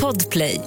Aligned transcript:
Podplay. 0.00 0.60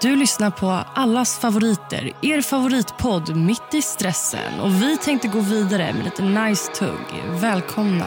Du 0.00 0.16
lyssnar 0.16 0.50
på 0.50 0.66
allas 0.94 1.38
favoriter, 1.38 2.12
er 2.22 2.42
favoritpodd 2.42 3.36
Mitt 3.36 3.74
i 3.74 3.82
stressen. 3.82 4.60
Och 4.60 4.82
Vi 4.82 4.96
tänkte 4.96 5.28
gå 5.28 5.40
vidare 5.40 5.92
med 5.92 6.04
lite 6.04 6.22
nice 6.22 6.72
tugg. 6.72 7.40
Välkomna 7.40 8.06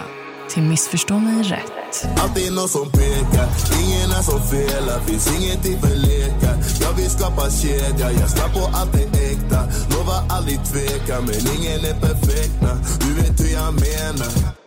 till 0.50 0.64
Missförstå 0.64 1.20
mig 1.20 1.44
rätt. 1.44 2.08
Alltid 2.18 2.54
någon 2.54 2.70
som 2.70 2.92
pekar, 2.92 3.48
ingen 3.84 4.12
är 4.12 4.22
som 4.22 4.42
felar 4.42 5.00
Finns 5.00 5.42
ingenting 5.42 5.82
för 5.82 5.96
lekar 5.96 6.56
Jag 6.82 6.94
vill 6.94 7.10
skapa 7.10 7.50
kedja, 7.50 8.12
jag 8.12 8.30
ska 8.30 8.50
på 8.50 8.78
allt 8.78 8.94
det 8.94 9.32
äkta 9.32 9.62
Lovar 9.92 10.24
aldrig 10.30 10.60
tveka, 10.66 11.22
men 11.22 11.40
ingen 11.56 11.80
är 11.86 12.00
perfekt 12.00 12.62
na. 12.62 12.74
Du 13.00 13.14
vet 13.14 13.42
hur 13.42 13.54
jag 13.54 13.74
menar 13.74 14.63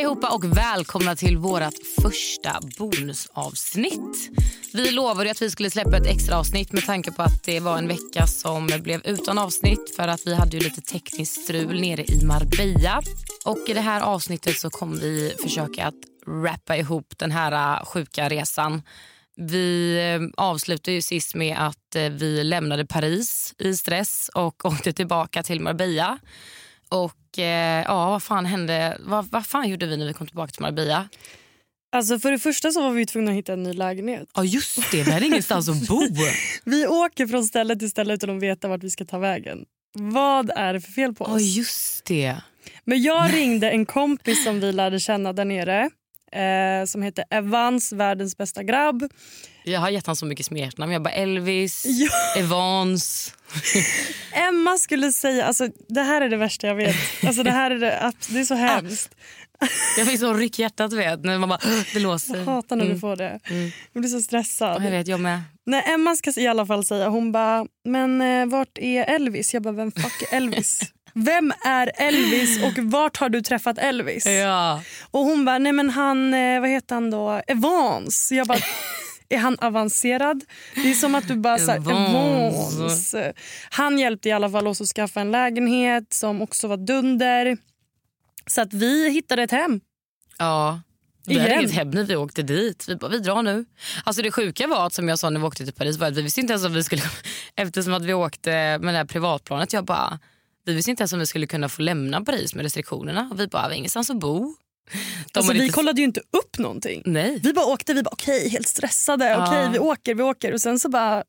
allihopa 0.00 0.28
och 0.30 0.56
välkomna 0.56 1.16
till 1.16 1.36
vårt 1.36 1.74
första 2.02 2.60
bonusavsnitt. 2.78 4.30
Vi 4.72 4.90
lovade 4.90 5.30
att 5.30 5.42
vi 5.42 5.50
skulle 5.50 5.70
släppa 5.70 5.96
ett 5.96 6.06
extra 6.06 6.38
avsnitt 6.38 6.72
med 6.72 6.86
tanke 6.86 7.12
på 7.12 7.22
att 7.22 7.44
det 7.44 7.60
var 7.60 7.78
en 7.78 7.88
vecka 7.88 8.26
som 8.26 8.66
blev 8.66 9.00
utan 9.04 9.38
avsnitt 9.38 9.96
för 9.96 10.08
att 10.08 10.26
vi 10.26 10.34
hade 10.34 10.56
ju 10.56 10.62
lite 10.62 10.80
tekniskt 10.80 11.44
strul 11.44 11.80
nere 11.80 12.04
i 12.04 12.24
Marbella. 12.24 13.02
Och 13.44 13.58
i 13.68 13.72
det 13.72 13.80
här 13.80 14.00
avsnittet 14.00 14.58
så 14.58 14.70
kommer 14.70 14.96
vi 14.96 15.34
försöka 15.42 15.86
att 15.86 15.94
rappa 16.44 16.76
ihop 16.76 17.18
den 17.18 17.30
här 17.30 17.52
äh, 17.52 17.84
sjuka 17.84 18.28
resan. 18.28 18.82
Vi 19.36 19.96
äh, 20.14 20.44
avslutade 20.44 20.92
ju 20.92 21.02
sist 21.02 21.34
med 21.34 21.56
att 21.58 21.96
äh, 21.96 22.02
vi 22.02 22.44
lämnade 22.44 22.86
Paris 22.86 23.54
i 23.58 23.74
stress 23.76 24.30
och 24.34 24.64
åkte 24.64 24.92
tillbaka 24.92 25.42
till 25.42 25.60
Marbella. 25.60 26.18
Och 26.90 27.38
eh, 27.38 27.84
ja, 27.86 28.10
vad 28.10 28.22
fan 28.22 28.46
hände? 28.46 28.96
Vad, 29.00 29.30
vad 29.30 29.46
fan 29.46 29.68
gjorde 29.68 29.86
vi 29.86 29.96
när 29.96 30.06
vi 30.06 30.12
kom 30.12 30.26
tillbaka 30.26 30.50
till 30.50 30.62
Marbella? 30.62 31.08
Alltså 31.92 32.18
för 32.18 32.32
det 32.32 32.38
första 32.38 32.70
så 32.70 32.82
var 32.82 32.90
vi 32.90 33.06
tvungna 33.06 33.30
att 33.30 33.36
hitta 33.36 33.52
en 33.52 33.62
ny 33.62 33.72
lägenhet. 33.72 34.28
Ja 34.34 34.44
just 34.44 34.90
det, 34.90 35.02
vi 35.02 35.12
hade 35.12 35.26
ingenstans 35.26 35.68
att 35.68 35.88
bo. 35.88 36.00
Vi 36.64 36.86
åker 36.86 37.26
från 37.26 37.44
ställe 37.44 37.76
till 37.76 37.90
ställe 37.90 38.14
utan 38.14 38.36
att 38.36 38.42
veta 38.42 38.68
vart 38.68 38.82
vi 38.82 38.90
ska 38.90 39.04
ta 39.04 39.18
vägen. 39.18 39.64
Vad 39.92 40.50
är 40.50 40.72
det 40.72 40.80
för 40.80 40.92
fel 40.92 41.14
på 41.14 41.24
oss? 41.24 41.30
Ja 41.30 41.38
just 41.38 42.04
det. 42.04 42.36
Men 42.84 43.02
jag 43.02 43.34
ringde 43.34 43.70
en 43.70 43.86
kompis 43.86 44.44
som 44.44 44.60
vi 44.60 44.72
lärde 44.72 45.00
känna 45.00 45.32
där 45.32 45.44
nere. 45.44 45.90
Eh, 46.32 46.86
som 46.86 47.02
heter 47.02 47.24
Evans, 47.30 47.92
världens 47.92 48.36
bästa 48.36 48.62
grabb. 48.62 49.08
Jag 49.70 49.80
har 49.80 49.90
gett 49.90 50.06
honom 50.06 50.16
så 50.16 50.26
mycket 50.26 50.46
smeknamn. 50.46 50.92
Jag 50.92 51.02
bara 51.02 51.14
Elvis, 51.14 51.82
Ja. 51.86 52.10
Evans. 52.40 53.34
Emma 54.32 54.78
skulle 54.78 55.12
säga... 55.12 55.44
Alltså, 55.46 55.68
det 55.88 56.00
här 56.02 56.20
är 56.20 56.28
det 56.28 56.36
värsta 56.36 56.66
jag 56.66 56.74
vet. 56.74 56.96
Alltså, 57.26 57.42
det, 57.42 57.50
här 57.50 57.70
är 57.70 57.78
det, 57.78 58.12
det 58.28 58.40
är 58.40 58.44
så 58.44 58.54
hemskt. 58.54 59.10
Jag 59.98 60.06
fick 60.06 60.20
så 60.20 60.34
ryck 60.34 60.58
i 60.58 60.62
hjärtat 60.62 60.92
vet 60.92 61.24
när 61.24 61.38
man 61.38 61.48
bara 61.48 61.58
det 61.94 62.00
låser. 62.00 62.36
Jag 62.36 62.44
hatar 62.44 62.76
när 62.76 62.84
Mm. 62.84 62.94
du 62.94 63.00
får 63.00 63.16
det. 63.16 63.40
Mm. 63.44 63.70
Jag 63.92 64.00
blir 64.02 64.10
så 64.10 64.20
stressad. 64.20 64.84
Jag 64.84 64.90
vet, 64.90 65.06
jag 65.08 65.20
med. 65.20 65.42
När 65.66 65.94
Emma 65.94 66.16
ska 66.16 66.32
i 66.36 66.46
alla 66.46 66.66
fall 66.66 66.84
säga, 66.84 67.08
hon 67.08 67.32
bara, 67.32 67.66
men 67.84 68.22
eh, 68.22 68.46
vart 68.46 68.78
är 68.78 69.04
Elvis? 69.04 69.54
Jag 69.54 69.62
bara, 69.62 69.74
vem 69.74 69.92
fuck 69.92 70.22
är 70.32 70.36
Elvis? 70.36 70.80
Vem 71.14 71.52
är 71.66 71.92
Elvis 71.94 72.62
och 72.64 72.72
vart 72.78 73.16
har 73.16 73.28
du 73.28 73.40
träffat 73.42 73.78
Elvis? 73.78 74.26
Ja. 74.26 74.82
Och 75.10 75.20
hon 75.24 75.44
bara, 75.44 75.58
nej 75.58 75.72
men 75.72 75.90
han, 75.90 76.34
eh, 76.34 76.60
vad 76.60 76.70
heter 76.70 76.94
han 76.94 77.10
då? 77.10 77.42
Evans. 77.46 78.32
Jag 78.32 78.46
bara, 78.46 78.58
är 79.30 79.38
han 79.38 79.56
avancerad? 79.60 80.44
Det 80.74 80.90
är 80.90 80.94
som 80.94 81.14
att 81.14 81.28
du 81.28 81.36
bara 81.36 81.58
såhär, 81.66 81.78
Evans. 81.78 82.76
Evans. 82.76 83.14
Han 83.70 83.98
hjälpte 83.98 84.28
i 84.28 84.32
alla 84.32 84.50
fall 84.50 84.66
oss 84.66 84.80
att 84.80 84.88
skaffa 84.88 85.20
en 85.20 85.30
lägenhet 85.30 86.12
som 86.14 86.42
också 86.42 86.68
var 86.68 86.76
dunder. 86.76 87.56
Så 88.46 88.60
att 88.60 88.72
vi 88.74 89.10
hittade 89.10 89.42
ett 89.42 89.50
hem. 89.50 89.80
ja. 90.38 90.80
Vi 91.26 91.38
hade 91.38 91.54
inget 91.54 91.72
hem 91.72 91.90
när 91.90 92.04
vi 92.04 92.16
åkte 92.16 92.42
dit. 92.42 92.84
Vi 92.88 92.96
bara, 92.96 93.10
vi 93.10 93.18
drar 93.18 93.42
nu. 93.42 93.64
Alltså 94.04 94.22
det 94.22 94.30
sjuka 94.30 94.66
var 94.66 94.86
att 94.86 94.92
som 94.92 95.08
jag 95.08 95.18
sa 95.18 95.30
när 95.30 95.40
vi 95.40 95.46
åkte 95.46 95.64
till 95.64 95.74
Paris 95.74 95.98
var 95.98 96.06
att 96.06 96.16
vi 96.16 96.22
visste 96.22 96.40
inte 96.40 96.52
ens 96.52 96.64
om 96.64 96.72
vi 96.72 96.84
skulle 96.84 97.02
eftersom 97.56 97.94
att 97.94 98.04
vi 98.04 98.14
åkte 98.14 98.50
med 98.50 98.94
det 98.94 98.98
här 98.98 99.04
privatplanet. 99.04 99.72
Jag 99.72 99.84
bara, 99.84 100.18
vi 100.64 100.74
visste 100.74 100.90
inte 100.90 101.02
ens 101.02 101.12
om 101.12 101.18
vi 101.18 101.26
skulle 101.26 101.46
kunna 101.46 101.68
få 101.68 101.82
lämna 101.82 102.20
Paris 102.20 102.54
med 102.54 102.62
restriktionerna. 102.62 103.28
Och 103.32 103.40
vi 103.40 103.46
bara, 103.46 103.62
vi 103.68 103.74
har 103.74 103.78
ingenstans 103.78 104.10
att 104.10 104.16
bo. 104.20 104.54
Alltså, 105.34 105.52
vi 105.52 105.58
lite- 105.58 105.72
kollade 105.72 106.00
ju 106.00 106.04
inte 106.04 106.20
upp 106.20 106.58
någonting. 106.58 107.02
Nej. 107.06 107.40
Vi 107.42 107.52
bara 107.52 107.66
åkte, 107.66 107.94
vi 107.94 108.02
bara 108.02 108.10
okej, 108.12 108.48
helt 108.48 108.68
stressade. 108.68 109.24
Ja. 109.28 109.46
Okej, 109.46 109.68
vi 109.72 109.78
åker, 109.78 110.14
vi 110.14 110.22
åker. 110.22 110.52
Och 110.52 110.60
sen 110.60 110.78
så 110.78 110.88
bara, 110.88 111.24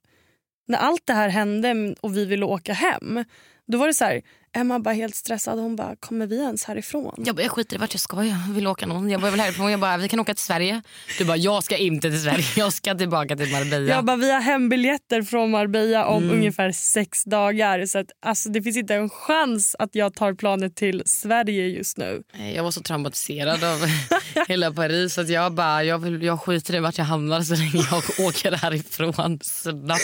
när 0.68 0.78
allt 0.78 1.02
det 1.06 1.14
här 1.14 1.30
hände 1.30 1.96
och 2.02 2.18
vi 2.18 2.26
ville 2.26 2.46
åka 2.46 2.74
hem, 2.74 3.26
då 3.68 3.78
var 3.78 3.88
det 3.88 3.94
så 3.94 4.06
här, 4.06 4.22
Emma 4.54 4.80
bara 4.80 4.94
helt 4.94 5.16
stressad. 5.16 5.60
Hon 5.60 5.76
bara, 5.76 5.96
kommer 5.96 6.28
vi 6.28 6.38
ens 6.38 6.64
härifrån? 6.64 7.24
Jag, 7.26 7.36
bara, 7.36 7.42
jag 7.42 7.52
skiter 7.52 7.76
i 7.76 7.80
vart 7.80 7.94
jag 7.94 8.02
ska. 8.02 8.24
Jag 8.24 8.36
vill 8.54 8.68
åka 8.68 8.86
någon. 8.86 9.10
Jag 9.10 9.22
bara, 9.22 9.28
jag 9.28 9.32
vill 9.32 9.42
härifrån. 9.42 9.72
Jag 9.72 9.80
bara, 9.80 9.98
vi 9.98 10.10
kan 10.10 10.20
åka 10.20 10.34
till 10.34 10.44
Sverige. 10.44 10.82
Du 11.18 11.26
bara, 11.26 11.38
jag 11.38 11.64
ska 11.64 11.78
inte 11.78 12.10
till 12.10 12.22
Sverige. 12.24 12.46
Jag 12.56 12.74
ska 12.74 12.96
tillbaka 12.96 13.36
till 13.36 13.52
Marbella. 13.52 13.90
Jag 13.96 14.06
bara, 14.06 14.18
vi 14.18 14.32
har 14.32 14.42
hembiljetter 14.42 15.22
från 15.22 15.52
Marbella 15.52 16.06
om 16.06 16.24
Mm. 16.24 16.36
ungefär 16.36 16.72
sex 16.72 17.24
dagar. 17.24 17.86
Så 17.86 18.00
att, 18.00 18.08
alltså, 18.26 18.50
det 18.50 18.62
finns 18.62 18.78
inte 18.78 18.96
en 18.96 19.10
chans 19.10 19.76
att 19.80 19.96
jag 19.96 20.16
tar 20.16 20.34
planet 20.34 20.76
till 20.76 21.04
Sverige 21.06 21.68
just 21.68 21.98
nu. 21.98 22.24
Jag 22.56 22.64
var 22.64 22.72
så 22.72 22.82
traumatiserad 22.82 23.64
av 23.64 23.80
hela 24.48 24.72
Paris 24.72 25.18
att 25.18 25.30
jag 25.30 25.54
bara, 25.54 25.84
jag, 25.84 26.00
vill, 26.00 26.24
jag 26.24 26.42
skiter 26.42 26.76
i 26.76 26.80
vart 26.80 26.98
jag 26.98 27.06
hamnar 27.06 27.42
så 27.42 27.56
länge 27.56 27.86
jag 27.92 28.04
åker 28.28 28.52
härifrån 28.52 29.40
snabbt. 29.44 30.02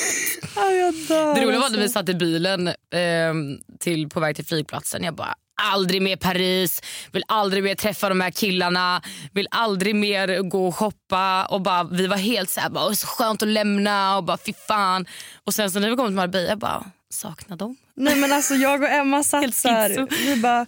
Ah, 0.56 0.69
jag 0.72 0.94
dör, 0.94 1.35
Det 1.35 1.41
roliga 1.41 1.46
var 1.46 1.53
när 1.53 1.64
alltså. 1.66 1.79
vi 1.79 1.90
satt 1.90 2.09
i 2.09 2.14
bilen 2.14 2.69
ehm, 2.94 3.58
till, 3.79 4.09
på 4.09 4.19
väg 4.19 4.36
till 4.37 4.45
flygplatsen. 4.45 5.03
Jag 5.03 5.15
bara, 5.15 5.35
aldrig 5.61 6.01
mer 6.01 6.15
Paris, 6.15 6.81
vill 7.11 7.23
aldrig 7.27 7.63
mer 7.63 7.75
träffa 7.75 8.09
de 8.09 8.21
här 8.21 8.31
killarna, 8.31 9.01
vill 9.33 9.47
aldrig 9.51 9.95
mer 9.95 10.41
gå 10.41 10.67
och 10.67 10.75
shoppa. 10.75 11.45
Och 11.45 11.61
bara, 11.61 11.83
vi 11.83 12.07
var 12.07 12.17
helt 12.17 12.49
så 12.49 12.59
här, 12.59 12.69
bara, 12.69 12.85
"Åh, 12.85 12.93
så 12.93 13.07
skönt 13.07 13.41
att 13.41 13.47
lämna 13.49 14.17
och 14.17 14.23
bara 14.23 14.37
fy 14.45 14.53
fan. 14.67 15.05
Och 15.43 15.53
sen 15.53 15.71
så 15.71 15.79
när 15.79 15.89
vi 15.89 15.95
kom 15.95 16.07
till 16.07 16.15
Marbella, 16.15 16.49
jag 16.49 16.57
bara, 16.59 16.85
saknar 17.09 17.57
dem. 17.57 17.75
Nej 17.95 18.15
men 18.15 18.33
alltså 18.33 18.53
jag 18.53 18.83
och 18.83 18.89
Emma 18.89 19.23
satt 19.23 19.55
så 19.55 19.67
här, 19.69 20.07
vi 20.25 20.41
bara 20.41 20.65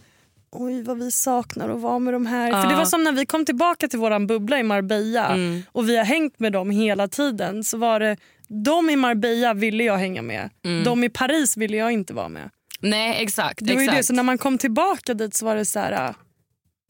oj 0.51 0.83
vad 0.83 0.97
vi 0.97 1.11
saknar 1.11 1.69
att 1.69 1.81
vara 1.81 1.99
med 1.99 2.13
de 2.13 2.25
här. 2.25 2.49
Ja. 2.51 2.61
För 2.61 2.69
det 2.69 2.75
var 2.75 2.85
som 2.85 3.03
när 3.03 3.11
vi 3.11 3.25
kom 3.25 3.45
tillbaka 3.45 3.87
till 3.87 3.99
våran 3.99 4.27
bubbla 4.27 4.59
i 4.59 4.63
Marbella 4.63 5.25
Mm. 5.27 5.63
och 5.71 5.89
vi 5.89 5.97
har 5.97 6.03
hängt 6.05 6.39
med 6.39 6.53
dem 6.53 6.69
hela 6.71 7.07
tiden 7.07 7.63
så 7.63 7.77
var 7.77 7.99
det 7.99 8.17
de 8.65 8.89
i 8.89 8.95
Marbella 8.95 9.53
ville 9.53 9.83
jag 9.83 9.97
hänga 9.97 10.21
med. 10.21 10.49
Mm. 10.65 10.83
De 10.83 11.03
i 11.03 11.09
Paris 11.09 11.57
ville 11.57 11.77
jag 11.77 11.91
inte 11.91 12.13
vara 12.13 12.29
med. 12.29 12.49
Nej 12.79 13.23
exakt. 13.23 13.59
Det 13.63 13.73
var 13.73 13.81
ju 13.81 13.85
exakt. 13.85 13.97
det, 13.97 14.03
så 14.03 14.13
när 14.13 14.23
man 14.23 14.37
kom 14.37 14.57
tillbaka 14.57 15.13
dit 15.13 15.33
så 15.35 15.45
var 15.45 15.55
det 15.55 15.65
så 15.65 15.79
här 15.79 16.13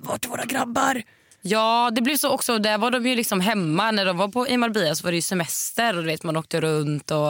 vart 0.04 0.26
är 0.26 0.30
våra 0.30 0.46
grabbar? 0.46 1.02
Ja, 1.42 1.92
det 1.96 2.02
blev 2.02 2.18
så 2.18 2.30
också. 2.30 2.58
Där 2.60 2.78
var 2.78 2.92
de 2.92 3.06
ju 3.08 3.16
liksom 3.16 3.42
hemma. 3.42 3.92
När 3.92 4.06
de 4.06 4.18
var 4.18 4.28
på, 4.28 4.48
i 4.48 4.58
Marbella 4.58 4.96
så 4.96 5.04
var 5.04 5.12
det 5.12 5.16
ju 5.16 5.22
semester 5.22 5.96
och 5.98 6.04
du 6.04 6.08
vet, 6.08 6.24
man 6.24 6.38
åkte 6.38 6.62
runt. 6.62 7.12
och 7.12 7.28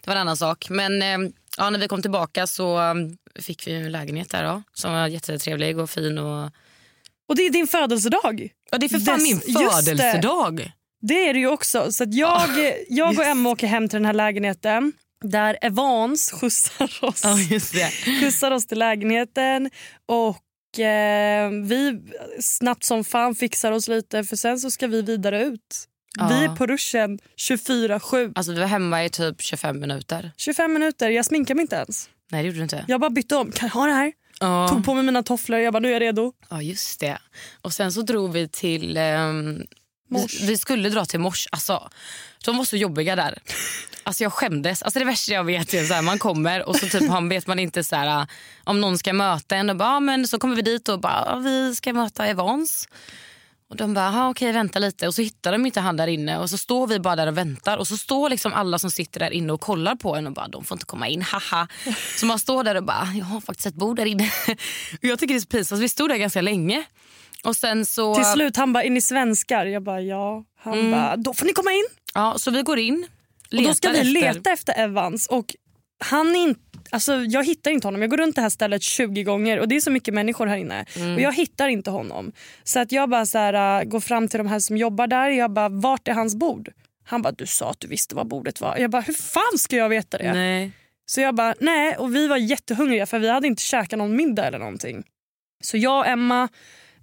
Det 0.00 0.06
var 0.06 0.14
en 0.14 0.20
annan 0.20 0.36
sak. 0.36 0.70
Men 0.70 1.02
eh, 1.02 1.30
ja, 1.58 1.70
när 1.70 1.78
vi 1.78 1.88
kom 1.88 2.02
tillbaka 2.02 2.46
så 2.46 2.78
eh, 2.78 2.94
fick 3.42 3.66
vi 3.66 3.72
en 3.74 3.92
lägenhet 3.92 4.30
där 4.30 4.44
då, 4.44 4.62
som 4.72 4.92
var 4.92 5.06
jättetrevlig 5.06 5.78
och 5.78 5.90
fin. 5.90 6.18
Och... 6.18 6.50
Och 7.28 7.36
det 7.36 7.42
är 7.42 7.50
din 7.50 7.66
födelsedag. 7.66 8.48
Ja, 8.70 8.78
det 8.78 8.86
är 8.86 8.88
för 8.88 8.98
fan 8.98 9.14
Dess- 9.18 9.22
min 9.22 9.32
just 9.46 9.86
det. 9.86 9.96
födelsedag. 9.96 10.72
Det 11.00 11.28
är 11.28 11.34
det 11.34 11.40
ju 11.40 11.48
också. 11.48 11.92
Så 11.92 12.04
jag, 12.08 12.48
jag 12.88 13.18
och 13.18 13.24
Emma 13.24 13.50
åker 13.50 13.66
hem 13.66 13.88
till 13.88 13.96
den 13.96 14.06
här 14.06 14.12
lägenheten 14.12 14.92
där 15.24 15.58
Evans 15.62 16.30
skjutsar 16.30 17.04
oss. 17.04 17.22
Det. 17.72 17.90
skjutsar 18.20 18.50
oss 18.50 18.66
till 18.66 18.78
lägenheten 18.78 19.70
och 20.06 20.78
eh, 20.78 21.50
vi 21.50 22.00
snabbt 22.40 22.84
som 22.84 23.04
fan 23.04 23.34
fixar 23.34 23.72
oss 23.72 23.88
lite 23.88 24.24
för 24.24 24.36
sen 24.36 24.58
så 24.58 24.70
ska 24.70 24.86
vi 24.86 25.02
vidare 25.02 25.42
ut. 25.42 25.88
Ja. 26.18 26.28
Vi 26.28 26.44
är 26.44 26.56
på 26.56 26.66
ruschen 26.66 27.18
24-7. 27.36 28.32
Alltså, 28.34 28.52
vi 28.52 28.60
var 28.60 28.66
hemma 28.66 29.04
i 29.04 29.10
typ 29.10 29.42
25 29.42 29.80
minuter. 29.80 30.32
25 30.36 30.72
minuter, 30.72 31.10
jag 31.10 31.24
sminkar 31.24 31.54
mig 31.54 31.62
inte 31.62 31.76
ens. 31.76 32.10
Nej, 32.30 32.42
det 32.42 32.46
gjorde 32.46 32.58
du 32.58 32.62
inte. 32.62 32.84
Jag 32.88 33.00
bara 33.00 33.10
bytte 33.10 33.36
om. 33.36 33.52
Kan 33.52 33.66
jag 33.66 33.74
ha 33.74 33.86
det 33.86 33.92
här? 33.92 34.12
Ja. 34.40 34.68
Tog 34.68 34.84
på 34.84 34.94
mig 34.94 35.02
mina 35.02 35.22
tofflor. 35.22 35.60
Jag 35.60 35.72
bara 35.72 35.80
nu 35.80 35.88
är 35.88 35.92
jag 35.92 36.02
redo. 36.02 36.32
Ja, 36.50 36.62
just 36.62 37.00
det. 37.00 37.18
Och 37.62 37.72
sen 37.72 37.92
så 37.92 38.02
drog 38.02 38.32
vi 38.32 38.48
till... 38.48 38.98
Mors. 40.10 40.40
vi, 40.40 40.46
vi 40.46 40.58
skulle 40.58 40.88
dra 40.88 41.04
till 41.04 41.20
Mors. 41.20 41.48
Alltså, 41.52 41.90
de 42.44 42.56
var 42.56 42.64
så 42.64 42.76
jobbiga 42.76 43.16
där. 43.16 43.38
Alltså 44.02 44.22
jag 44.22 44.32
skämdes. 44.32 44.82
Alltså 44.82 44.98
det 44.98 45.04
värsta 45.04 45.32
jag 45.32 45.44
vet 45.44 45.74
är 45.74 45.84
så 45.84 45.94
här, 45.94 46.02
man 46.02 46.18
kommer 46.18 46.68
och 46.68 46.76
så 46.76 46.86
typ 46.86 47.08
han 47.10 47.28
vet 47.28 47.46
man 47.46 47.58
inte 47.58 47.84
så 47.84 47.96
här, 47.96 48.26
om 48.64 48.80
någon 48.80 48.98
ska 48.98 49.12
möta 49.12 49.56
en 49.56 49.70
och 49.70 49.76
bara, 49.76 49.88
ah, 49.88 50.00
men 50.00 50.28
så 50.28 50.38
kommer 50.38 50.56
vi 50.56 50.62
dit 50.62 50.88
och 50.88 51.00
bara, 51.00 51.24
ah, 51.26 51.36
vi 51.36 51.74
ska 51.74 51.92
möta 51.92 52.26
Evans. 52.26 52.88
Och 53.70 53.76
de 53.76 53.94
bara, 53.94 54.08
ah, 54.08 54.30
okej 54.30 54.52
vänta 54.52 54.78
lite 54.78 55.06
och 55.06 55.14
så 55.14 55.22
hittar 55.22 55.52
de 55.52 55.66
inte 55.66 55.80
han 55.80 55.96
där 55.96 56.06
inne 56.06 56.38
och 56.38 56.50
så 56.50 56.58
står 56.58 56.86
vi 56.86 57.00
bara 57.00 57.16
där 57.16 57.26
och 57.26 57.38
väntar 57.38 57.78
och 57.78 57.86
så 57.86 57.96
står 57.96 58.30
liksom 58.30 58.52
alla 58.52 58.78
som 58.78 58.90
sitter 58.90 59.20
där 59.20 59.30
inne 59.30 59.52
och 59.52 59.60
kollar 59.60 59.94
på 59.94 60.16
en 60.16 60.26
och 60.26 60.32
bara, 60.32 60.48
de 60.48 60.64
får 60.64 60.74
inte 60.74 60.86
komma 60.86 61.08
in, 61.08 61.22
haha. 61.22 61.68
Så 62.16 62.26
man 62.26 62.38
står 62.38 62.64
där 62.64 62.74
och 62.74 62.84
bara, 62.84 63.08
jag 63.14 63.24
har 63.24 63.40
faktiskt 63.40 63.66
ett 63.66 63.74
bord 63.74 63.96
där 63.96 64.06
inne. 64.06 64.30
Och 64.92 64.98
jag 65.00 65.18
tycker 65.18 65.34
det 65.34 65.38
är 65.38 65.40
så 65.40 65.46
pinsamt, 65.46 65.82
vi 65.82 65.88
stod 65.88 66.08
där 66.10 66.16
ganska 66.16 66.40
länge. 66.40 66.84
Och 67.44 67.56
sen 67.56 67.86
så... 67.86 68.14
Till 68.14 68.24
slut 68.24 68.56
han 68.56 68.72
bara, 68.72 68.84
är 68.84 68.90
ni 68.90 69.00
svenskar? 69.00 69.66
Jag 69.66 69.82
bara 69.82 70.00
ja. 70.00 70.44
Han 70.60 70.90
bara, 70.90 71.16
då 71.16 71.34
får 71.34 71.46
ni 71.46 71.52
komma 71.52 71.72
in. 71.72 71.86
Ja, 72.14 72.34
så 72.38 72.50
vi 72.50 72.62
går 72.62 72.78
in. 72.78 73.06
Och 73.56 73.62
då 73.62 73.74
ska 73.74 73.88
vi 73.90 74.04
letar 74.04 74.26
leta 74.26 74.38
efter- 74.38 74.52
efter 74.52 74.74
Evans. 74.84 75.26
Och 75.26 75.54
han 76.04 76.36
inte, 76.36 76.60
Alltså, 76.90 77.14
jag 77.16 77.44
hittar 77.46 77.70
inte 77.70 77.86
honom. 77.86 78.00
Jag 78.00 78.10
går 78.10 78.16
runt 78.16 78.36
det 78.36 78.42
här 78.42 78.48
stället 78.48 78.82
20 78.82 79.22
gånger 79.22 79.58
och 79.60 79.68
det 79.68 79.76
är 79.76 79.80
så 79.80 79.90
mycket 79.90 80.14
människor 80.14 80.46
här 80.46 80.56
inne. 80.56 80.84
Och 81.16 81.20
jag 81.20 81.32
hittar 81.32 81.68
inte 81.68 81.90
honom. 81.90 82.32
Så 82.64 82.80
att 82.80 82.92
jag 82.92 83.10
bara 83.10 83.26
så 83.26 83.38
här, 83.38 83.80
äh, 83.80 83.84
går 83.84 84.00
fram 84.00 84.28
till 84.28 84.38
de 84.38 84.46
här 84.46 84.58
som 84.58 84.76
jobbar 84.76 85.06
där. 85.06 85.28
Jag 85.30 85.50
bara, 85.52 85.68
vart 85.68 86.08
är 86.08 86.12
hans 86.12 86.34
bord? 86.36 86.68
Han 87.04 87.22
bara, 87.22 87.32
du 87.32 87.46
sa 87.46 87.70
att 87.70 87.80
du 87.80 87.88
visste 87.88 88.14
var 88.14 88.24
bordet 88.24 88.60
var. 88.60 88.76
Jag 88.76 88.90
bara, 88.90 89.02
hur 89.02 89.12
fan 89.12 89.58
ska 89.58 89.76
jag 89.76 89.88
veta 89.88 90.18
det? 90.18 90.32
Nej. 90.32 90.72
Så 91.06 91.20
jag 91.20 91.34
bara, 91.34 91.54
nej. 91.60 91.96
Och 91.96 92.14
vi 92.14 92.26
var 92.28 92.36
jättehungriga 92.36 93.06
för 93.06 93.18
vi 93.18 93.28
hade 93.28 93.46
inte 93.46 93.62
käkat 93.62 93.98
någon 93.98 94.16
middag 94.16 94.46
eller 94.46 94.58
någonting. 94.58 95.04
Så 95.62 95.76
jag 95.76 95.98
och 95.98 96.06
Emma, 96.06 96.48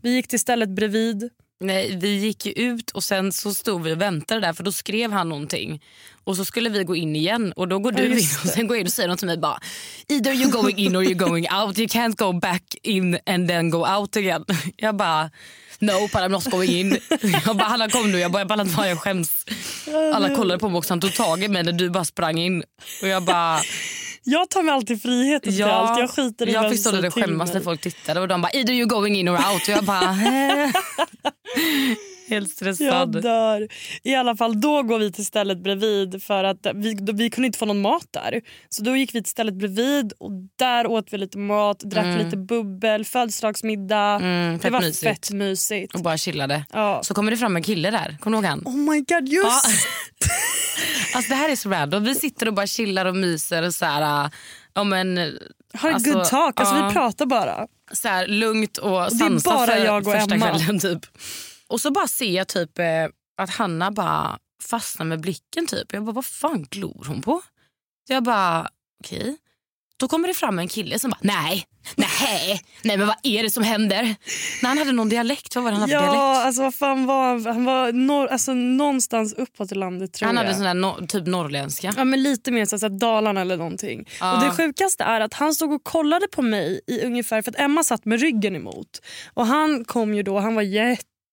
vi 0.02 0.16
gick 0.16 0.28
till 0.28 0.40
stället 0.40 0.70
bredvid. 0.70 1.30
Nej, 1.60 1.98
vi 1.98 2.16
gick 2.16 2.46
ju 2.46 2.52
ut 2.52 2.92
och 2.92 3.04
sen 3.04 3.32
så 3.32 3.54
stod 3.54 3.84
vi 3.84 3.94
och 3.94 4.02
väntade 4.02 4.42
där 4.42 4.54
för 4.54 4.64
då 4.64 4.72
skrev 4.72 5.12
han 5.12 5.30
någonting. 5.30 5.82
Och 6.24 6.36
så 6.36 6.46
skulle 6.46 6.70
vi 6.70 6.84
gå 6.84 6.96
in 6.96 7.16
igen 7.16 7.54
och 7.56 7.68
då 7.68 7.80
går 7.80 7.92
du 7.92 8.06
in 8.06 8.28
och 8.44 8.50
sen 8.50 8.68
går 8.68 8.78
in 8.78 8.86
och 8.86 8.92
säger 8.92 9.10
något 9.10 9.20
till 9.20 9.28
mig 9.28 9.38
bara 9.38 9.60
Either 10.08 10.34
you're 10.34 10.52
going 10.52 10.78
in 10.78 10.96
or 10.96 11.04
you're 11.04 11.30
going 11.30 11.48
out. 11.52 11.80
You 11.80 11.88
can't 11.88 12.16
go 12.16 12.40
back 12.40 12.76
in 12.84 13.18
and 13.26 13.48
then 13.48 13.70
go 13.70 13.88
out 13.88 14.16
again. 14.16 14.46
Jag 14.78 14.96
bara 14.96 15.32
No, 15.80 16.08
but 16.14 16.22
I'm 16.22 16.32
not 16.32 16.52
going 16.52 16.70
in. 16.70 16.98
Jag 17.46 17.58
bara, 17.58 17.68
Hanna 17.68 17.90
kom 17.90 18.12
nu. 18.12 18.20
Jag 18.20 18.32
bara, 18.32 18.40
jag 18.40 18.48
pallar 18.48 18.66
inte 18.66 18.82
jag 18.88 19.00
skäms. 19.00 19.46
Alla 20.14 20.36
kollade 20.36 20.60
på 20.60 20.70
mig 20.70 20.78
också, 20.78 20.92
han 20.92 21.02
tog 21.02 21.14
tag 21.14 21.44
i 21.44 21.48
mig 21.48 21.64
när 21.64 21.72
du 21.72 21.90
bara 21.90 22.06
sprang 22.06 22.40
in. 22.40 22.64
Och 23.02 23.08
jag 23.08 23.24
bara, 23.24 23.60
Jag 24.28 24.50
tar 24.50 24.64
mig 24.64 24.74
alltid 24.74 25.02
friheten 25.02 25.54
till 25.54 25.64
allt. 25.64 26.00
Jag 26.00 26.10
skiter 26.10 26.50
i 26.50 26.52
jag 26.52 26.72
fick 26.72 26.80
stå 26.80 26.92
där 26.92 27.08
och 27.08 27.14
skämmas 27.14 27.54
när 27.54 27.62
folk 27.62 27.82
tittade 27.82 28.20
och 28.20 28.28
de 28.28 28.42
bara 28.42 28.52
either 28.52 28.74
you're 28.74 28.86
going 28.86 29.16
in 29.16 29.30
or 29.30 29.34
out. 29.34 29.62
Och 29.62 29.70
jag 29.70 29.84
bara 29.84 30.16
Helt 32.30 32.62
Jag 32.62 32.76
stressad. 32.76 33.22
dör. 33.22 33.68
I 34.04 34.16
alla 34.16 34.36
fall 34.36 34.62
då 34.62 34.84
går 34.84 35.00
vi 35.00 35.12
till 35.12 35.26
stället 35.26 35.58
bredvid 35.64 36.24
för 36.24 36.44
att 36.44 36.68
vi, 36.76 36.94
då, 36.94 37.14
vi 37.14 37.30
kunde 37.30 37.46
inte 37.46 37.60
få 37.60 37.66
någon 37.66 37.82
mat 37.82 38.06
där. 38.12 38.42
Så 38.70 38.84
då 38.84 38.96
gick 38.96 39.16
vi 39.16 39.24
till 39.24 39.32
stället 39.32 39.54
bredvid 39.56 40.14
och 40.20 40.32
där 40.60 40.88
åt 40.88 41.14
vi 41.14 41.18
lite 41.18 41.38
mat, 41.38 41.80
drack 41.80 42.24
lite 42.24 42.38
bubbel, 42.38 43.06
födelsedagsmiddag. 43.06 44.16
Mm, 44.22 44.58
det 44.58 44.70
var 44.70 44.80
mysigt. 44.82 45.04
fett 45.04 45.32
mysigt. 45.32 45.96
Och 45.96 46.02
bara 46.02 46.18
chillade. 46.18 46.66
Ja. 46.74 47.00
Så 47.04 47.14
kommer 47.14 47.32
det 47.32 47.38
fram 47.38 47.56
en 47.56 47.64
kille 47.64 47.92
där. 47.92 48.18
Kommer 48.20 48.38
du 48.38 48.44
ihåg 48.44 48.50
han? 48.50 48.62
Oh 48.66 48.76
my 48.78 49.00
god 49.00 49.28
just 49.30 49.46
Ja. 49.46 50.28
Alltså 51.16 51.30
det 51.30 51.36
här 51.36 51.50
är 51.50 51.56
så 51.56 51.70
random. 51.70 52.04
Vi 52.04 52.16
sitter 52.16 52.48
och 52.48 52.54
bara 52.54 52.68
chillar 52.68 53.06
och 53.06 53.16
myser 53.16 53.64
och 53.64 53.74
så 53.74 53.86
här, 53.86 54.26
äh, 54.26 54.32
ja 54.74 54.84
men 54.84 55.38
Har 55.74 55.92
alltså, 55.92 56.12
good 56.14 56.26
talk, 56.26 56.60
alltså, 56.60 56.76
ja. 56.76 56.88
vi 56.88 56.94
pratar 56.94 57.26
bara. 57.26 57.68
så 57.92 58.08
här, 58.08 58.28
lugnt 58.28 58.78
och 58.78 59.12
sansat 59.12 59.66
för 59.66 59.86
jag 59.86 60.08
och 60.08 60.14
första 60.14 60.36
Emma. 60.36 60.50
kvällen 60.50 60.80
typ. 60.80 61.00
Och 61.70 61.82
så 61.82 61.92
bara 61.92 62.08
ser 62.08 62.32
jag 62.32 62.48
typ 62.48 62.80
eh, 62.80 63.06
att 63.38 63.50
Hanna 63.50 63.92
bara 63.92 64.38
fastnar 64.64 65.06
med 65.06 65.22
blicken 65.22 65.68
typ. 65.68 65.94
Jag 65.94 66.04
bara 66.04 66.12
vad 66.12 66.26
fan 66.26 66.64
glor 66.64 67.06
hon 67.08 67.22
på? 67.22 67.42
Så 68.08 68.14
jag 68.14 68.24
bara 68.24 68.70
okej. 69.04 69.38
Då 69.98 70.08
kommer 70.08 70.28
det 70.28 70.34
fram 70.34 70.60
en 70.60 70.68
kille 70.68 71.00
som 71.00 71.10
bara 71.12 71.20
nej, 71.22 71.66
nej, 71.96 72.62
nej 72.84 72.98
men 72.98 73.08
vad 73.08 73.16
är 73.24 73.44
det 73.44 73.50
som 73.50 73.64
händer? 73.64 74.16
När 74.62 74.70
han 74.70 74.78
hade 74.78 74.92
någon 74.92 75.10
dialekt, 75.10 75.56
vad 75.56 75.64
var 75.64 75.72
det 75.72 75.78
han 75.78 75.82
hade 75.82 75.94
för 75.94 76.00
dialekt? 76.00 76.16
Ja, 76.18 76.44
alltså 76.46 76.62
vad 76.62 76.76
fan 76.76 77.06
var 77.06 77.28
han? 77.28 77.46
Han 77.46 77.66
var 77.66 77.92
norr, 77.92 78.28
alltså, 78.28 78.54
någonstans 78.54 79.34
uppåt 79.34 79.72
i 79.72 79.76
landet 79.76 80.14
tror 80.14 80.28
Han 80.28 80.36
jag. 80.36 80.44
hade 80.44 80.56
sån 80.56 80.64
där 80.64 80.74
no, 80.74 81.08
typ 81.08 81.28
norrländska. 81.28 81.94
Ja, 81.98 82.04
men 82.04 82.24
lite 82.24 82.52
mer 82.52 82.66
så 82.66 82.80
säga, 82.80 82.90
Dalarna 82.90 83.42
eller 83.42 83.58
någonting. 83.58 84.10
Ja. 84.20 84.34
Och 84.34 84.44
det 84.46 84.52
sjukaste 84.52 85.04
är 85.04 85.22
att 85.22 85.34
han 85.34 85.54
stod 85.56 85.74
och 85.74 85.84
kollade 85.84 86.28
på 86.28 86.42
mig 86.42 86.82
i 86.88 87.02
ungefär, 87.06 87.42
för 87.42 87.52
att 87.52 87.60
Emma 87.60 87.84
satt 87.84 88.06
med 88.06 88.20
ryggen 88.22 88.56
emot. 88.56 89.02
Och 89.34 89.48
han 89.48 89.86
kom 89.86 90.14
ju 90.14 90.24
då, 90.24 90.40
han 90.40 90.56
var 90.56 90.62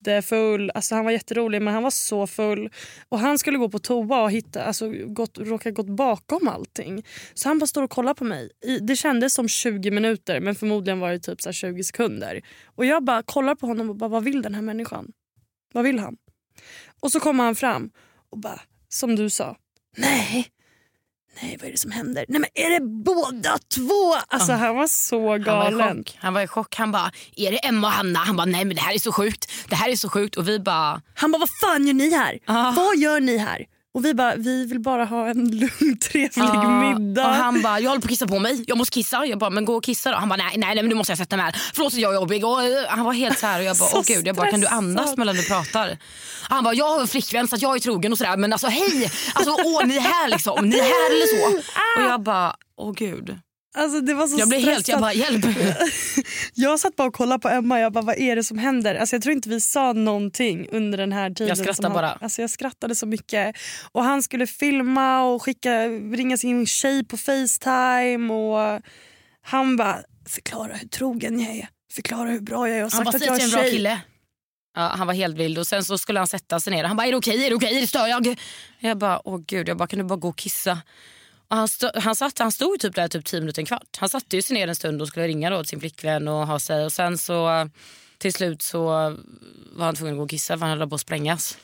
jättefull, 0.06 0.70
alltså 0.74 0.94
han 0.94 1.04
var 1.04 1.12
jätterolig 1.12 1.62
men 1.62 1.74
han 1.74 1.82
var 1.82 1.90
så 1.90 2.26
full. 2.26 2.70
Och 3.08 3.18
han 3.18 3.38
skulle 3.38 3.58
gå 3.58 3.68
på 3.68 3.78
toa 3.78 4.22
och 4.22 4.30
hitta, 4.30 4.64
alltså 4.64 4.90
gått, 5.06 5.38
råka 5.38 5.70
gått 5.70 5.86
bakom 5.86 6.48
allting. 6.48 7.04
Så 7.34 7.48
han 7.48 7.58
bara 7.58 7.66
står 7.66 7.82
och 7.82 7.90
kollar 7.90 8.14
på 8.14 8.24
mig. 8.24 8.50
I, 8.64 8.78
det 8.78 8.96
kändes 8.96 9.34
som 9.34 9.48
20 9.48 9.90
minuter 9.90 10.40
men 10.40 10.54
förmodligen 10.54 11.00
var 11.00 11.10
det 11.10 11.18
typ 11.18 11.40
så 11.40 11.48
här 11.48 11.52
20 11.52 11.84
sekunder. 11.84 12.40
Och 12.64 12.84
jag 12.84 13.04
bara 13.04 13.22
kollar 13.22 13.54
på 13.54 13.66
honom 13.66 13.90
och 13.90 13.96
bara 13.96 14.08
vad 14.08 14.24
vill 14.24 14.42
den 14.42 14.54
här 14.54 14.62
människan? 14.62 15.12
Vad 15.72 15.84
vill 15.84 15.98
han? 15.98 16.16
Och 17.00 17.12
så 17.12 17.20
kommer 17.20 17.44
han 17.44 17.54
fram 17.54 17.90
och 18.30 18.38
bara, 18.38 18.60
som 18.88 19.16
du 19.16 19.30
sa, 19.30 19.56
nej, 19.96 20.46
nej 21.42 21.56
vad 21.60 21.68
är 21.68 21.72
det 21.72 21.78
som 21.78 21.90
händer? 21.90 22.24
Nej 22.28 22.40
men 22.40 22.50
är 22.54 22.70
det 22.70 22.86
båda 23.04 23.58
två? 23.74 24.14
Alltså 24.28 24.52
han 24.52 24.76
var 24.76 24.86
så 24.86 25.16
Han 25.16 25.28
var, 25.28 25.36
i 25.36 25.38
galen. 25.70 25.96
chock. 25.98 26.16
han 26.20 26.34
var 26.34 26.40
i 26.40 26.46
chock. 26.46 26.76
Han 26.76 26.92
bara, 26.92 27.12
är 27.36 27.52
det 27.52 27.58
Emma 27.58 27.86
och 27.86 27.92
Hanna? 27.92 28.18
Han 28.18 28.36
bara, 28.36 28.44
nej 28.46 28.64
men 28.64 28.76
det 28.76 28.82
här 28.82 28.94
är 28.94 28.98
så 28.98 29.12
sjukt. 29.12 29.52
Det 29.68 29.74
här 29.76 29.88
är 29.88 29.96
så 29.96 30.08
sjukt. 30.08 30.36
Och 30.36 30.48
vi 30.48 30.58
bara, 30.58 31.00
Han 31.14 31.32
bara, 31.32 31.38
vad 31.38 31.50
fan 31.60 31.86
gör 31.86 31.94
ni 31.94 32.10
här? 32.14 32.38
Ah. 32.46 32.70
Vad 32.70 32.96
gör 32.96 33.20
ni 33.20 33.36
här? 33.38 33.64
Och 33.94 34.04
vi 34.04 34.14
bara, 34.14 34.34
vi 34.36 34.64
vill 34.66 34.80
bara 34.80 35.04
ha 35.04 35.28
en 35.28 35.50
lugn 35.58 35.98
trevlig 35.98 36.32
"Ah." 36.44 36.80
middag. 36.94 37.26
Och 37.28 37.34
han 37.34 37.62
bara, 37.62 37.80
jag 37.80 37.88
håller 37.90 38.00
på 38.00 38.06
att 38.06 38.10
kissa 38.10 38.26
på 38.26 38.38
mig. 38.38 38.64
Jag 38.66 38.78
måste 38.78 38.94
kissa. 38.94 39.24
Jag 39.26 39.38
bara, 39.38 39.50
men 39.50 39.64
gå 39.64 39.74
och 39.76 39.84
kissa 39.84 40.10
då. 40.10 40.16
Han 40.16 40.28
bara, 40.28 40.36
nej, 40.36 40.46
nej, 40.58 40.74
nej 40.74 40.76
men 40.76 40.88
nu 40.88 40.94
måste 40.94 41.10
jag 41.10 41.18
sätta 41.18 41.36
mig 41.36 41.44
här. 41.44 41.56
Förlåt 41.74 41.92
att 41.92 41.98
jag 41.98 42.10
är 42.10 42.14
jobbig. 42.14 42.44
Och, 42.44 42.62
eh, 42.64 42.84
han 42.88 43.04
var 43.04 43.12
helt 43.12 43.38
så 43.38 43.46
här 43.46 43.58
och 43.58 43.64
jag 43.64 43.76
bara, 43.76 43.90
åh 43.94 44.02
gud. 44.06 44.26
Jag 44.26 44.36
bara, 44.36 44.50
kan 44.50 44.60
du 44.60 44.66
andas 44.66 45.16
mellan 45.16 45.36
du 45.36 45.44
pratar? 45.44 45.98
Han 46.42 46.64
bara, 46.64 46.74
jag 46.74 46.88
har 46.88 47.00
en 47.00 47.08
flickvän 47.08 47.48
så 47.48 47.54
att 47.54 47.62
jag 47.62 47.74
är 47.76 47.80
trogen 47.80 48.12
och 48.12 48.18
sådär. 48.18 48.36
Men 48.36 48.52
alltså 48.52 48.66
hej! 48.66 49.10
Alltså 49.34 49.52
åh, 49.64 49.86
ni 49.86 49.96
är 49.96 50.00
här 50.00 50.28
liksom. 50.28 50.68
Ni 50.68 50.78
är 50.78 50.82
här 50.82 51.10
eller 51.16 51.26
så. 51.26 51.56
Och 52.02 52.10
jag 52.10 52.22
bara, 52.22 52.56
åh 52.76 52.92
gud. 52.92 53.38
Alltså, 53.74 54.00
det 54.00 54.14
var 54.14 54.26
så 54.26 54.38
Jag 54.38 54.48
blev 54.48 54.60
helt, 54.60 54.88
jag 54.88 55.00
bara, 55.00 55.12
hjälp. 55.12 55.44
Jag 56.54 56.80
satt 56.80 56.96
bara 56.96 57.08
och 57.08 57.14
kollade 57.14 57.40
på 57.40 57.48
Emma 57.48 57.80
jag 57.80 57.92
bara, 57.92 58.04
vad 58.04 58.18
är 58.18 58.36
det 58.36 58.44
som 58.44 58.58
händer? 58.58 58.94
Alltså, 58.94 59.16
jag 59.16 59.22
tror 59.22 59.32
inte 59.32 59.48
vi 59.48 59.60
sa 59.60 59.92
någonting 59.92 60.68
under 60.72 60.98
den 60.98 61.12
här 61.12 61.30
tiden. 61.30 61.48
Jag 61.48 61.58
skrattade 61.58 61.88
han, 61.88 61.94
bara. 61.94 62.12
Alltså, 62.12 62.40
jag 62.42 62.50
skrattade 62.50 62.94
så 62.94 63.06
mycket. 63.06 63.56
Och 63.92 64.04
Han 64.04 64.22
skulle 64.22 64.46
filma 64.46 65.22
och 65.22 65.42
skicka, 65.42 65.84
ringa 65.88 66.36
sin 66.36 66.66
tjej 66.66 67.04
på 67.04 67.16
Facetime. 67.16 68.32
Och 68.32 68.80
han 69.42 69.76
bara, 69.76 69.98
förklara 70.28 70.72
hur 70.74 70.88
trogen 70.88 71.40
jag 71.40 71.56
är. 71.56 71.68
Förklara 71.92 72.28
hur 72.28 72.40
bra 72.40 72.68
jag 72.68 72.76
är. 72.76 72.80
Jag 72.80 72.90
Han 72.90 73.04
bara, 73.04 73.16
att 73.16 73.26
jag 73.26 73.40
är 73.40 73.44
en 73.44 73.50
bra 73.50 73.62
kille. 73.62 74.00
Ja, 74.74 74.92
han 74.96 75.06
var 75.06 75.14
helt 75.14 75.36
vild 75.36 75.58
och 75.58 75.66
sen 75.66 75.84
så 75.84 75.98
skulle 75.98 76.20
han 76.20 76.26
sätta 76.26 76.60
sig 76.60 76.72
ner. 76.72 76.84
Han 76.84 76.96
bara, 76.96 77.06
är 77.06 77.10
det 77.10 77.16
okej? 77.16 77.46
Är 77.46 77.50
det 77.50 77.56
okej? 77.56 77.86
Stör 77.86 78.06
jag? 78.06 78.40
Jag 78.78 78.98
bara, 78.98 79.28
åh 79.28 79.40
gud, 79.46 79.68
jag 79.68 79.76
bara, 79.76 79.86
kan 79.88 79.98
du 79.98 80.04
bara 80.04 80.18
gå 80.18 80.28
och 80.28 80.36
kissa? 80.36 80.78
Och 81.52 81.58
han, 81.58 81.68
stå, 81.68 81.90
han, 81.94 82.16
satt, 82.16 82.38
han 82.38 82.52
stod 82.52 82.80
typ 82.80 82.94
där 82.94 83.08
typ 83.08 83.24
10 83.24 83.40
minuter, 83.40 83.62
en 83.62 83.66
kvart. 83.66 83.96
Han 83.98 84.08
satte 84.08 84.36
ju 84.36 84.42
sig 84.42 84.54
ner 84.54 84.68
en 84.68 84.74
stund 84.74 85.02
och 85.02 85.08
skulle 85.08 85.28
ringa 85.28 85.50
då 85.50 85.58
till 85.58 85.68
sin 85.68 85.80
flickvän 85.80 86.28
och 86.28 86.46
ha 86.46 86.58
sig. 86.58 86.84
Och 86.84 86.92
sen 86.92 87.18
så 87.18 87.68
till 88.18 88.32
slut 88.32 88.62
så 88.62 88.84
var 89.72 89.84
han 89.84 89.94
tvungen 89.94 90.14
att 90.14 90.18
gå 90.18 90.22
och 90.22 90.30
kissa 90.30 90.58
för 90.58 90.66
han 90.66 90.78
höll 90.78 90.88
på 90.88 90.94
att 90.94 91.00
sprängas. 91.00 91.58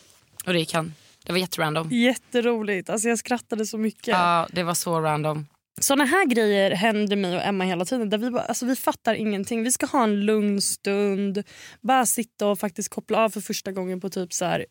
Och 0.46 0.52
det 0.52 0.58
gick 0.58 0.75
han. 0.75 0.94
Det 1.25 1.32
var 1.32 1.38
jätterandom. 1.38 1.88
Jätteroligt. 1.90 2.90
Alltså, 2.90 3.08
jag 3.08 3.19
skrattade 3.19 3.67
så 3.67 3.79
mycket. 3.79 4.08
Ja, 4.08 4.49
det 4.52 4.62
var 4.62 4.75
så 4.75 5.00
random. 5.00 5.46
Såna 5.81 6.05
här 6.05 6.26
grejer 6.26 6.70
händer 6.70 7.17
mig 7.17 7.37
och 7.37 7.43
Emma 7.43 7.64
hela 7.64 7.84
tiden. 7.84 8.11
Där 8.11 8.19
vi, 8.19 8.31
bara, 8.31 8.43
alltså 8.43 8.67
vi 8.67 8.76
fattar 8.76 9.14
ingenting. 9.14 9.62
Vi 9.62 9.73
ska 9.73 9.87
ha 9.87 10.05
en 10.05 10.20
lugn 10.20 10.61
stund. 10.61 11.43
Bara 11.81 12.06
sitta 12.06 12.46
och 12.46 12.58
faktiskt 12.58 12.88
koppla 12.88 13.19
av 13.19 13.31
för 13.31 13.41
första 13.41 13.73
gången 13.73 14.00
på 14.00 14.11
typ 14.11 14.32
så 14.32 14.44
här, 14.44 14.67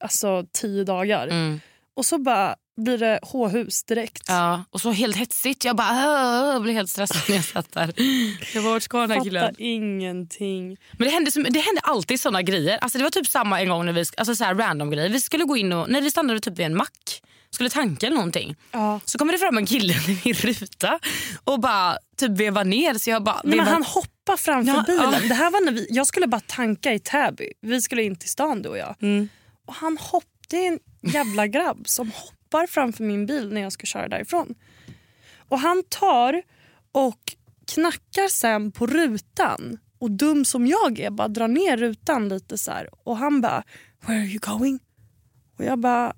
alltså 0.00 0.46
tio 0.52 0.84
dagar. 0.84 1.26
Mm. 1.26 1.60
Och 1.94 2.06
så 2.06 2.18
bara 2.18 2.56
blir 2.76 2.98
det 2.98 3.18
H-hus 3.22 3.84
direkt. 3.84 4.22
Ja, 4.28 4.64
och 4.70 4.80
så 4.80 4.90
helt 4.90 5.16
hetsigt. 5.16 5.64
Jag 5.64 5.76
bara 5.76 6.60
blev 6.60 6.74
helt 6.74 6.90
stressad 6.90 7.22
när 7.28 7.36
jag 7.36 7.44
satt 7.44 7.72
där. 7.72 7.92
Jag 8.54 8.64
bara, 8.64 8.72
vart 8.72 8.82
ska 8.82 9.00
den 9.00 9.10
här 9.10 9.24
killen? 9.24 9.42
Fattar 9.42 9.60
ingenting. 9.62 10.76
Men 10.92 11.08
det 11.08 11.14
hände, 11.14 11.30
så- 11.32 11.40
det 11.42 11.60
hände 11.60 11.80
alltid 11.82 12.20
såna 12.20 12.42
grejer. 12.42 12.78
Alltså 12.78 12.98
det 12.98 13.04
var 13.04 13.10
typ 13.10 13.26
samma 13.26 13.60
en 13.60 13.68
gång 13.68 13.84
när 13.86 13.92
vi, 13.92 14.04
alltså 14.16 14.34
så 14.36 14.44
här 14.44 14.54
random 14.54 14.90
grejer. 14.90 15.08
Vi 15.10 15.20
skulle 15.20 15.44
gå 15.44 15.56
in 15.56 15.72
och, 15.72 15.90
när 15.90 16.00
vi 16.00 16.10
stannade 16.10 16.40
typ 16.40 16.58
vid 16.58 16.66
en 16.66 16.76
mack, 16.76 17.22
skulle 17.50 17.70
tanka 17.70 18.06
eller 18.06 18.16
någonting. 18.16 18.56
Ja. 18.72 19.00
Så 19.04 19.18
kommer 19.18 19.32
det 19.32 19.38
fram 19.38 19.56
en 19.58 19.66
kille 19.66 19.92
i 20.08 20.20
min 20.24 20.34
ruta 20.34 20.98
och 21.44 21.60
bara 21.60 21.98
typ 22.16 22.30
vevar 22.30 22.64
ner. 22.64 22.94
Så 22.94 23.10
jag 23.10 23.22
bara, 23.24 23.40
Nej, 23.44 23.56
men 23.56 23.66
han 23.66 23.82
hoppar 23.82 24.36
framför 24.36 24.72
Ja, 24.72 24.84
bilen. 24.86 25.12
ja. 25.12 25.28
Det 25.28 25.34
här 25.34 25.50
var 25.50 25.60
när 25.64 25.72
vi, 25.72 25.86
jag 25.90 26.06
skulle 26.06 26.26
bara 26.26 26.40
tanka 26.46 26.92
i 26.92 26.98
Täby. 26.98 27.52
Vi 27.60 27.82
skulle 27.82 28.02
in 28.02 28.16
till 28.16 28.28
stan 28.30 28.62
du 28.62 28.68
och 28.68 28.78
jag. 28.78 28.94
Mm. 29.02 29.28
Och 29.66 29.74
han 29.74 29.98
hopp, 30.00 30.24
det 30.48 30.66
är 30.66 30.72
en 30.72 30.78
jävla 31.12 31.46
grabb 31.46 31.82
som 31.88 32.10
hoppar 32.10 32.35
framför 32.66 33.04
min 33.04 33.26
bil 33.26 33.52
när 33.52 33.60
jag 33.60 33.72
ska 33.72 33.86
köra 33.86 34.08
därifrån. 34.08 34.54
Och 35.48 35.58
han 35.58 35.82
tar 35.88 36.42
och 36.92 37.36
knackar 37.66 38.28
sen 38.28 38.72
på 38.72 38.86
rutan. 38.86 39.78
Och 39.98 40.10
dum 40.10 40.44
som 40.44 40.66
jag 40.66 41.00
är 41.00 41.10
bara 41.10 41.28
drar 41.28 41.48
ner 41.48 41.76
rutan 41.76 42.28
lite 42.28 42.58
så 42.58 42.70
här. 42.70 42.88
Och 43.08 43.16
han 43.16 43.40
bara 43.40 43.64
“Where 44.06 44.18
are 44.18 44.26
you 44.26 44.38
going?” 44.38 44.78
Och 45.58 45.64
jag 45.64 45.78
bara 45.78 46.12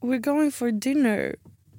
“We're 0.00 0.18
going 0.18 0.52
for 0.52 0.70
dinner” 0.70 1.36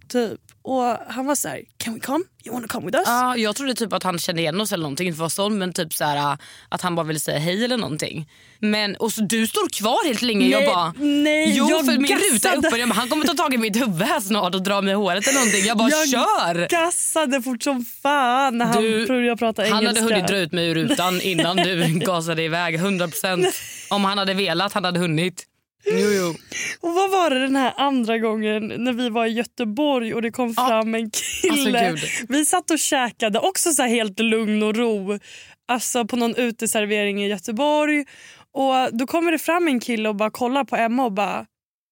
typ. 0.07 0.48
Och 0.61 0.83
han 1.07 1.25
var 1.25 1.35
så 1.35 1.47
här 1.47 1.61
“Can 1.77 1.93
we 1.93 1.99
come? 1.99 2.23
You 2.45 2.53
wanna 2.55 2.67
come 2.67 2.85
with 2.85 2.97
us?” 2.97 3.07
Ja, 3.07 3.37
jag 3.37 3.55
trodde 3.55 3.73
typ 3.73 3.93
att 3.93 4.03
han 4.03 4.19
kände 4.19 4.41
igen 4.41 4.61
oss 4.61 4.71
eller 4.71 4.81
någonting. 4.81 5.07
Inte 5.07 5.29
sån, 5.29 5.57
men 5.57 5.73
typ 5.73 5.93
så 5.93 6.03
här, 6.03 6.37
att 6.69 6.81
han 6.81 6.95
bara 6.95 7.05
ville 7.05 7.19
säga 7.19 7.39
hej 7.39 7.65
eller 7.65 7.77
någonting. 7.77 8.29
Men, 8.59 8.95
och 8.95 9.11
så 9.11 9.21
du 9.21 9.47
står 9.47 9.69
kvar 9.69 10.07
helt 10.07 10.21
länge. 10.21 10.47
jag 10.47 10.59
Nej, 10.59 10.67
bara, 10.69 10.93
nej, 10.97 11.53
jo 11.57 11.69
jag 11.69 11.85
för 11.85 11.97
min 11.97 12.17
ruta 12.17 12.51
är 12.51 12.57
uppe. 12.57 12.77
Jag 12.77 12.89
bara, 12.89 12.95
han 12.95 13.09
kommer 13.09 13.25
ta 13.25 13.33
tag 13.33 13.53
i 13.53 13.57
mitt 13.57 13.75
huvud 13.81 14.01
här 14.01 14.19
snart 14.19 14.55
och 14.55 14.63
dra 14.63 14.81
mig 14.81 14.91
i 14.91 14.95
håret 14.95 15.27
eller 15.27 15.39
någonting. 15.39 15.65
Jag 15.65 15.77
bara, 15.77 15.89
Jag 15.89 16.09
kör! 16.09 16.67
gassade 16.69 17.41
fort 17.41 17.63
som 17.63 17.85
fan 18.01 18.57
när 18.57 18.65
han 18.65 18.83
Du, 18.83 19.07
började 19.07 19.37
prata 19.37 19.61
engelska. 19.61 19.75
Han 19.75 19.85
hade 19.85 20.01
hunnit 20.01 20.27
dra 20.27 20.37
ut 20.37 20.51
mig 20.51 20.67
ur 20.67 20.75
rutan 20.75 21.21
innan 21.21 21.57
du 21.57 21.87
gasade 22.05 22.43
iväg. 22.43 22.79
100%. 22.79 23.45
Om 23.89 24.03
han 24.05 24.17
hade 24.17 24.33
velat, 24.33 24.73
han 24.73 24.85
hade 24.85 24.99
hunnit. 24.99 25.45
Jo, 25.85 26.09
jo. 26.09 26.35
Och 26.81 26.93
vad 26.93 27.11
var 27.11 27.29
det 27.29 27.39
den 27.39 27.55
här 27.55 27.73
andra 27.77 28.17
gången 28.17 28.67
när 28.67 28.93
vi 28.93 29.09
var 29.09 29.25
i 29.25 29.29
Göteborg 29.29 30.13
och 30.13 30.21
det 30.21 30.31
kom 30.31 30.53
fram 30.53 30.95
en 30.95 31.11
kille. 31.11 31.89
Alltså, 31.89 32.07
vi 32.29 32.45
satt 32.45 32.71
och 32.71 32.79
käkade 32.79 33.39
också 33.39 33.71
så 33.71 33.83
helt 33.83 34.19
lugn 34.19 34.63
och 34.63 34.75
ro. 34.75 35.19
Alltså 35.67 36.05
på 36.05 36.15
någon 36.15 36.35
uteservering 36.35 37.23
i 37.23 37.27
Göteborg. 37.27 38.05
Och 38.51 38.97
Då 38.97 39.07
kommer 39.07 39.31
det 39.31 39.39
fram 39.39 39.67
en 39.67 39.79
kille 39.79 40.09
och 40.09 40.15
bara 40.15 40.31
kollar 40.31 40.63
på 40.63 40.75
Emma 40.75 41.05
och 41.05 41.11
bara 41.11 41.45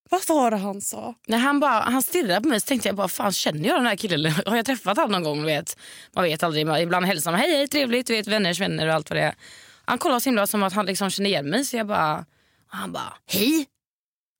vad 0.09 0.27
var 0.27 0.51
det 0.51 0.57
han 0.57 0.81
sa? 0.81 1.15
När 1.27 1.37
han, 1.37 1.59
bara, 1.59 1.79
han 1.79 2.01
stirrade 2.01 2.41
på 2.41 2.47
mig 2.47 2.61
så 2.61 2.67
tänkte 2.67 2.89
jag 2.89 2.95
bara, 2.95 3.07
fan 3.07 3.31
känner 3.31 3.67
jag 3.67 3.77
den 3.77 3.85
här 3.85 3.95
killen? 3.95 4.31
Har 4.45 4.55
jag 4.55 4.65
träffat 4.65 4.97
honom 4.97 5.11
någon 5.11 5.23
gång? 5.23 5.45
Vet? 5.45 5.77
Man 6.15 6.23
vet 6.23 6.43
aldrig. 6.43 6.67
Ibland 6.81 7.05
hälsar 7.05 7.31
man, 7.31 7.39
hej 7.39 7.51
hej 7.51 7.67
trevligt, 7.67 8.07
du 8.07 8.13
vet 8.13 8.27
vänners 8.27 8.59
vänner 8.59 8.87
och 8.87 8.93
allt 8.93 9.09
vad 9.09 9.17
det 9.17 9.23
är. 9.23 9.35
Han 9.85 9.97
kollade 9.97 10.21
så 10.21 10.29
himla 10.29 10.47
som 10.47 10.63
att 10.63 10.73
han 10.73 10.85
liksom 10.85 11.09
känner 11.09 11.29
igen 11.29 11.49
mig 11.49 11.65
så 11.65 11.77
jag 11.77 11.87
bara, 11.87 12.25
han 12.67 12.91
bara, 12.91 13.13
hej. 13.27 13.65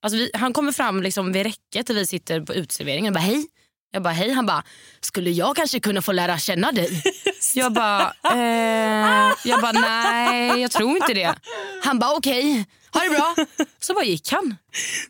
Alltså 0.07 0.17
vi, 0.17 0.31
han 0.33 0.53
kommer 0.53 0.71
fram 0.71 1.03
liksom 1.03 1.31
vid 1.31 1.43
räcket 1.43 1.87
där 1.87 1.93
vi 1.93 2.05
sitter 2.05 2.41
på 2.41 2.53
utserveringen 2.53 3.13
och 3.13 3.13
bara, 3.13 3.25
hej. 3.25 3.47
Jag 3.91 4.03
bara, 4.03 4.13
hej. 4.13 4.31
Han 4.31 4.45
bara, 4.45 4.63
skulle 5.01 5.29
jag 5.29 5.55
kanske 5.55 5.79
kunna 5.79 6.01
få 6.01 6.11
lära 6.11 6.37
känna 6.37 6.71
dig? 6.71 7.03
Jag 7.53 7.73
bara, 7.73 8.13
eh, 8.33 9.33
jag 9.45 9.61
bara, 9.61 9.71
nej 9.71 10.61
jag 10.61 10.71
tror 10.71 10.97
inte 10.97 11.13
det. 11.13 11.35
Han 11.83 11.99
bara, 11.99 12.15
okej, 12.15 12.65
ha 12.93 13.01
det 13.01 13.09
bra. 13.09 13.35
Så 13.79 13.93
bara 13.93 14.03
gick 14.03 14.31
han. 14.31 14.55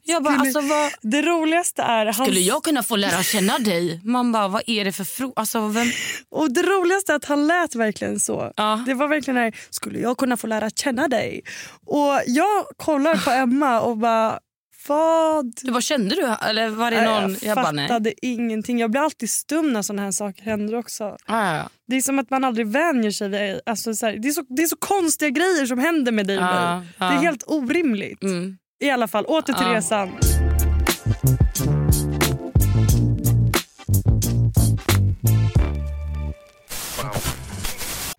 Jag 0.04 0.24
bara, 0.24 0.36
alltså 0.36 0.62
vad... 0.62 0.92
Det 1.02 1.22
roligaste 1.22 1.82
är... 1.82 2.06
Han... 2.06 2.26
Skulle 2.26 2.40
jag 2.40 2.64
kunna 2.64 2.84
få 2.84 2.96
lära 2.96 3.24
känna 3.24 3.60
dig? 3.60 4.02
Man 4.04 4.32
bara, 4.32 4.48
vad 4.48 4.62
är 4.68 4.86
det 4.86 4.92
för 4.92 5.04
fråga? 5.04 5.34
Alltså, 5.36 5.68
vem... 5.68 5.88
Och 6.30 6.52
det 6.52 6.62
roligaste 6.62 7.12
är 7.12 7.16
att 7.16 7.26
han 7.26 7.48
lät 7.48 7.76
verkligen 7.76 8.20
så. 8.20 8.54
Ja. 8.56 8.84
Det 8.86 8.94
var 8.94 9.08
verkligen 9.08 9.38
här, 9.38 9.56
skulle 9.70 10.00
jag 10.00 10.18
kunna 10.18 10.38
få 10.38 10.48
lära 10.48 10.70
känna 10.70 11.08
dig? 11.08 11.42
Och 11.86 12.22
jag 12.28 12.66
kollar 12.78 13.16
på 13.26 13.32
Emma 13.32 13.80
och 13.82 13.98
bara, 13.98 14.40
vad? 14.88 15.54
Du, 15.62 15.72
vad 15.72 15.84
kände 15.84 16.16
du? 16.16 16.36
Eller 16.42 16.70
var 16.70 16.92
det 16.92 17.06
någon... 17.06 17.36
Jag 17.42 17.56
bara, 17.56 17.72
nej. 17.72 17.88
fattade 17.88 18.26
ingenting. 18.26 18.80
Jag 18.80 18.92
blir 18.92 19.02
alltid 19.02 19.30
stum 19.30 19.74
när 19.74 19.82
såna 19.82 20.02
här 20.02 20.12
saker 20.12 20.44
händer 20.44 20.76
också. 20.76 21.18
Ja, 21.28 21.56
ja, 21.56 21.70
Det 21.88 21.96
är 21.96 22.02
som 22.02 22.20
att 22.20 22.30
man 22.30 22.44
aldrig 22.44 22.68
vänjer 22.68 23.12
sig. 23.12 23.30
Vid, 23.30 23.62
alltså, 23.66 23.94
så 23.94 24.06
här, 24.06 24.14
det, 24.18 24.28
är 24.28 24.32
så, 24.32 24.46
det 24.50 24.64
är 24.64 24.68
så 24.68 24.78
konstiga 24.78 25.30
grejer 25.30 25.66
som 25.66 25.80
händer 25.80 26.12
med 26.12 26.28
dig 26.28 26.36
ja. 26.36 26.84
Det 26.98 27.06
är 27.06 27.12
helt 27.12 27.44
orimligt. 27.48 28.24
Mm. 28.24 28.58
I 28.80 28.90
alla 28.90 29.08
fall, 29.08 29.26
åter 29.26 29.54
till 29.54 29.68
resan. 29.68 30.10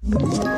Ett 0.09 0.58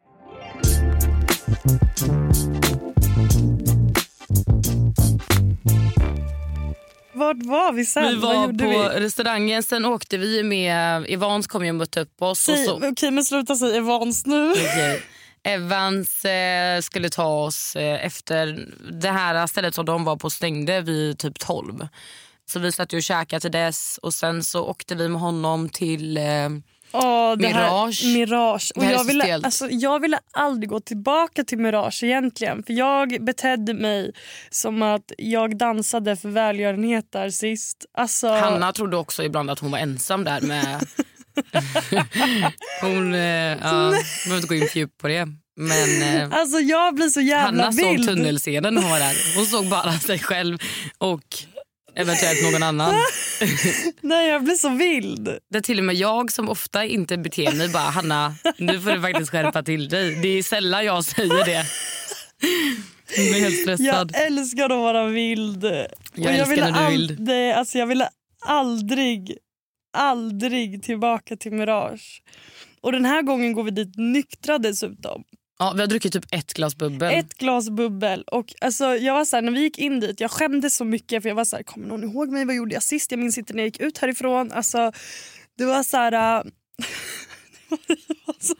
Vart 7.13 7.45
var 7.45 7.73
vi 7.73 7.85
sen? 7.85 8.07
Vi 8.07 8.15
var 8.15 8.47
på 8.47 8.67
vi? 8.67 8.99
restaurangen, 8.99 9.63
sen 9.63 9.85
åkte 9.85 10.17
vi 10.17 10.43
med... 10.43 11.05
Evans 11.09 11.47
kom 11.47 11.63
ju 11.63 11.69
och 11.69 11.75
mötte 11.75 12.01
upp 12.01 12.21
oss. 12.21 12.49
Och 12.49 12.55
Säg, 12.55 12.65
så, 12.65 12.89
Okej, 12.91 13.11
men 13.11 13.25
sluta 13.25 13.55
säga 13.55 13.77
Evans 13.77 14.25
nu. 14.25 14.51
Okej. 14.51 15.03
Evans 15.43 16.25
eh, 16.25 16.81
skulle 16.81 17.09
ta 17.09 17.25
oss 17.25 17.75
eh, 17.75 18.05
efter 18.05 18.67
det 18.91 19.11
här 19.11 19.47
stället 19.47 19.75
som 19.75 19.85
de 19.85 20.03
var 20.03 20.15
på 20.15 20.29
stängde 20.29 20.81
vid 20.81 21.17
typ 21.17 21.39
12. 21.39 21.87
Så 22.45 22.59
vi 22.59 22.71
satt 22.71 22.93
och 22.93 23.03
käkade 23.03 23.39
till 23.39 23.51
dess 23.51 23.99
och 24.01 24.13
sen 24.13 24.43
så 24.43 24.65
åkte 24.65 24.95
vi 24.95 25.09
med 25.09 25.21
honom 25.21 25.69
till... 25.69 26.17
Eh, 26.17 26.49
Det 26.91 27.47
Mirage. 27.47 28.03
Här, 28.03 28.13
Mirage. 28.13 28.71
Och 28.75 28.85
jag, 28.85 29.03
ville, 29.03 29.35
alltså, 29.35 29.67
jag 29.69 29.99
ville 29.99 30.19
aldrig 30.31 30.69
gå 30.69 30.79
tillbaka 30.79 31.43
till 31.43 31.57
Mirage 31.57 32.03
egentligen. 32.03 32.63
För 32.63 32.73
Jag 32.73 33.23
betedde 33.23 33.73
mig 33.73 34.11
som 34.49 34.81
att 34.81 35.11
jag 35.17 35.57
dansade 35.57 36.15
för 36.15 36.29
välgörenhet 36.29 37.05
där 37.11 37.29
sist. 37.29 37.85
Alltså, 37.97 38.27
Hanna 38.27 38.73
trodde 38.73 38.97
också 38.97 39.23
ibland 39.23 39.49
att 39.49 39.59
hon 39.59 39.71
var 39.71 39.79
ensam 39.79 40.23
där 40.23 40.41
med... 40.41 40.65
hon... 42.81 43.13
Eh, 43.13 43.21
ja, 43.21 43.57
behöver 44.25 44.35
inte 44.35 44.47
gå 44.47 44.55
in 44.55 44.67
för 44.67 44.79
djupt 44.79 44.97
på 44.97 45.07
det. 45.07 45.27
Men 45.57 46.01
eh, 46.01 46.39
alltså 46.39 46.59
jag 46.59 46.95
blir 46.95 47.07
så 47.07 47.21
jävla 47.21 47.63
Hanna 47.63 47.71
såg 47.71 47.91
vild. 47.91 48.07
tunnelscenen 48.07 48.77
hon 48.77 48.89
var 48.89 48.99
där. 48.99 49.35
Hon 49.35 49.45
såg 49.45 49.69
bara 49.69 49.91
sig 49.91 50.19
själv 50.19 50.57
och 50.97 51.23
eventuellt 51.95 52.43
någon 52.43 52.63
annan. 52.63 52.95
Nej, 54.01 54.29
jag 54.29 54.43
blir 54.43 54.55
så 54.55 54.69
vild. 54.69 55.29
Det 55.51 55.57
är 55.57 55.61
till 55.61 55.79
och 55.79 55.85
med 55.85 55.95
jag 55.95 56.31
som 56.31 56.49
ofta 56.49 56.85
inte 56.85 57.17
beter 57.17 57.55
mig 57.57 57.69
bara 57.69 57.83
Hanna, 57.89 58.35
nu 58.57 58.79
får 58.81 58.91
du 58.91 59.01
faktiskt 59.01 59.31
skärpa 59.31 59.63
till 59.63 59.89
dig. 59.89 60.15
Det 60.21 60.27
är 60.27 60.43
sällan 60.43 60.85
jag 60.85 61.03
säger 61.05 61.45
det. 61.45 61.65
Jag 63.17 63.25
blir 63.31 63.39
helt 63.41 63.61
stressad. 63.61 64.11
Jag 64.13 64.25
älskar 64.25 64.63
att 64.65 64.69
vara 64.71 65.05
vild. 65.05 65.63
Jag 65.63 66.35
älskar 66.35 66.45
ville 66.49 66.71
när 66.71 66.79
du 66.79 66.85
är 66.85 66.91
vild. 66.91 67.11
aldrig- 67.19 67.51
alltså 67.51 67.77
jag 67.77 67.87
ville 67.87 68.09
aldrig, 68.45 69.37
aldrig 69.97 70.83
tillbaka 70.83 71.35
till 71.37 71.51
Mirage. 71.51 72.21
Och 72.81 72.91
den 72.91 73.05
här 73.05 73.21
gången 73.21 73.53
går 73.53 73.63
vi 73.63 73.71
dit 73.71 73.93
nyktra 73.97 74.57
dessutom. 74.57 75.23
Ja, 75.61 75.73
vi 75.75 75.81
har 75.81 75.87
druckit 75.87 76.13
typ 76.13 76.25
ett 76.31 76.53
glas 76.53 76.75
bubbel. 76.75 77.13
Ett 77.13 77.37
glas 77.37 77.69
bubbel. 77.69 78.23
Och 78.27 78.53
alltså, 78.61 78.95
jag 78.95 79.13
var 79.13 79.25
så 79.25 79.37
här, 79.37 79.41
när 79.41 79.51
vi 79.51 79.59
gick 79.59 79.77
in 79.77 79.99
dit, 79.99 80.19
jag 80.19 80.31
skämdes 80.31 80.75
så 80.75 80.85
mycket 80.85 81.23
för 81.23 81.29
jag 81.29 81.35
var 81.35 81.45
så 81.45 81.55
här, 81.55 81.63
kommer 81.63 81.87
någon 81.87 82.03
ihåg 82.03 82.29
mig? 82.29 82.45
Vad 82.45 82.55
gjorde 82.55 82.73
jag 82.73 82.83
sist? 82.83 83.11
Jag 83.11 83.19
minns 83.19 83.37
inte 83.37 83.53
när 83.53 83.59
jag 83.59 83.67
gick 83.67 83.79
ut 83.79 83.97
härifrån. 83.97 84.51
Alltså, 84.51 84.91
det 85.57 85.65
var 85.65 85.83
så 85.83 85.97
här... 85.97 86.13
äh, 86.13 86.19
Alltså, 88.27 88.53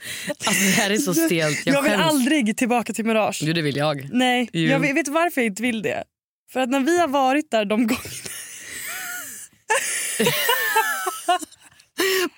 det 0.46 0.72
här 0.72 0.90
är 0.90 0.98
så 0.98 1.14
stelt. 1.14 1.66
Jag, 1.66 1.76
jag 1.76 1.82
vill 1.82 1.92
skäms. 1.92 2.04
aldrig 2.04 2.58
tillbaka 2.58 2.94
till 2.94 3.06
Mirage. 3.06 3.40
Jo, 3.44 3.54
det 3.54 3.62
vill 3.62 3.76
jag. 3.76 4.10
Nej, 4.12 4.50
Jo. 4.54 4.70
jag 4.70 4.80
vet, 4.80 4.96
vet 4.96 5.08
varför 5.08 5.42
jag 5.42 5.46
inte 5.46 5.62
vill 5.62 5.82
det? 5.82 6.04
För 6.52 6.60
att 6.60 6.70
när 6.70 6.80
vi 6.80 7.00
har 7.00 7.08
varit 7.08 7.52
där 7.52 7.66
de 7.66 7.88
gångerna... 7.88 8.06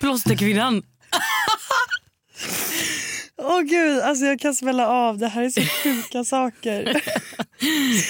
Plåsterkvinnan. 0.00 0.82
Åh 3.42 3.60
gud, 3.60 4.00
alltså 4.00 4.24
jag 4.24 4.40
kan 4.40 4.54
smälla 4.54 4.88
av. 4.88 5.18
Det 5.18 5.28
här 5.28 5.42
är 5.42 5.50
så 5.50 5.60
sjuka 5.60 6.24
saker. 6.24 7.02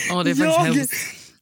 Ja, 0.09 0.23
det 0.23 0.31
är 0.31 0.45
jag, 0.45 0.51
hemskt. 0.59 0.93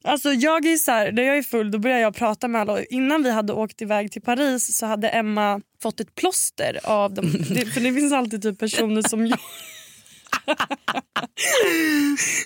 alltså 0.03 0.31
jag 0.33 0.65
är 0.65 0.77
så 0.77 0.91
här, 0.91 1.11
när 1.11 1.23
jag 1.23 1.37
är 1.37 1.43
full 1.43 1.71
då 1.71 1.77
börjar 1.79 1.99
jag 1.99 2.15
prata 2.15 2.47
med 2.47 2.61
alla. 2.61 2.83
Innan 2.83 3.23
vi 3.23 3.31
hade 3.31 3.53
åkt 3.53 3.81
iväg 3.81 4.11
till 4.11 4.21
Paris 4.21 4.77
så 4.77 4.85
hade 4.85 5.09
Emma 5.09 5.61
fått 5.81 5.99
ett 5.99 6.15
plåster 6.15 6.79
av 6.83 7.13
dem. 7.13 7.31
Det, 7.49 7.65
för 7.65 7.81
det 7.81 7.93
finns 7.93 8.13
alltid 8.13 8.41
typ 8.41 8.59
personer 8.59 9.01
som 9.09 9.27
jo- 9.27 9.35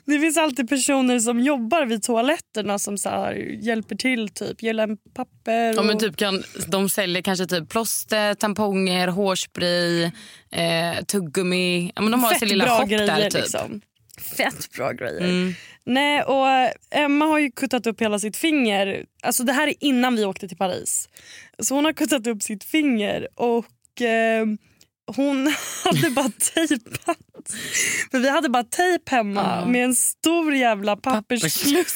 Det 0.05 0.19
finns 0.19 0.37
alltid 0.37 0.69
personer 0.69 1.19
som 1.19 1.39
jobbar 1.39 1.85
vid 1.85 2.03
toaletterna 2.03 2.79
som 2.79 2.97
så 2.97 3.09
här, 3.09 3.33
hjälper 3.61 3.95
till, 3.95 4.29
typ 4.29 4.63
en 4.63 4.97
papper. 4.97 5.73
Ja, 5.75 5.83
men 5.83 5.95
och- 5.95 6.01
typ 6.01 6.17
kan, 6.17 6.43
de 6.67 6.89
säljer 6.89 7.21
kanske 7.21 7.45
typ 7.45 7.69
plåster, 7.69 8.33
tamponger, 8.33 9.07
hårspray, 9.07 10.03
eh, 10.51 11.03
tuggummi. 11.07 11.91
Ja, 11.95 12.01
men 12.01 12.11
de 12.11 12.23
har 12.23 12.33
sin 12.33 12.47
lilla 12.49 12.65
bra 12.65 12.77
shop 12.79 12.85
grejer. 12.87 13.07
där. 13.07 13.29
Typ. 13.29 13.41
Liksom. 13.41 13.81
Fett 14.37 14.71
bra 14.77 14.91
grejer. 14.91 15.21
Mm. 15.21 15.53
Nej, 15.85 16.21
och 16.23 16.45
Emma 16.91 17.25
har 17.25 17.39
ju 17.39 17.51
kuttat 17.51 17.87
upp 17.87 18.01
hela 18.01 18.19
sitt 18.19 18.37
finger. 18.37 19.05
Alltså 19.23 19.43
Det 19.43 19.53
här 19.53 19.67
är 19.67 19.73
innan 19.79 20.15
vi 20.15 20.25
åkte 20.25 20.47
till 20.47 20.57
Paris. 20.57 21.09
Så 21.59 21.75
hon 21.75 21.85
har 21.85 21.93
kuttat 21.93 22.27
upp 22.27 22.43
sitt 22.43 22.63
finger 22.63 23.27
och 23.35 24.01
eh, 24.01 24.45
hon 25.15 25.53
hade 25.83 26.09
bara 26.09 26.29
tejpat. 26.29 27.17
För 28.11 28.19
vi 28.19 28.29
hade 28.29 28.49
bara 28.49 28.63
tejp 28.63 29.11
hemma 29.15 29.65
med 29.65 29.83
en 29.83 29.95
stor 29.95 30.55
jävla 30.55 30.95
pappersklump, 30.95 31.87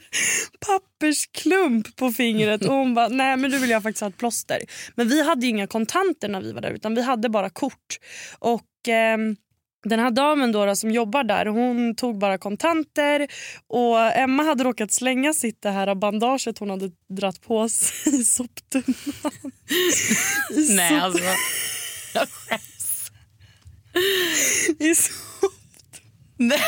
pappersklump 0.66 1.96
på 1.96 2.12
fingret. 2.12 2.64
Och 2.64 2.74
hon 2.74 2.94
bara, 2.94 3.08
nej 3.08 3.36
men 3.36 3.50
nu 3.50 3.58
vill 3.58 3.70
jag 3.70 3.82
faktiskt 3.82 4.00
ha 4.00 4.08
ett 4.08 4.18
plåster. 4.18 4.58
Men 4.94 5.08
vi 5.08 5.22
hade 5.22 5.46
inga 5.46 5.66
kontanter 5.66 6.28
när 6.28 6.40
vi 6.40 6.52
var 6.52 6.60
där 6.60 6.70
utan 6.70 6.94
vi 6.94 7.02
hade 7.02 7.28
bara 7.28 7.50
kort. 7.50 7.98
Och... 8.38 8.88
ehm, 8.88 9.36
den 9.84 10.00
här 10.00 10.10
damen 10.10 10.52
då, 10.52 10.66
då 10.66 10.76
som 10.76 10.90
jobbar 10.90 11.24
där 11.24 11.46
hon 11.46 11.94
tog 11.96 12.18
bara 12.18 12.38
kontanter 12.38 13.28
och 13.66 14.16
Emma 14.16 14.42
hade 14.42 14.64
råkat 14.64 14.92
slänga 14.92 15.32
sitt 15.32 15.62
det 15.62 15.70
här 15.70 15.94
bandaget 15.94 16.58
hon 16.58 16.70
hade 16.70 16.90
dratt 17.08 17.42
på 17.42 17.68
sig 17.68 18.20
i 18.20 18.24
soptunnan. 18.24 18.84
I, 20.50 20.74
Nej, 20.76 20.88
sop, 20.88 21.02
alltså. 21.02 21.24
Jag 22.14 22.28
skäms. 22.28 23.10
i 24.78 24.94
sop. 24.94 25.52
Nej. 26.36 26.60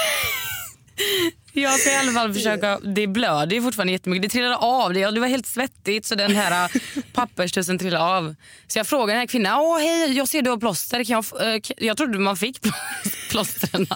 Jag 1.53 1.81
ska 1.81 1.93
i 1.93 1.97
alla 1.97 2.13
fall 2.13 2.35
försöka, 2.35 2.79
det 2.79 3.07
blöder 3.07 3.57
ju 3.57 3.63
fortfarande 3.63 3.93
jättemycket. 3.93 4.23
Det 4.23 4.29
trillade 4.29 4.57
av, 4.57 4.93
det, 4.93 5.11
det 5.11 5.21
var 5.21 5.29
helt 5.29 5.47
svettigt 5.47 6.07
så 6.07 6.15
den 6.15 6.37
här 6.37 6.65
äh, 6.65 7.03
papperstussen 7.13 7.79
trillade 7.79 8.05
av. 8.05 8.35
Så 8.67 8.79
jag 8.79 8.87
frågade 8.87 9.13
den 9.13 9.19
här 9.19 9.27
kvinnan, 9.27 9.61
åh 9.61 9.79
hej 9.79 10.13
jag 10.13 10.29
ser 10.29 10.43
du 10.43 10.51
har 10.51 10.57
plåster, 10.57 11.05
kan 11.05 11.25
jag, 11.31 11.55
äh, 11.55 11.63
jag 11.77 11.97
trodde 11.97 12.19
man 12.19 12.37
fick 12.37 12.61
plåstren. 13.31 13.87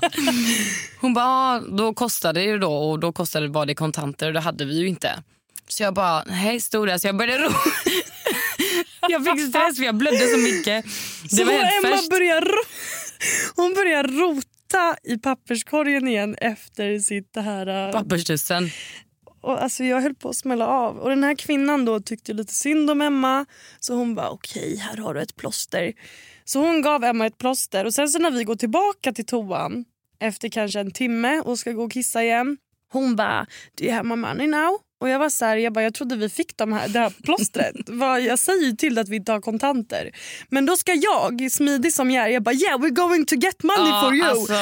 Hon 1.01 1.15
bara, 1.15 1.61
då 1.61 1.95
kostade 1.95 2.41
det 2.41 2.47
ju 2.47 2.59
då 2.59 2.73
och 2.73 2.99
då 2.99 3.13
kostade 3.13 3.47
det 3.47 3.51
bara 3.51 3.67
det 3.67 3.75
kontanter 3.75 4.27
och 4.27 4.33
det 4.33 4.41
hade 4.41 4.65
vi 4.65 4.79
ju 4.79 4.89
inte. 4.89 5.23
Så 5.69 5.83
jag 5.83 5.95
bara, 5.95 6.21
hej 6.21 6.61
stod 6.61 6.89
där 6.89 6.99
så 6.99 7.07
jag 7.07 7.17
började 7.17 7.45
ro. 7.45 7.51
jag 9.09 9.25
fick 9.25 9.49
stress 9.49 9.77
för 9.77 9.85
jag 9.85 9.95
blödde 9.95 10.19
så 10.27 10.39
mycket. 10.39 10.85
Det 11.23 11.37
Så 11.37 11.45
var 11.45 11.53
helt 11.53 11.85
Emma 11.85 11.97
färskt. 11.97 12.11
börjar, 12.11 12.41
ro- 12.41 12.65
hon 13.57 13.75
börjar 13.75 14.05
rota 14.05 14.97
i 15.03 15.19
papperskorgen 15.19 16.09
igen 16.09 16.35
efter 16.41 16.99
sitt 16.99 17.33
det 17.35 17.41
här... 17.41 17.87
äh, 17.87 17.93
Papperstussen. 17.93 18.71
Och 19.43 19.63
alltså 19.63 19.85
jag 19.85 20.01
höll 20.01 20.15
på 20.15 20.29
att 20.29 20.37
smälla 20.37 20.67
av. 20.67 20.99
Och 20.99 21.09
den 21.09 21.25
här 21.25 21.35
kvinnan 21.35 21.85
då 21.85 22.01
tyckte 22.01 22.33
lite 22.33 22.55
synd 22.55 22.91
om 22.91 23.01
Emma. 23.01 23.47
Så 23.81 23.95
hon 23.95 24.15
bara 24.15 24.31
okej 24.31 24.77
här 24.77 24.97
har 24.97 25.15
du 25.15 25.21
ett 25.23 25.37
plåster. 25.37 25.93
Så 26.45 26.61
hon 26.61 26.83
gav 26.83 27.05
Emma 27.05 27.27
ett 27.27 27.39
plåster. 27.39 27.85
Och 27.85 27.95
sen 27.95 28.09
så 28.09 28.19
när 28.19 28.31
vi 28.31 28.45
går 28.45 28.57
tillbaka 28.57 29.13
till 29.13 29.27
toan 29.27 29.85
efter 30.21 30.49
kanske 30.49 30.81
en 30.81 30.91
timme 30.91 31.41
och 31.41 31.59
ska 31.59 31.73
gå 31.73 31.85
och 31.85 31.93
kissa 31.93 32.23
igen. 32.25 32.57
Hon 32.93 33.17
bara 33.17 33.47
do 33.79 33.85
you 33.85 33.93
have 33.95 34.09
my 34.09 34.17
money 34.17 34.47
now? 34.47 34.79
Och 35.01 35.09
jag 35.09 35.19
var 35.19 35.29
så 35.31 35.45
här, 35.45 35.57
jag, 35.57 35.73
bara, 35.73 35.85
jag 35.85 35.95
trodde 35.95 36.17
vi 36.17 36.29
fick 36.29 36.57
de 36.57 36.73
här, 36.73 36.89
det 36.89 36.99
här 36.99 37.13
plåstret. 37.25 37.77
Jag 38.27 38.39
säger 38.39 38.65
ju 38.65 38.73
till 38.73 38.99
att 38.99 39.09
vi 39.09 39.17
inte 39.17 39.33
har 39.33 39.41
kontanter. 39.41 40.11
Men 40.49 40.67
då 40.67 40.77
ska 40.77 40.95
jag, 40.95 41.53
smidig 41.53 41.93
som 41.93 42.11
jag 42.11 42.25
är, 42.25 42.29
jag 42.29 42.43
bara 42.43 42.55
yeah 42.55 42.79
we're 42.79 42.91
going 42.91 43.25
to 43.25 43.35
get 43.35 43.63
money 43.63 43.89
Ja, 43.91 44.03
for 44.05 44.15
you. 44.15 44.27
alltså. 44.27 44.53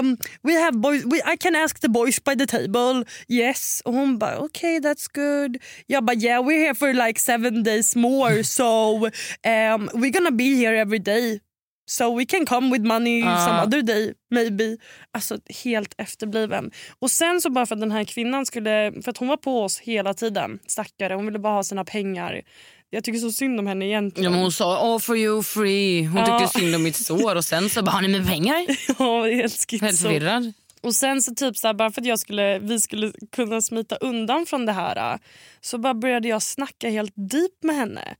Um, 0.00 0.16
we 0.42 0.60
have 0.60 0.78
boys, 0.78 1.04
we, 1.04 1.16
I 1.34 1.36
can 1.36 1.56
ask 1.56 1.80
the 1.80 1.88
boys 1.88 2.24
by 2.24 2.34
the 2.36 2.46
table. 2.46 3.04
Yes. 3.28 3.82
Och 3.84 3.92
hon 3.94 4.18
bara 4.18 4.38
okay 4.38 4.78
that's 4.78 5.06
good. 5.14 5.56
Jag 5.86 6.04
bara 6.04 6.16
yeah 6.16 6.42
we're 6.44 6.60
here 6.64 6.74
for 6.74 7.06
like 7.06 7.20
seven 7.20 7.62
days 7.62 7.96
more 7.96 8.44
so 8.44 8.96
um, 9.04 9.90
we're 9.94 10.12
gonna 10.12 10.30
be 10.30 10.44
here 10.56 10.80
every 10.80 10.98
day. 10.98 11.40
So 11.88 12.18
we 12.18 12.24
can 12.24 12.46
come 12.46 12.70
with 12.72 12.84
money 12.84 13.22
some 13.22 13.62
other 13.66 13.82
day 13.82 14.14
maybe. 14.30 14.76
Alltså 15.12 15.38
helt 15.64 15.94
efterbliven. 15.98 16.70
Och 16.98 17.10
sen 17.10 17.40
så 17.40 17.50
bara 17.50 17.66
för 17.66 17.74
att 17.74 17.80
den 17.80 17.92
här 17.92 18.04
kvinnan 18.04 18.46
skulle, 18.46 18.92
för 19.02 19.10
att 19.10 19.18
hon 19.18 19.28
var 19.28 19.36
på 19.36 19.62
oss 19.62 19.78
hela 19.78 20.14
tiden. 20.14 20.58
Stackare, 20.66 21.14
hon 21.14 21.26
ville 21.26 21.38
bara 21.38 21.52
ha 21.52 21.62
sina 21.62 21.84
pengar. 21.84 22.42
Jag 22.90 23.04
tycker 23.04 23.18
så 23.18 23.30
synd 23.32 23.60
om 23.60 23.66
henne 23.66 23.86
egentligen. 23.86 24.24
Ja, 24.24 24.30
men 24.30 24.40
hon 24.40 24.52
sa 24.52 24.78
all 24.94 25.00
for 25.00 25.16
you 25.16 25.42
free. 25.42 26.04
Hon 26.04 26.16
Ja. 26.26 26.38
tyckte 26.38 26.58
synd 26.58 26.74
om 26.74 26.82
mitt 26.82 26.96
sår 26.96 27.36
och 27.36 27.44
sen 27.44 27.68
så 27.70 27.82
bara 27.82 27.90
har 27.90 28.02
ni 28.02 28.08
med 28.08 28.26
pengar? 28.26 28.66
Ja, 28.98 29.24
helt 29.24 29.42
Helt 29.42 29.70
schizo. 29.70 30.02
förvirrad. 30.02 30.52
Och 30.82 30.94
sen 30.94 31.22
så 31.22 31.34
typ 31.34 31.56
så 31.56 31.66
här, 31.66 31.74
bara 31.74 31.90
för 31.92 32.00
att 32.00 32.06
jag 32.06 32.18
skulle, 32.18 32.58
vi 32.58 32.80
skulle 32.80 33.12
kunna 33.36 33.60
smita 33.60 33.96
undan 33.96 34.46
från 34.46 34.66
det 34.66 34.72
här 34.72 35.18
så 35.60 35.78
bara 35.78 35.94
började 35.94 36.28
jag 36.28 36.42
snacka 36.42 36.88
helt 36.90 37.12
deep 37.14 37.52
med 37.62 37.76
henne. 37.76 38.14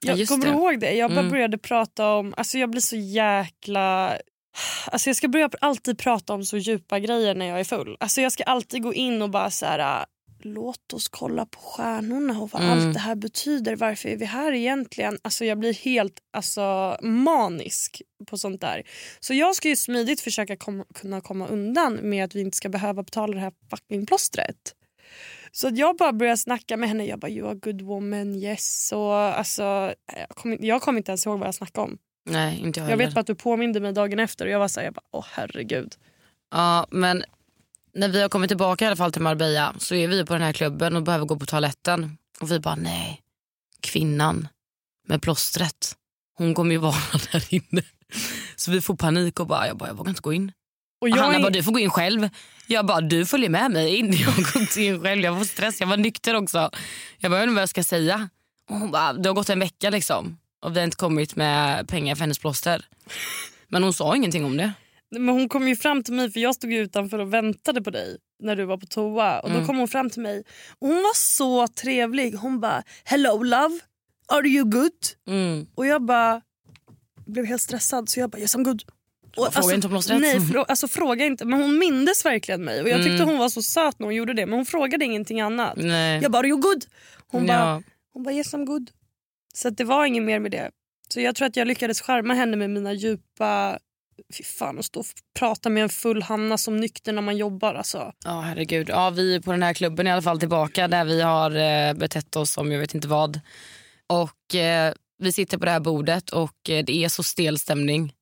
Ja, 0.00 0.08
Jag 0.10 0.18
just 0.18 0.30
kommer 0.32 0.46
det. 0.46 0.52
ihåg 0.52 0.80
det? 0.80 0.92
Jag 0.92 1.10
bara 1.10 1.20
Mm. 1.20 1.30
började 1.30 1.58
prata 1.58 2.08
om, 2.12 2.34
alltså 2.36 2.58
jag 2.58 2.70
blir 2.70 2.80
så 2.80 2.96
jäkla... 2.96 4.18
Alltså 4.86 5.08
jag 5.10 5.16
ska 5.16 5.28
börja 5.28 5.50
alltid 5.60 5.98
prata 5.98 6.32
om 6.34 6.44
så 6.44 6.56
djupa 6.56 6.98
grejer 7.00 7.34
när 7.34 7.46
jag 7.46 7.60
är 7.60 7.64
full. 7.64 7.96
Alltså 8.00 8.20
jag 8.20 8.32
ska 8.32 8.44
alltid 8.44 8.82
gå 8.82 8.94
in 8.94 9.22
och 9.22 9.30
bara 9.30 9.50
så 9.50 9.66
här 9.66 10.04
låt 10.42 10.92
oss 10.92 11.08
kolla 11.08 11.46
på 11.46 11.58
stjärnorna 11.58 12.40
och 12.40 12.50
vad 12.52 12.62
Mm. 12.62 12.78
allt 12.78 12.94
det 12.94 13.00
här 13.00 13.14
betyder. 13.14 13.76
Varför 13.76 14.08
är 14.08 14.16
vi 14.16 14.24
här 14.24 14.52
egentligen? 14.52 15.18
Alltså 15.22 15.44
jag 15.44 15.58
blir 15.58 15.74
helt 15.74 16.14
alltså, 16.32 16.96
manisk 17.02 18.02
på 18.26 18.38
sånt 18.38 18.60
där. 18.60 18.82
Så 19.20 19.34
jag 19.34 19.56
ska 19.56 19.68
ju 19.68 19.76
smidigt 19.76 20.20
försöka 20.20 20.56
kom, 20.56 20.84
kunna 20.94 21.20
komma 21.20 21.46
undan 21.48 21.94
med 21.94 22.24
att 22.24 22.34
vi 22.34 22.40
inte 22.40 22.56
ska 22.56 22.68
behöva 22.68 23.02
betala 23.02 23.34
det 23.34 23.40
här 23.40 23.52
fucking 23.70 24.06
plåstret. 24.06 24.74
Så 25.52 25.70
jag 25.74 25.96
bara 25.96 26.12
började 26.12 26.36
snacka 26.36 26.76
med 26.76 26.88
henne. 26.88 27.04
Jag 27.04 27.18
bara 27.18 27.30
you 27.30 27.48
are 27.48 27.56
a 27.56 27.58
good 27.62 27.82
woman, 27.82 28.34
yes. 28.34 28.92
Och 28.92 29.14
alltså, 29.14 29.62
jag 30.06 30.28
kommer 30.28 30.58
jag 30.60 30.82
kom 30.82 30.96
inte 30.96 31.10
ens 31.10 31.26
ihåg 31.26 31.38
vad 31.38 31.48
jag 31.48 31.54
snackade 31.54 31.84
om. 31.84 31.98
Nej, 32.30 32.60
inte 32.60 32.80
jag 32.80 32.90
Jag 32.90 32.96
vet 32.96 33.14
bara 33.14 33.20
att 33.20 33.26
du 33.26 33.34
påminde 33.34 33.80
mig 33.80 33.92
dagen 33.92 34.18
efter 34.18 34.46
och 34.46 34.50
jag 34.50 34.58
var 34.58 34.68
så 34.68 34.80
här, 34.80 34.84
jag 34.84 34.94
bara 34.94 35.04
åh 35.10 35.24
herregud. 35.30 35.94
Ja, 36.50 36.86
men 36.90 37.24
när 37.94 38.08
vi 38.08 38.22
har 38.22 38.28
kommit 38.28 38.48
tillbaka 38.48 38.84
i 38.84 38.88
alla 38.88 38.96
fall 38.96 39.12
till 39.12 39.22
Marbella 39.22 39.74
så 39.78 39.94
är 39.94 40.08
vi 40.08 40.24
på 40.24 40.32
den 40.32 40.42
här 40.42 40.52
klubben 40.52 40.96
och 40.96 41.02
behöver 41.02 41.26
gå 41.26 41.36
på 41.36 41.46
toaletten. 41.46 42.18
Och 42.40 42.52
vi 42.52 42.60
bara 42.60 42.76
nej, 42.76 43.22
kvinnan 43.80 44.48
med 45.06 45.22
plåstret, 45.22 45.96
hon 46.34 46.54
kommer 46.54 46.70
ju 46.70 46.78
vara 46.78 46.94
där 47.32 47.54
inne. 47.54 47.82
Så 48.56 48.70
vi 48.70 48.80
får 48.80 48.94
panik 48.96 49.40
och 49.40 49.46
bara, 49.46 49.66
jag, 49.66 49.76
bara, 49.76 49.88
jag 49.88 49.94
vågar 49.94 50.10
inte 50.10 50.22
gå 50.22 50.32
in. 50.32 50.52
Och 51.00 51.08
jag 51.08 51.16
Hanna 51.16 51.40
bara, 51.40 51.50
du 51.50 51.62
får 51.62 51.72
gå 51.72 51.78
in 51.78 51.90
själv. 51.90 52.28
Jag 52.66 52.86
bara, 52.86 53.00
du 53.00 53.26
följer 53.26 53.48
med 53.50 53.70
mig 53.70 53.96
in. 53.96 54.12
Jag 54.16 54.34
går 54.34 54.62
inte 54.62 54.82
in 54.82 55.02
själv, 55.02 55.22
jag 55.24 55.38
får 55.38 55.44
stress. 55.44 55.80
Jag 55.80 55.86
var 55.86 55.96
nykter 55.96 56.34
också. 56.34 56.70
Jag 57.18 57.30
bara, 57.30 57.36
jag 57.36 57.40
vet 57.40 57.42
inte 57.42 57.54
vad 57.54 57.62
jag 57.62 57.68
ska 57.68 57.84
säga. 57.84 58.28
Och 58.70 58.76
hon 58.76 58.90
bara, 58.90 59.12
det 59.12 59.28
har 59.28 59.34
gått 59.34 59.48
en 59.50 59.60
vecka 59.60 59.90
liksom. 59.90 60.38
Och 60.64 60.76
vi 60.76 60.80
har 60.80 60.84
inte 60.84 60.96
kommit 60.96 61.36
med 61.36 61.88
pengar 61.88 62.14
för 62.14 62.20
hennes 62.20 62.38
plåster. 62.38 62.84
Men 63.68 63.82
hon 63.82 63.92
sa 63.92 64.16
ingenting 64.16 64.44
om 64.44 64.56
det. 64.56 64.72
Men 65.10 65.28
hon 65.28 65.48
kom 65.48 65.68
ju 65.68 65.76
fram 65.76 66.02
till 66.02 66.14
mig 66.14 66.30
för 66.32 66.40
jag 66.40 66.54
stod 66.54 66.72
utanför 66.72 67.18
och 67.18 67.34
väntade 67.34 67.82
på 67.82 67.90
dig 67.90 68.16
när 68.42 68.56
du 68.56 68.64
var 68.64 68.76
på 68.76 68.86
toa. 68.86 69.40
Och 69.40 69.48
Då 69.50 69.54
Mm. 69.54 69.66
kom 69.66 69.78
hon 69.78 69.88
fram 69.88 70.10
till 70.10 70.22
mig 70.22 70.42
och 70.78 70.88
hon 70.88 70.96
var 70.96 71.16
så 71.16 71.68
trevlig. 71.68 72.32
Hon 72.34 72.60
bara 72.60 72.82
“Hello 73.04 73.42
love, 73.42 73.78
are 74.28 74.48
you 74.48 74.64
good?” 74.64 74.92
Mm. 75.28 75.66
och 75.74 75.86
jag 75.86 76.02
bara 76.02 76.40
blev 77.26 77.44
helt 77.46 77.62
stressad 77.62 78.08
så 78.08 78.20
jag 78.20 78.30
bara 78.30 78.38
“Yes 78.38 78.56
I'm 78.56 78.64
good”. 78.64 78.82
Och 79.36 79.54
Fråga 79.54 79.74
inte 79.74 79.86
om 79.86 79.92
plåstret. 79.92 80.20
Nej, 80.20 80.40
frå, 80.40 80.62
alltså, 80.62 80.88
fråga 80.88 81.26
inte. 81.26 81.44
Men 81.44 81.60
hon 81.62 81.78
mindes 81.78 82.24
verkligen 82.24 82.64
mig 82.64 82.82
och 82.82 82.88
jag 82.88 82.96
tyckte 82.96 83.10
Mm. 83.22 83.28
hon 83.28 83.38
var 83.38 83.48
så 83.48 83.62
söt 83.62 83.98
när 83.98 84.06
hon 84.06 84.14
gjorde 84.14 84.32
det. 84.32 84.46
Men 84.46 84.54
hon 84.58 84.66
frågade 84.66 85.04
ingenting 85.04 85.40
annat. 85.40 85.72
Nej. 85.76 86.20
Jag 86.22 86.32
bara 86.32 86.38
“Are 86.38 86.48
you 86.48 86.60
good?” 86.60 86.84
Hon 87.30 87.46
bara 87.46 87.58
ja. 87.58 87.82
hon 88.12 88.22
bara 88.22 88.34
yes 88.34 88.54
I'm 88.54 88.64
good. 88.64 88.90
Så 89.54 89.70
det 89.70 89.84
var 89.84 90.06
inget 90.06 90.22
mer 90.22 90.38
med 90.38 90.50
det. 90.50 90.70
Så 91.14 91.20
jag 91.20 91.34
tror 91.34 91.48
att 91.48 91.56
jag 91.56 91.68
lyckades 91.68 92.00
charma 92.00 92.34
henne 92.34 92.56
med 92.56 92.70
mina 92.70 92.92
djupa... 92.92 93.78
Fy 94.38 94.44
fan 94.44 94.78
att 94.78 94.84
stå 94.84 95.00
och 95.00 95.06
prata 95.38 95.68
med 95.70 95.82
en 95.82 95.88
full 95.88 96.22
Hanna 96.22 96.58
som 96.58 96.76
nykter 96.76 97.12
när 97.12 97.22
man 97.22 97.36
jobbar. 97.36 97.74
Alltså. 97.74 98.12
Ja, 98.24 98.40
herregud. 98.40 98.88
Ja, 98.88 99.10
vi 99.10 99.34
är 99.34 99.40
på 99.40 99.50
den 99.52 99.62
här 99.62 99.74
klubben 99.74 100.06
i 100.06 100.10
alla 100.10 100.22
fall 100.22 100.40
tillbaka 100.40 100.88
där 100.88 101.04
vi 101.04 101.20
har 101.22 101.50
eh, 101.56 101.94
betett 101.94 102.36
oss 102.36 102.52
som 102.52 102.72
jag 102.72 102.80
vet 102.80 102.94
inte 102.94 103.08
vad. 103.08 103.40
Och 104.06 104.54
eh, 104.54 104.94
Vi 105.18 105.32
sitter 105.32 105.58
på 105.58 105.64
det 105.64 105.70
här 105.70 105.80
bordet 105.80 106.30
och 106.30 106.70
eh, 106.70 106.84
det 106.84 107.04
är 107.04 107.08
så 107.08 107.22
stel 107.22 107.58
stämning. 107.58 108.12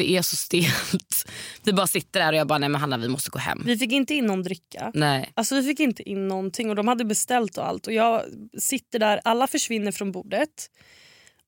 Det 0.00 0.10
är 0.10 0.22
så 0.22 0.36
stelt. 0.36 1.30
Vi 1.64 1.72
bara 1.72 1.86
sitter 1.86 2.20
där 2.20 2.32
och 2.32 2.38
jag 2.38 2.46
bara, 2.46 2.58
nej 2.58 2.68
men 2.68 2.80
Hanna 2.80 2.96
vi 2.98 3.08
måste 3.08 3.30
gå 3.30 3.38
hem. 3.38 3.62
Vi 3.64 3.78
fick 3.78 3.92
inte 3.92 4.14
in 4.14 4.26
någon 4.26 4.42
dricka. 4.42 4.90
Nej. 4.94 5.32
Alltså 5.34 5.54
vi 5.54 5.62
fick 5.62 5.80
inte 5.80 6.02
in 6.08 6.28
någonting 6.28 6.70
och 6.70 6.76
de 6.76 6.88
hade 6.88 7.04
beställt 7.04 7.58
och 7.58 7.66
allt. 7.66 7.86
Och 7.86 7.92
jag 7.92 8.22
sitter 8.58 8.98
där, 8.98 9.20
alla 9.24 9.46
försvinner 9.46 9.92
från 9.92 10.12
bordet. 10.12 10.70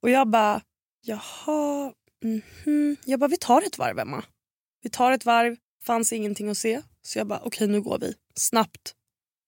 Och 0.02 0.10
jag 0.10 0.30
bara, 0.30 0.60
jaha, 1.02 1.92
mhm. 2.24 2.96
Jag 3.04 3.20
bara, 3.20 3.28
vi 3.28 3.36
tar 3.36 3.62
ett 3.62 3.78
varv 3.78 3.98
Emma. 3.98 4.24
Vi 4.82 4.90
tar 4.90 5.12
ett 5.12 5.24
varv, 5.24 5.56
fanns 5.84 6.12
ingenting 6.12 6.48
att 6.48 6.58
se. 6.58 6.82
Så 7.02 7.18
jag 7.18 7.26
bara, 7.26 7.40
okej 7.42 7.68
nu 7.68 7.80
går 7.80 7.98
vi. 7.98 8.14
Snabbt. 8.34 8.94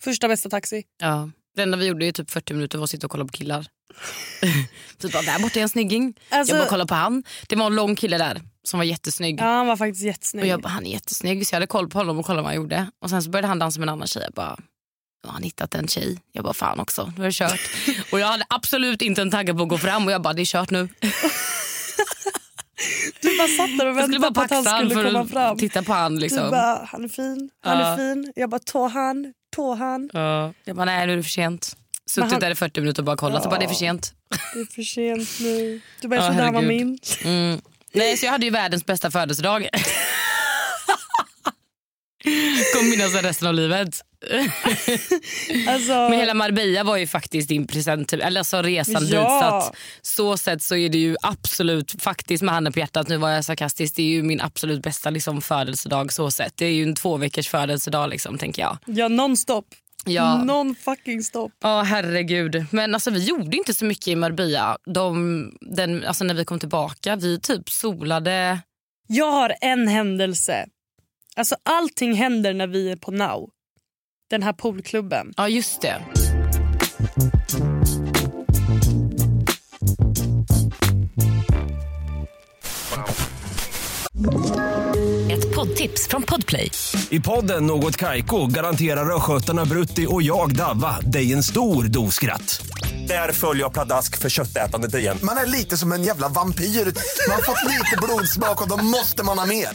Första 0.02 0.28
bästa 0.28 0.50
taxi. 0.50 0.84
Ja. 0.98 1.30
Det 1.56 1.62
enda 1.62 1.76
vi 1.76 1.86
gjorde 1.86 2.06
i 2.06 2.12
typ 2.12 2.30
40 2.30 2.54
minuter 2.54 2.78
var 2.78 2.84
att 2.84 2.90
sitta 2.90 3.06
och 3.06 3.10
kolla 3.10 3.24
på 3.24 3.32
killar. 3.32 3.66
typ 4.98 5.12
där 5.12 5.42
borta 5.42 5.58
är 5.58 5.62
en 5.62 5.68
snygging. 5.68 6.14
Alltså- 6.30 6.54
jag 6.54 6.62
bara 6.64 6.68
kolla 6.70 6.86
på 6.86 6.94
han. 6.94 7.24
Det 7.48 7.56
var 7.56 7.66
en 7.66 7.74
lång 7.76 7.96
kille 7.96 8.18
där 8.18 8.42
som 8.64 8.78
var 8.78 8.84
jättesnygg. 8.84 9.40
Ja, 9.40 9.44
han 9.44 9.66
var 9.66 9.76
faktiskt 9.76 10.04
jättesnygg. 10.04 10.42
Och 10.44 10.48
jag 10.48 10.60
bara, 10.62 10.68
han 10.68 10.86
är 10.86 10.90
jättesnygg. 10.90 11.46
Så 11.46 11.54
jag 11.54 11.56
hade 11.56 11.66
koll 11.66 11.88
på 11.90 11.98
honom 11.98 12.18
och 12.18 12.26
kollade 12.26 12.42
vad 12.42 12.48
han 12.50 12.56
gjorde. 12.56 12.86
Och 13.02 13.10
sen 13.10 13.22
så 13.22 13.30
började 13.30 13.48
han 13.48 13.58
dansa 13.58 13.80
med 13.80 13.88
en 13.88 13.92
annan 13.92 14.08
tjej. 14.08 14.22
Jag 14.22 14.32
bara, 14.32 14.56
"Ja, 15.26 15.30
han 15.30 15.42
hittat 15.42 15.74
en 15.74 15.88
tjej. 15.88 16.18
Jag 16.32 16.44
bara, 16.44 16.54
fan 16.54 16.80
också, 16.80 17.12
nu 17.16 17.22
är 17.24 17.26
det 17.28 17.32
kört. 17.34 17.60
och 18.12 18.20
jag 18.20 18.26
hade 18.26 18.44
absolut 18.48 19.02
inte 19.02 19.22
en 19.22 19.30
tagge 19.30 19.54
på 19.54 19.62
att 19.62 19.68
gå 19.68 19.78
fram 19.78 20.06
och 20.06 20.12
jag 20.12 20.22
bara, 20.22 20.34
det 20.34 20.42
är 20.42 20.46
kört 20.46 20.70
nu. 20.70 20.88
Du 23.20 23.38
bara 23.38 23.48
satt 23.48 23.78
där 23.78 23.86
och 23.86 23.98
väntade 23.98 24.32
på 24.34 24.40
att 24.40 24.50
han 24.50 24.64
skulle 24.90 25.04
komma 25.04 25.26
fram. 25.26 25.56
titta 25.58 25.82
på 25.82 25.92
han 25.92 26.18
liksom. 26.18 26.44
Du 26.44 26.50
bara, 26.50 26.88
han 26.92 27.04
är 27.04 27.08
fin, 27.08 27.50
han 27.62 27.78
är 27.78 27.96
fin. 27.96 28.32
Jag 28.36 28.50
bara, 28.50 28.58
ta 28.58 28.88
han, 28.88 29.32
ta 29.54 29.74
han. 29.74 30.10
Ja. 30.12 30.52
Jag 30.64 30.76
bara, 30.76 30.84
nej 30.84 31.06
nu 31.06 31.12
är 31.12 31.16
det 31.16 31.22
för 31.22 31.30
sent. 31.30 31.76
Suttit 32.06 32.30
han- 32.30 32.40
där 32.40 32.50
i 32.50 32.54
40 32.54 32.80
minuter 32.80 33.02
och 33.02 33.06
bara 33.06 33.16
kollat 33.16 33.44
och 33.44 33.50
bara, 33.50 33.58
det 33.58 33.64
är 33.64 33.68
för 33.68 33.74
sent. 33.74 34.12
Det 34.54 34.60
är 34.60 34.64
för 34.74 34.82
sent 34.82 35.28
nu. 35.40 35.80
Du 36.00 36.08
bara, 36.08 36.16
jag 36.16 36.24
Ja, 36.24 36.28
trodde 36.28 36.44
han 36.44 36.54
var 36.54 36.62
min. 36.62 36.98
Mm. 37.24 37.60
Nej, 37.92 38.16
så 38.16 38.26
jag 38.26 38.32
hade 38.32 38.44
ju 38.44 38.50
världens 38.50 38.86
bästa 38.86 39.10
födelsedag. 39.10 39.68
Kommer 42.74 42.90
minnas 42.90 43.22
resten 43.22 43.48
av 43.48 43.54
livet. 43.54 44.00
Alltså, 45.68 45.92
Men 45.92 46.12
hela 46.12 46.34
Marbella 46.34 46.84
var 46.84 46.96
ju 46.96 47.06
faktiskt 47.06 47.48
din 47.48 47.66
present, 47.66 48.08
typ. 48.08 48.22
eller 48.22 48.40
alltså 48.40 48.62
resan 48.62 48.94
Ja. 48.94 49.00
dit. 49.00 49.10
Så, 49.28 49.44
att, 49.44 49.76
så 50.02 50.36
sätt 50.36 50.62
så 50.62 50.76
är 50.76 50.88
det 50.88 50.98
ju 50.98 51.16
absolut, 51.22 52.02
faktiskt 52.02 52.42
med 52.42 52.54
handen 52.54 52.72
på 52.72 52.78
hjärtat, 52.78 53.08
nu 53.08 53.16
var 53.16 53.30
jag 53.30 53.44
sarkastisk, 53.44 53.96
det 53.96 54.02
är 54.02 54.06
ju 54.06 54.22
min 54.22 54.40
absolut 54.40 54.82
bästa 54.82 55.10
liksom, 55.10 55.40
födelsedag 55.42 56.12
så 56.12 56.30
sätt. 56.30 56.52
Det 56.56 56.66
är 56.66 56.70
ju 56.72 56.82
en 56.82 56.94
två 56.94 57.16
veckors 57.16 57.48
födelsedag 57.48 58.10
liksom, 58.10 58.38
tänker 58.38 58.62
jag. 58.62 58.78
ja, 58.86 59.08
non-stop. 59.08 59.64
Ja. 60.06 60.44
Non 60.44 60.74
fucking 60.84 61.22
stop. 61.22 61.50
Ja 61.62 61.82
herregud. 61.82 62.66
Men 62.70 62.94
alltså, 62.94 63.10
vi 63.10 63.24
gjorde 63.24 63.56
inte 63.56 63.74
så 63.74 63.84
mycket 63.84 64.08
i 64.08 64.16
Marbella. 64.16 64.76
De, 64.86 65.50
den, 65.60 66.04
alltså, 66.04 66.24
när 66.24 66.34
vi 66.34 66.44
kom 66.44 66.58
tillbaka, 66.60 67.16
vi 67.16 67.40
typ 67.40 67.70
solade. 67.70 68.58
Jag 69.06 69.30
har 69.32 69.54
en 69.60 69.88
händelse. 69.88 70.66
Alltså 71.36 71.56
allting 71.62 72.14
händer 72.14 72.54
när 72.54 72.66
vi 72.66 72.90
är 72.90 72.96
på 72.96 73.10
now. 73.10 73.50
den 74.30 74.42
här 74.42 74.52
poolklubben. 74.52 75.32
Ja, 75.36 75.48
just 75.48 75.80
det. 75.80 76.02
Ett 85.30 85.54
poddtips 85.54 86.08
från 86.08 86.22
Podplay. 86.22 86.70
I 87.10 87.20
podden 87.20 87.66
Något 87.66 87.96
Kaiko 87.96 88.46
garanterar 88.46 89.16
östgötarna 89.16 89.64
Brutti 89.64 90.06
och 90.10 90.22
jag, 90.22 90.56
Davva, 90.56 91.00
dig 91.00 91.32
en 91.32 91.42
stor 91.42 91.84
dos 91.84 92.14
skratt. 92.14 92.66
Där 93.08 93.32
följer 93.32 93.62
jag 93.62 93.72
pladask 93.72 94.18
för 94.18 94.28
köttätandet 94.28 94.94
igen. 94.94 95.18
Man 95.22 95.36
är 95.36 95.46
lite 95.46 95.76
som 95.76 95.92
en 95.92 96.02
jävla 96.02 96.28
vampyr. 96.28 96.64
Man 96.64 97.34
har 97.34 97.42
fått 97.42 97.70
lite 97.72 97.96
blodsmak 98.02 98.62
och 98.62 98.68
då 98.68 98.84
måste 98.84 99.24
man 99.24 99.38
ha 99.38 99.46
mer. 99.46 99.68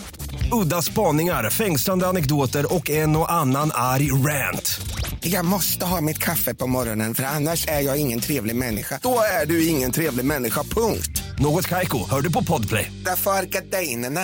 Udda 0.52 0.82
spaningar, 0.82 1.50
fängslande 1.50 2.08
anekdoter 2.08 2.74
och 2.74 2.90
en 2.90 3.16
och 3.16 3.32
annan 3.32 3.72
arg 3.74 4.12
rant. 4.12 4.82
Jag 5.22 5.46
måste 5.46 5.86
ha 5.86 6.02
mitt 6.02 6.18
kaffe 6.18 6.56
på 6.56 6.68
morgonen 6.68 7.14
för 7.14 7.24
annars 7.24 7.68
är 7.68 7.82
jag 7.82 7.98
ingen 7.98 8.20
trevlig 8.20 8.56
människa. 8.56 9.00
Då 9.04 9.20
är 9.42 9.46
du 9.46 9.68
ingen 9.68 9.92
trevlig 9.92 10.26
människa, 10.26 10.64
punkt. 10.64 11.24
Något 11.40 11.68
Kaiko, 11.68 12.10
hör 12.10 12.22
du 12.22 12.32
på 12.32 12.44
Podplay. 12.44 12.92
Därför 13.06 13.32
är 13.32 13.46
gardinerna. 13.46 14.22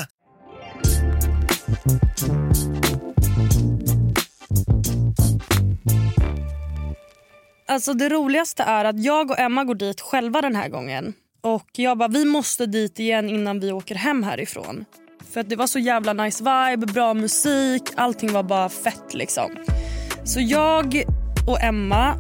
Alltså 7.67 7.93
det 7.93 8.09
roligaste 8.09 8.63
är 8.63 8.85
att 8.85 9.03
jag 9.03 9.31
och 9.31 9.39
Emma 9.39 9.63
går 9.63 9.75
dit 9.75 10.01
själva 10.01 10.41
den 10.41 10.55
här 10.55 10.69
gången. 10.69 11.13
Och 11.41 11.67
jag 11.71 11.97
bara, 11.97 12.07
vi 12.07 12.25
måste 12.25 12.65
dit 12.65 12.99
igen 12.99 13.29
innan 13.29 13.59
vi 13.59 13.71
åker 13.71 13.95
hem 13.95 14.23
härifrån. 14.23 14.85
För 15.35 15.41
att 15.41 15.49
det 15.49 15.55
var 15.55 15.67
så 15.67 15.79
jävla 15.79 16.13
nice 16.13 16.43
vibe, 16.43 16.85
bra 16.85 17.13
musik, 17.13 17.81
allting 17.95 18.33
var 18.33 18.43
bara 18.43 18.69
fett 18.69 19.13
liksom. 19.13 19.51
Så 20.23 20.39
jag 20.41 21.03
och 21.47 21.63
Emma 21.63 22.15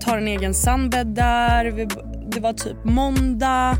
tar 0.00 0.18
en 0.18 0.28
egen 0.28 0.54
sandbädd 0.54 1.06
där. 1.06 1.88
Det 2.30 2.40
var 2.40 2.52
typ 2.52 2.84
måndag. 2.84 3.76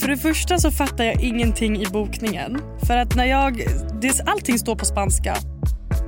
För 0.00 0.08
det 0.08 0.16
första 0.16 0.58
så 0.58 0.70
fattar 0.70 1.04
jag 1.04 1.22
ingenting 1.22 1.82
i 1.82 1.86
bokningen. 1.86 2.58
För 2.86 2.96
att 2.96 3.16
när 3.16 3.24
jag... 3.24 3.66
Det, 4.00 4.20
allting 4.26 4.58
står 4.58 4.76
på 4.76 4.84
spanska. 4.84 5.36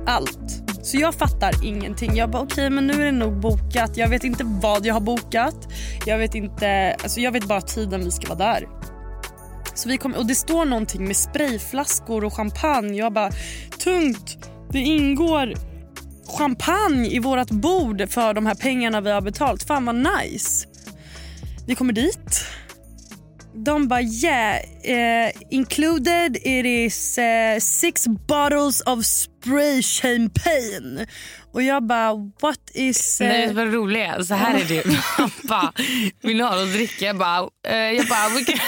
Allt. 0.07 0.63
Så 0.81 0.97
jag 0.97 1.15
fattar 1.15 1.65
ingenting. 1.65 2.15
Jag 2.15 2.29
bara 2.29 2.41
okej 2.41 2.69
men 2.69 2.87
nu 2.87 2.93
är 2.93 3.05
det 3.05 3.11
nog 3.11 3.39
bokat. 3.39 3.97
Jag 3.97 4.07
vet 4.07 4.23
inte 4.23 4.43
vad 4.43 4.85
jag 4.85 4.93
har 4.93 5.01
bokat. 5.01 5.67
Jag 6.05 6.17
vet 6.17 6.35
inte, 6.35 6.95
alltså 7.03 7.19
jag 7.19 7.31
vet 7.31 7.45
bara 7.45 7.61
tiden 7.61 8.03
vi 8.03 8.11
ska 8.11 8.35
vara 8.35 8.53
där. 8.53 8.67
Så 9.75 9.89
vi 9.89 9.97
kom, 9.97 10.13
och 10.13 10.25
det 10.25 10.35
står 10.35 10.65
någonting 10.65 11.07
med 11.07 11.17
sprayflaskor 11.17 12.23
och 12.25 12.33
champagne. 12.33 12.97
Jag 12.97 13.13
bara 13.13 13.31
tungt. 13.79 14.37
Det 14.71 14.79
ingår 14.79 15.53
champagne 16.37 17.07
i 17.09 17.19
vårt 17.19 17.49
bord 17.49 18.09
för 18.09 18.33
de 18.33 18.45
här 18.45 18.55
pengarna 18.55 19.01
vi 19.01 19.11
har 19.11 19.21
betalt. 19.21 19.63
Fan 19.67 19.85
vad 19.85 19.95
nice. 19.95 20.67
Vi 21.67 21.75
kommer 21.75 21.93
dit. 21.93 22.45
De 23.65 23.87
bara 23.87 24.01
yeah, 24.01 24.55
eh, 24.83 25.31
included 25.49 26.35
it 26.35 26.65
is 26.65 27.17
eh, 27.17 27.59
six 27.59 28.07
bottles 28.07 28.81
of 28.81 29.05
spray 29.05 29.81
champagne. 29.83 31.07
Och 31.53 31.63
jag 31.63 31.83
bara 31.87 32.13
what 32.41 32.59
is... 32.73 33.21
eh, 33.21 33.27
Nej, 33.27 33.47
det 33.47 33.53
var 33.53 33.65
roliga. 33.65 34.23
Så 34.23 34.33
här 34.33 34.59
är 34.59 34.65
det. 34.65 34.83
Han 35.03 35.31
bara, 35.43 35.73
vill 36.21 36.37
du 36.37 36.43
ha 36.43 36.51
något 36.55 36.63
att 36.63 36.73
dricka? 36.73 37.05
Jag 37.05 37.17
bara, 37.17 37.49
eh, 37.67 37.75
jag 37.77 38.07
bara, 38.07 38.29
we 38.29 38.43
can, 38.45 38.59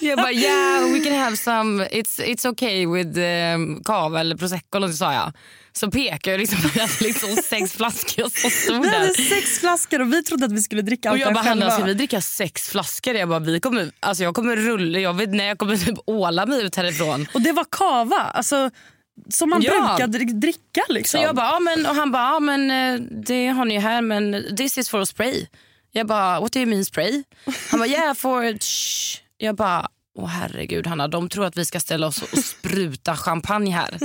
jag 0.00 0.18
bara 0.18 0.32
yeah, 0.32 0.92
we 0.92 1.00
can 1.00 1.14
have 1.14 1.36
some. 1.36 1.84
It's, 1.84 2.20
it's 2.20 2.46
okay 2.48 2.86
with 2.86 3.18
um, 3.18 3.82
cava 3.84 4.20
eller 4.20 4.36
prosecco, 4.36 4.76
eller 4.76 4.88
sa 4.88 5.12
jag. 5.12 5.32
Så 5.74 5.90
pekar 5.90 6.30
jag 6.30 6.38
liksom, 6.40 6.58
jag 6.74 6.80
hade 6.82 7.04
liksom 7.04 7.28
sex 7.36 7.72
flaskor 7.72 8.40
som 8.40 8.50
stod 8.50 8.82
vi 8.82 8.88
hade 8.88 9.06
där. 9.06 9.14
sex 9.28 9.58
flaskor 9.58 10.00
och 10.00 10.12
vi 10.12 10.22
trodde 10.22 10.46
att 10.46 10.52
vi 10.52 10.62
skulle 10.62 10.82
dricka 10.82 11.08
Och 11.10 11.12
allt 11.14 11.20
jag 11.20 11.28
där 11.28 11.34
bara, 11.34 11.44
själva. 11.44 11.70
ska 11.70 11.84
vi 11.84 11.94
dricka 11.94 12.20
sex 12.20 12.68
flaskor? 12.68 13.14
Jag 13.14 13.28
bara, 13.28 13.38
vi 13.38 13.60
kommer, 13.60 13.90
alltså 14.00 14.24
jag 14.24 14.34
kommer 14.34 14.56
rulla, 14.56 14.98
jag 14.98 15.14
vet 15.14 15.28
när 15.30 15.44
jag 15.44 15.58
kommer 15.58 15.76
typ 15.76 15.98
åla 16.06 16.46
mig 16.46 16.62
ut 16.64 16.76
härifrån. 16.76 17.26
Och 17.34 17.40
det 17.40 17.52
var 17.52 17.66
kava, 17.70 18.16
alltså, 18.34 18.70
som 19.30 19.50
man 19.50 19.62
Ja. 19.62 19.70
brukar 19.70 20.18
dri- 20.18 20.40
dricka. 20.40 20.82
Liksom. 20.88 21.18
Så 21.20 21.24
jag 21.26 21.34
bara, 21.36 21.46
ja, 21.46 21.60
men, 21.60 21.86
och 21.86 21.94
han 21.96 22.12
bara, 22.12 22.22
ja, 22.22 22.40
men 22.40 22.70
eh, 22.70 23.00
det 23.26 23.46
har 23.46 23.64
ni 23.64 23.74
ju 23.74 23.80
här 23.80 24.02
men 24.02 24.56
this 24.56 24.78
is 24.78 24.88
for 24.88 25.00
a 25.00 25.06
spray. 25.06 25.46
Jag 25.92 26.06
bara, 26.06 26.40
what 26.40 26.52
do 26.52 26.58
you 26.60 26.68
mean 26.68 26.84
spray? 26.84 27.22
Han 27.70 27.80
bara, 27.80 27.88
yeah 27.88 28.14
for... 28.14 28.58
Shh. 28.58 29.21
Jag 29.44 29.56
bara, 29.56 29.88
åh 30.18 30.26
herregud 30.26 30.86
Hanna, 30.86 31.08
de 31.08 31.28
tror 31.28 31.44
att 31.44 31.56
vi 31.56 31.64
ska 31.64 31.80
ställa 31.80 32.06
oss 32.06 32.22
och 32.22 32.38
spruta 32.38 33.16
champagne 33.16 33.70
här. 33.70 33.98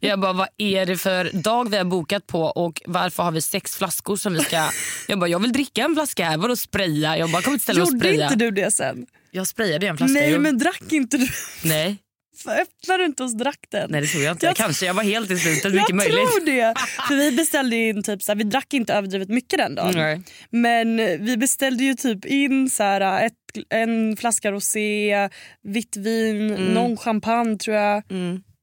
Jag 0.00 0.20
bara, 0.20 0.32
vad 0.32 0.48
är 0.58 0.86
det 0.86 0.96
för 0.96 1.30
dag 1.42 1.70
vi 1.70 1.76
har 1.76 1.84
bokat 1.84 2.26
på 2.26 2.42
och 2.42 2.82
varför 2.86 3.22
har 3.22 3.30
vi 3.30 3.42
sex 3.42 3.76
flaskor 3.76 4.16
som 4.16 4.32
vi 4.32 4.40
ska... 4.40 4.68
Jag 5.08 5.18
bara, 5.18 5.28
jag 5.28 5.38
vill 5.38 5.52
dricka 5.52 5.84
en 5.84 5.94
flaska 5.94 6.24
här, 6.24 6.36
vadå 6.36 6.56
spraya? 6.56 7.18
Jag 7.18 7.30
bara, 7.30 7.42
kom 7.42 7.52
inte 7.52 7.62
ställa 7.62 7.82
och 7.82 7.88
Gjorde 7.88 7.98
spraya. 7.98 8.24
inte 8.24 8.36
du 8.36 8.50
det 8.50 8.70
sen? 8.70 9.06
Jag 9.30 9.46
sprayade 9.46 9.86
en 9.86 9.96
flaska. 9.96 10.12
Nej 10.12 10.30
jo. 10.32 10.40
men 10.40 10.58
drack 10.58 10.92
inte 10.92 11.16
du? 11.16 11.28
Nej, 11.64 11.98
Öppnade 12.46 13.02
du 13.02 13.04
inte 13.06 13.22
och 13.24 13.36
drack 13.36 13.60
den? 13.68 13.90
nej 13.90 14.00
det 14.00 14.06
tror 14.06 14.22
jag 14.24 14.34
inte. 14.34 14.46
Jag- 14.46 14.56
Kanske 14.56 14.86
jag 14.86 14.94
var 14.94 15.02
helt 15.02 15.30
i 15.30 15.38
slutet, 15.38 15.64
jag 15.64 15.72
mycket 15.74 15.96
möjligt. 15.96 16.14
tror 16.16 16.46
det. 16.46 16.74
För 17.08 17.14
vi 17.16 17.32
beställde 17.32 17.76
in 17.76 18.02
typ 18.02 18.22
så 18.22 18.34
vi 18.34 18.44
drack 18.44 18.74
inte 18.74 18.94
överdrivet 18.94 19.28
mycket 19.28 19.58
den 19.58 19.74
dagen. 19.74 19.92
Nej. 19.94 20.22
Men 20.50 20.96
vi 21.24 21.36
beställde 21.36 21.84
ju 21.84 21.94
typ 21.94 22.24
in 22.24 22.70
så 22.70 22.82
ett, 23.02 23.32
en 23.70 24.16
flaska 24.16 24.52
rosé, 24.52 25.28
vitt 25.62 25.96
vin, 25.96 26.50
Mm. 26.50 26.64
någon 26.74 26.96
champagne 26.96 27.58
tror 27.58 27.76
jag. 27.76 28.02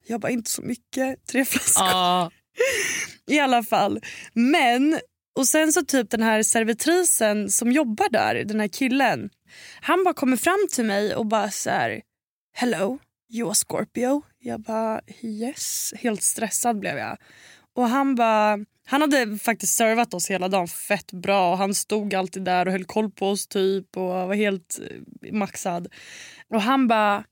Jag 0.07 0.19
bara 0.21 0.31
inte 0.31 0.49
så 0.51 0.61
mycket, 0.61 1.27
tre 1.27 1.45
flaskor 1.45 1.87
Ja, 1.87 2.31
i 3.31 3.39
alla 3.39 3.63
fall. 3.63 3.99
Men, 4.33 4.99
och 5.37 5.47
sen 5.47 5.73
så 5.73 5.81
typ 5.81 6.09
den 6.09 6.21
här 6.23 6.43
servitrisen 6.43 7.49
som 7.49 7.71
jobbar 7.71 8.09
där, 8.09 8.35
den 8.35 8.59
här 8.59 8.67
killen. 8.67 9.29
Han 9.81 10.03
bara 10.03 10.13
kommer 10.13 10.37
fram 10.37 10.67
till 10.71 10.85
mig 10.85 11.15
och 11.15 11.25
bara 11.25 11.51
så 11.51 11.69
här, 11.69 12.01
hello, 12.53 12.99
you 13.31 13.53
Scorpio? 13.53 14.21
Jag 14.39 14.61
bara 14.61 15.01
yes, 15.21 15.93
helt 15.97 16.21
stressad 16.21 16.79
blev 16.79 16.97
jag. 16.97 17.17
Och 17.73 17.87
han 17.87 18.15
bara, 18.15 18.59
han 18.85 19.01
hade 19.01 19.37
faktiskt 19.37 19.77
servat 19.77 20.13
oss 20.13 20.31
hela 20.31 20.47
dagen 20.47 20.67
fett 20.67 21.11
bra 21.11 21.51
och 21.51 21.57
han 21.57 21.73
stod 21.73 22.13
alltid 22.13 22.43
där 22.43 22.65
och 22.65 22.71
höll 22.71 22.85
koll 22.85 23.11
på 23.11 23.29
oss 23.29 23.47
typ 23.47 23.97
och 23.97 24.03
var 24.03 24.35
helt 24.35 24.79
eh, 24.79 25.33
maxad. 25.33 25.87
Och 26.49 26.61
han 26.61 26.87
bara, 26.87 27.23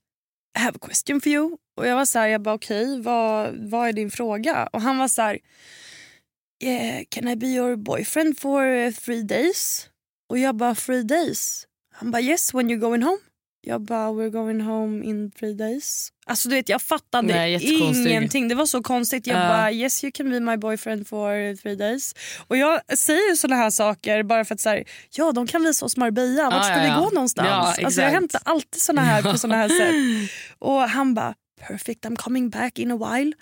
I 0.58 0.60
have 0.60 0.76
a 0.76 0.86
question 0.86 1.20
for 1.20 1.32
you. 1.32 1.56
Och 1.76 1.86
jag 1.86 1.96
var 1.96 2.04
så 2.04 2.18
här, 2.18 2.28
jag 2.28 2.42
bara 2.42 2.54
okej, 2.54 3.00
vad, 3.00 3.54
vad 3.70 3.88
är 3.88 3.92
din 3.92 4.10
fråga? 4.10 4.66
Och 4.72 4.82
han 4.82 4.98
var 4.98 5.08
så 5.08 5.22
här, 5.22 5.38
yeah, 6.62 7.04
can 7.08 7.28
I 7.28 7.36
be 7.36 7.46
your 7.46 7.76
boyfriend 7.76 8.38
for 8.38 8.64
eh, 8.64 8.92
three 8.92 9.22
days? 9.22 9.90
Och 10.28 10.38
jag 10.38 10.56
bara 10.56 10.74
three 10.74 11.02
days? 11.02 11.66
Han 11.92 12.10
bara 12.10 12.22
yes 12.22 12.54
when 12.54 12.70
you're 12.70 12.76
going 12.76 13.02
home. 13.02 13.18
Jag 13.62 13.80
bara 13.82 14.08
we're 14.10 14.30
going 14.30 14.60
home 14.60 15.04
in 15.04 15.30
three 15.30 15.54
days. 15.54 16.08
Alltså 16.26 16.48
du 16.48 16.54
vet 16.54 16.68
jag 16.68 16.82
fattade 16.82 17.28
Nej, 17.28 17.64
ingenting. 18.06 18.48
Det 18.48 18.54
var 18.54 18.66
så 18.66 18.82
konstigt. 18.82 19.26
Jag 19.26 19.36
Ja. 19.36 19.48
bara 19.48 19.72
yes 19.72 20.04
you 20.04 20.10
can 20.12 20.30
be 20.30 20.40
my 20.40 20.56
boyfriend 20.56 21.08
for 21.08 21.56
three 21.56 21.74
days. 21.76 22.14
Och 22.46 22.56
jag 22.56 22.98
säger 22.98 23.34
såna 23.36 23.56
här 23.56 23.70
saker 23.70 24.22
bara 24.22 24.44
för 24.44 24.54
att 24.54 24.60
så 24.60 24.68
här, 24.68 24.84
ja 25.10 25.32
de 25.32 25.46
kan 25.46 25.62
visa 25.62 25.86
oss 25.86 25.96
Marbella. 25.96 26.44
Vart 26.44 26.54
Ja, 26.54 26.62
ska 26.62 26.72
ja, 26.76 26.82
vi 26.82 26.88
ja. 26.88 26.98
gå 27.00 27.10
någonstans? 27.10 27.48
Ja, 27.78 27.84
alltså, 27.86 28.00
jag 28.02 28.10
hämtar 28.10 28.40
alltid 28.44 28.82
såna 28.82 29.00
här 29.02 29.22
på 29.22 29.38
såna 29.38 29.56
här 29.56 29.68
sätt. 29.78 30.30
Och 30.58 30.80
han 30.80 31.14
bara 31.14 31.34
perfect 31.68 32.04
I'm 32.04 32.16
coming 32.16 32.50
back 32.50 32.78
in 32.78 32.90
a 32.90 32.96
while. 32.96 33.32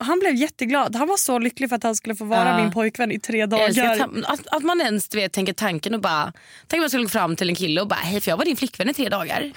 Han 0.00 0.18
blev 0.18 0.34
jätteglad. 0.34 0.96
Han 0.96 1.08
var 1.08 1.16
så 1.16 1.38
lycklig 1.38 1.68
för 1.68 1.76
att 1.76 1.82
han 1.82 1.96
skulle 1.96 2.14
få 2.14 2.24
vara 2.24 2.48
Ja. 2.48 2.62
min 2.62 2.72
pojkvän 2.72 3.12
i 3.12 3.20
tre 3.20 3.46
dagar. 3.46 4.00
att, 4.26 4.46
att, 4.46 4.62
man 4.62 4.80
ens 4.80 5.14
vet, 5.14 5.32
tänker 5.32 5.52
tanken 5.52 5.94
och 5.94 6.00
bara... 6.00 6.32
Tänk 6.66 6.80
om 6.80 6.82
jag 6.82 6.90
skulle 6.90 7.02
gå 7.04 7.08
fram 7.10 7.36
till 7.36 7.48
en 7.48 7.54
kille 7.54 7.80
och 7.80 7.88
bara 7.88 7.94
hej 7.96 8.20
för 8.20 8.30
jag 8.30 8.36
var 8.36 8.44
din 8.44 8.56
flickvän 8.56 8.88
i 8.90 8.94
tre 8.94 9.08
dagar. 9.08 9.52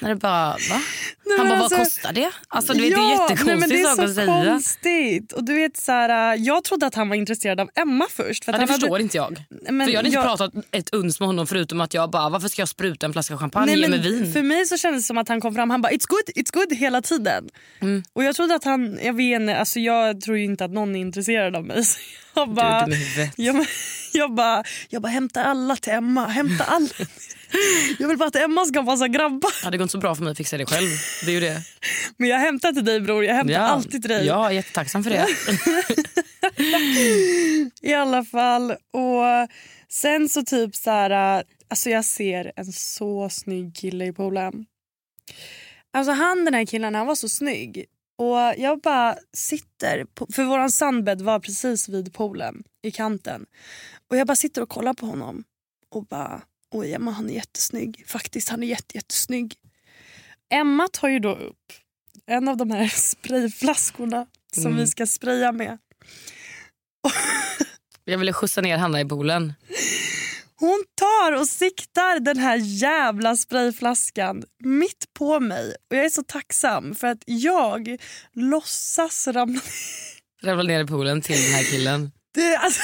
När 0.00 0.08
det 0.08 0.16
bara 0.16 0.46
va? 0.48 0.56
Nej, 1.26 1.38
Han 1.38 1.48
bara 1.48 1.58
alltså- 1.58 1.76
vad 1.78 1.86
kostar 1.86 2.12
det? 2.12 2.30
Alltså 2.48 2.72
du 2.72 2.80
vet 2.80 2.90
det 2.90 2.94
är 2.94 2.98
nej, 2.98 3.18
men 3.56 3.70
jättekonstig 3.70 3.78
det 3.78 3.82
är 3.82 4.26
så 4.26 4.26
konstigt. 4.26 5.32
Och 5.32 5.44
du 5.44 5.54
vet, 5.54 5.76
så 5.76 5.92
här, 5.92 6.36
jag 6.38 6.64
trodde 6.64 6.86
att 6.86 6.94
han 6.94 7.08
var 7.08 7.16
intresserad 7.16 7.60
av 7.60 7.70
Emma 7.74 8.06
först. 8.10 8.44
För 8.44 8.52
Ja, 8.52 8.58
det 8.58 8.66
förstår 8.66 8.88
hade, 8.90 9.02
inte 9.02 9.16
jag. 9.16 9.36
Men 9.70 9.86
för 9.86 9.92
jag 9.92 9.98
hade 9.98 10.08
inte 10.08 10.16
jag- 10.18 10.24
pratat 10.24 10.52
ett 10.70 10.94
uns 10.94 11.20
med 11.20 11.26
honom 11.26 11.46
förutom 11.46 11.80
att 11.80 11.94
jag 11.94 12.10
bara 12.10 12.28
varför 12.28 12.48
ska 12.48 12.62
jag 12.62 12.68
spruta 12.68 13.06
en 13.06 13.12
flaska 13.12 13.38
champagne 13.38 13.76
Nej, 13.76 13.88
mig 13.90 13.98
vin? 14.00 14.32
För 14.32 14.42
mig 14.42 14.66
så 14.66 14.76
kändes 14.76 15.02
det 15.02 15.06
som 15.06 15.18
att 15.18 15.28
han 15.28 15.40
kom 15.40 15.54
fram 15.54 15.70
han 15.70 15.82
bara 15.82 15.92
it's 15.92 16.06
good, 16.08 16.44
it's 16.44 16.52
good 16.52 16.72
hela 16.78 17.02
tiden. 17.02 17.48
Mm. 17.80 18.02
Och 18.12 18.24
jag 18.24 18.36
trodde 18.36 18.54
att 18.54 18.64
han, 18.64 18.98
jag 19.02 19.12
vet 19.16 19.40
inte, 19.40 19.56
alltså 19.62 19.80
jag 19.80 20.20
tror 20.20 20.36
inte 20.36 20.64
att 20.64 20.70
någon 20.70 20.96
är 20.96 21.00
intresserad 21.00 21.56
av 21.56 21.64
mig. 21.64 21.84
Så 21.84 21.98
jag 22.34 22.54
bara, 22.54 22.88
i 22.88 22.94
huvudet. 22.94 23.34
jag, 23.36 23.66
jag 24.12 24.34
bara, 24.34 24.64
jag 24.88 25.02
bara 25.02 25.08
hämta 25.08 25.44
alla 25.44 25.76
till 25.76 25.92
Emma, 25.92 26.26
hämta 26.26 26.64
alla. 26.64 26.88
Jag 27.98 28.08
vill 28.08 28.18
bara 28.18 28.28
att 28.28 28.36
Emma 28.36 28.64
ska 28.64 28.78
ha 28.78 28.84
massa 28.84 29.08
grabbar. 29.08 29.60
Det 29.60 29.64
hade 29.64 29.78
gått 29.78 29.90
så 29.90 29.98
bra 29.98 30.14
för 30.14 30.22
mig 30.22 30.30
att 30.30 30.36
fixa 30.36 30.56
det 30.56 30.66
själv. 30.66 30.88
Det 31.24 31.30
är 31.30 31.34
ju 31.34 31.40
det. 31.40 31.62
Men 32.16 32.28
jag 32.28 32.38
hämtar 32.38 32.72
till 32.72 32.84
dig 32.84 33.00
bror, 33.00 33.24
jag 33.24 33.34
hämtar 33.34 33.54
alltid 33.58 34.02
till 34.02 34.10
dig. 34.10 34.26
Jag 34.26 34.46
är 34.46 34.50
jättetacksam 34.50 35.04
för 35.04 35.10
det. 35.10 35.26
I 37.82 37.94
alla 37.94 38.24
fall. 38.24 38.70
Och 38.70 39.48
sen 39.88 40.28
så 40.28 40.42
typ 40.42 40.76
så 40.76 40.90
här, 40.90 41.44
alltså 41.68 41.90
jag 41.90 42.04
ser 42.04 42.52
en 42.56 42.72
så 42.72 43.28
snygg 43.30 43.76
kille 43.76 44.06
i 44.06 44.12
poolen. 44.12 44.66
Alltså 45.92 46.12
han 46.12 46.44
den 46.44 46.54
här 46.54 46.66
killen 46.66 46.94
han 46.94 47.06
var 47.06 47.14
så 47.14 47.28
snygg. 47.28 47.84
Och 48.18 48.36
jag 48.56 48.80
bara 48.80 49.16
sitter, 49.32 50.04
på, 50.04 50.26
för 50.32 50.44
våran 50.44 50.70
sandbädd 50.70 51.22
var 51.22 51.40
precis 51.40 51.88
vid 51.88 52.14
poolen 52.14 52.62
i 52.82 52.90
kanten. 52.90 53.46
Och 54.10 54.16
jag 54.16 54.26
bara 54.26 54.36
sitter 54.36 54.62
och 54.62 54.68
kollar 54.68 54.94
på 54.94 55.06
honom 55.06 55.44
och 55.90 56.06
bara, 56.06 56.42
oj 56.70 56.92
Emma 56.94 57.10
han 57.10 57.30
är 57.30 57.34
jättesnygg. 57.34 58.04
Faktiskt 58.06 58.48
han 58.48 58.62
är 58.62 58.66
jätte, 58.66 58.96
jättesnygg. 58.96 59.54
Emma 60.50 60.88
tar 60.92 61.08
ju 61.08 61.18
då 61.18 61.34
upp 61.34 61.72
en 62.26 62.48
av 62.48 62.56
de 62.56 62.70
här 62.70 62.86
sprayflaskorna 62.94 64.26
som 64.54 64.66
Mm. 64.66 64.78
vi 64.78 64.86
ska 64.86 65.06
spraya 65.06 65.52
med. 65.52 65.78
Jag 68.04 68.18
ville 68.18 68.32
skjutsa 68.32 68.60
ner 68.60 68.78
Hanna 68.78 69.00
i 69.00 69.04
poolen. 69.04 69.52
Hon 70.62 70.84
tar 70.94 71.32
och 71.32 71.46
siktar 71.48 72.20
den 72.20 72.38
här 72.38 72.56
jävla 72.56 73.36
sprayflaskan 73.36 74.42
mitt 74.64 75.04
på 75.18 75.40
mig. 75.40 75.74
Och 75.90 75.96
Jag 75.96 76.04
är 76.04 76.10
så 76.10 76.22
tacksam 76.22 76.94
för 76.94 77.06
att 77.06 77.22
jag 77.26 77.96
låtsas 78.32 79.26
ramla 79.26 79.60
Ramlade 80.42 80.68
ner 80.68 80.84
i 80.84 80.86
poolen 80.86 81.22
till 81.22 81.36
den 81.42 81.52
här 81.54 81.64
killen. 81.64 82.12
det, 82.34 82.56
alltså, 82.56 82.80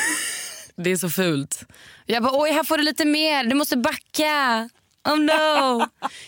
Det 0.77 0.91
är 0.91 0.97
så 0.97 1.11
fult. 1.11 1.65
Jag 2.07 2.23
bara, 2.23 2.43
oj 2.43 2.51
här 2.51 2.65
får 2.65 2.77
du 2.77 2.83
lite 2.83 3.05
mer, 3.05 3.45
du 3.45 3.55
måste 3.55 3.77
backa. 3.77 4.69
Oh 5.09 5.17
no, 5.19 5.79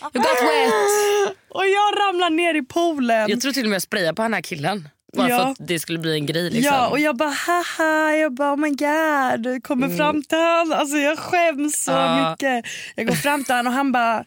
you 0.01 0.23
got 0.23 0.41
wet. 0.41 1.37
Och 1.49 1.65
jag 1.65 1.99
ramlar 1.99 2.29
ner 2.29 2.55
i 2.55 2.61
poolen. 2.61 3.29
Jag 3.29 3.41
tror 3.41 3.51
till 3.51 3.63
och 3.63 3.69
med 3.69 3.75
jag 3.75 3.81
sprayade 3.81 4.13
på 4.13 4.21
den 4.21 4.33
här 4.33 4.41
killen. 4.41 4.89
Bara 5.17 5.29
Ja. 5.29 5.37
för 5.37 5.49
att 5.51 5.57
det 5.67 5.79
skulle 5.79 5.99
bli 5.99 6.13
en 6.13 6.25
grej. 6.25 6.49
Liksom. 6.49 6.75
Ja, 6.75 6.87
och 6.89 6.99
jag 6.99 7.17
bara 7.17 7.29
haha, 7.29 8.15
jag 8.15 8.33
bara 8.33 8.53
oh 8.53 8.57
my 8.57 8.69
god. 8.69 9.63
Kommer 9.63 9.97
fram 9.97 10.23
till 10.23 10.37
han, 10.37 10.73
alltså 10.73 10.97
jag 10.97 11.17
skäms 11.19 11.83
så 11.83 11.91
Ja. 11.91 12.29
mycket. 12.31 12.65
Jag 12.95 13.07
går 13.07 13.15
fram 13.15 13.43
till 13.43 13.53
han 13.55 13.67
och 13.67 13.73
han 13.73 13.91
bara, 13.91 14.23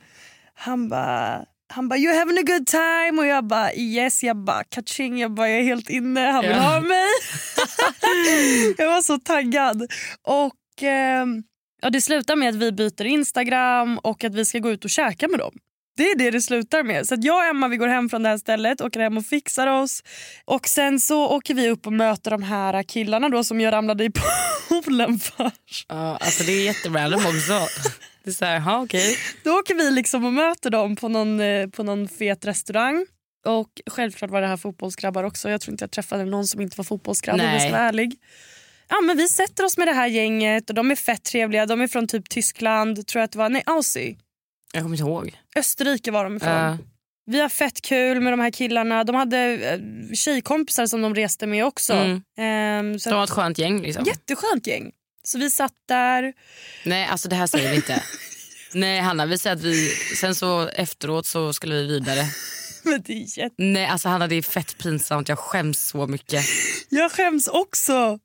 han 0.55 0.89
bara 0.89 1.45
han 1.69 1.89
bara 1.89 1.99
you 1.99 2.19
having 2.19 2.39
a 2.39 2.43
good 2.47 2.67
time 2.67 3.19
och 3.19 3.27
jag 3.27 3.45
bara 3.47 3.75
yes, 3.75 4.23
jag 4.23 4.37
bara 4.37 4.65
kaching, 4.65 5.19
jag 5.19 5.31
bara 5.35 5.49
jag 5.49 5.59
är 5.61 5.65
helt 5.65 5.91
inne, 5.91 6.21
han 6.21 6.43
vill 6.43 6.51
Ja. 6.51 6.59
ha 6.63 6.81
mig. 6.81 7.07
jag 8.79 8.87
var 8.87 9.03
så 9.03 9.19
taggad. 9.19 9.83
Och 10.23 10.83
ehm, 10.83 11.43
ja, 11.83 11.91
det 11.91 12.01
slutar 12.01 12.37
med 12.37 12.49
att 12.49 12.55
vi 12.55 12.73
byter 12.73 13.05
Instagram 13.07 13.99
och 13.99 14.25
att 14.25 14.35
vi 14.35 14.45
ska 14.45 14.59
gå 14.59 14.71
ut 14.71 14.85
och 14.85 14.91
käka 14.91 15.29
med 15.29 15.39
dem. 15.39 15.53
Det 15.97 16.03
är 16.03 16.19
det 16.19 16.31
det 16.31 16.41
slutar 16.43 16.83
med. 16.83 17.07
Så 17.07 17.15
att 17.15 17.25
jag 17.25 17.37
och 17.37 17.45
Emma 17.45 17.69
vi 17.69 17.77
går 17.77 17.89
hem 17.89 18.09
från 18.09 18.23
det 18.23 18.29
här 18.29 18.39
stället, 18.39 18.81
åker 18.81 19.01
hem 19.01 19.17
och 19.17 19.27
fixar 19.27 19.67
oss. 19.67 20.03
Och 20.45 20.69
sen 20.69 21.01
så 21.01 21.29
åker 21.29 21.55
vi 21.55 21.69
upp 21.71 21.87
och 21.87 21.93
möter 21.93 22.31
de 22.31 22.43
här 22.43 22.83
killarna 22.83 23.29
då 23.29 23.45
som 23.45 23.61
jag 23.61 23.73
ramlade 23.73 24.05
i 24.05 24.11
poolen 24.69 25.19
för. 25.19 25.51
Ja, 25.89 26.17
alltså 26.21 26.45
det 26.45 26.53
är 26.53 26.65
jätterandom 26.65 27.27
också. 27.27 27.69
Det 28.25 28.31
är 28.31 28.35
så 28.35 28.45
här, 28.45 28.63
ja 28.67 28.83
okej. 28.83 29.17
Då 29.45 29.51
åker 29.51 29.75
vi 29.75 29.91
liksom 29.91 30.25
och 30.25 30.33
möter 30.33 30.71
dem 30.71 30.97
på 30.97 31.09
någon, 31.09 31.41
eh, 31.41 31.67
på 31.69 31.83
någon 31.83 32.09
fet 32.09 32.45
restaurang. 32.47 33.07
Och 33.47 33.69
självklart 33.91 34.31
var 34.31 34.41
det 34.41 34.47
här 34.47 34.57
fotbollsgrabbar 34.57 35.25
också. 35.25 35.51
Jag 35.51 35.61
tror 35.61 35.73
inte 35.73 35.83
jag 35.83 35.91
träffade 35.91 36.25
någon 36.25 36.47
som 36.47 36.61
inte 36.61 36.77
var 36.77 36.85
fotbollsgrabb 36.85 37.41
om 37.41 37.47
jag 37.47 37.61
ska 37.61 37.71
Nej. 37.71 37.81
ärlig. 37.81 38.17
Ja, 38.89 39.01
men 39.01 39.17
vi 39.17 39.29
sätter 39.29 39.65
oss 39.65 39.79
med 39.79 39.89
det 39.89 39.93
här 39.93 40.07
gänget 40.07 40.71
och 40.71 40.75
de 40.75 40.91
är 40.91 40.97
fett 40.97 41.25
trevliga. 41.25 41.67
De 41.67 41.81
är 41.81 41.89
från 41.89 42.07
typ 42.07 42.29
Tyskland, 42.29 43.07
tror 43.07 43.21
jag 43.21 43.25
att 43.25 43.33
det 43.33 43.39
var. 43.39 43.49
Nej, 43.49 43.63
Aussie. 43.67 44.17
Jag 44.75 44.83
kommer 44.83 44.97
inte 44.97 45.09
ihåg. 45.09 45.39
Österrike 45.57 46.11
var 46.11 46.25
de 46.25 46.37
ifrån. 46.37 46.51
Ja. 46.51 46.79
Vi 47.27 47.41
har 47.41 47.49
fett 47.49 47.83
kul 47.83 48.21
med 48.21 48.33
de 48.33 48.41
här 48.41 48.51
killarna. 48.51 49.05
De 49.05 49.15
hade 49.17 49.39
eh, 49.39 50.15
tjejkompisar 50.15 50.87
som 50.87 51.03
de 51.03 51.15
reste 51.15 51.47
med 51.47 51.65
också. 51.65 51.93
Mm. 51.93 52.23
Ehm, 52.39 52.99
så 52.99 53.11
de 53.11 53.17
var 53.17 53.25
ett 53.25 53.31
skönt 53.31 53.59
gäng. 53.59 53.83
Liksom. 53.83 54.05
Jätteskönt 54.05 54.67
gäng. 54.67 54.91
Så 55.25 55.39
vi 55.39 55.51
satt 55.51 55.73
där. 55.89 56.33
Nej, 56.85 57.07
alltså 57.07 57.29
det 57.29 57.37
här 57.37 57.47
säger 57.47 57.71
vi 57.71 57.77
inte. 57.77 58.03
Nej 58.75 59.01
Hanna, 59.01 59.27
vi 59.27 59.39
säger 59.39 59.57
att 59.57 59.63
vi, 59.63 59.89
sen 60.21 60.35
så 60.35 60.69
efteråt 60.69 61.27
så 61.27 61.53
skulle 61.53 61.75
vi 61.75 61.87
vidare. 61.87 62.27
Men 62.83 63.03
det 63.03 63.13
är 63.13 63.39
jätte... 63.39 63.55
Nej 63.59 63.87
alltså 63.87 64.09
Hanna 64.09 64.27
det 64.27 64.35
är 64.35 64.43
fett 64.43 64.79
pinsamt, 64.79 65.29
jag 65.29 65.39
skäms 65.39 65.89
så 65.89 66.07
mycket. 66.07 66.45
Jag 66.89 67.13
skäms 67.13 67.49
också. 67.49 68.19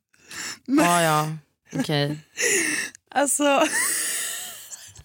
Ja 0.66 1.02
ja, 1.02 1.28
okej. 1.74 2.18
Alltså, 3.14 3.62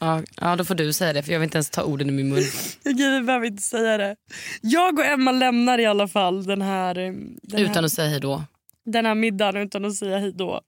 Ja, 0.05 0.23
ja 0.41 0.55
då 0.55 0.65
får 0.65 0.75
du 0.75 0.93
säga 0.93 1.13
det 1.13 1.23
för 1.23 1.31
jag 1.31 1.39
vill 1.39 1.47
inte 1.47 1.57
ens 1.57 1.69
ta 1.69 1.83
orden 1.83 2.09
i 2.09 2.11
min 2.11 2.29
mun. 2.29 2.43
Jag 2.83 3.25
behöver 3.25 3.45
inte 3.45 3.63
säga 3.63 3.97
det. 3.97 4.15
Jag 4.61 4.99
och 4.99 5.05
Emma 5.05 5.31
lämnar 5.31 5.79
i 5.79 5.85
alla 5.85 6.07
fall 6.07 6.45
den 6.45 6.61
här, 6.61 6.97
eh, 6.97 7.13
den 7.43 7.59
Utan 7.59 7.75
här, 7.75 7.83
att 7.83 7.91
säga 7.91 8.09
hej 8.09 8.19
då. 8.19 8.43
den 8.85 9.05
här 9.05 9.15
middagen 9.15 9.61
utan 9.61 9.85
att 9.85 9.95
säga 9.95 10.17
hej 10.17 10.33
då. 10.33 10.61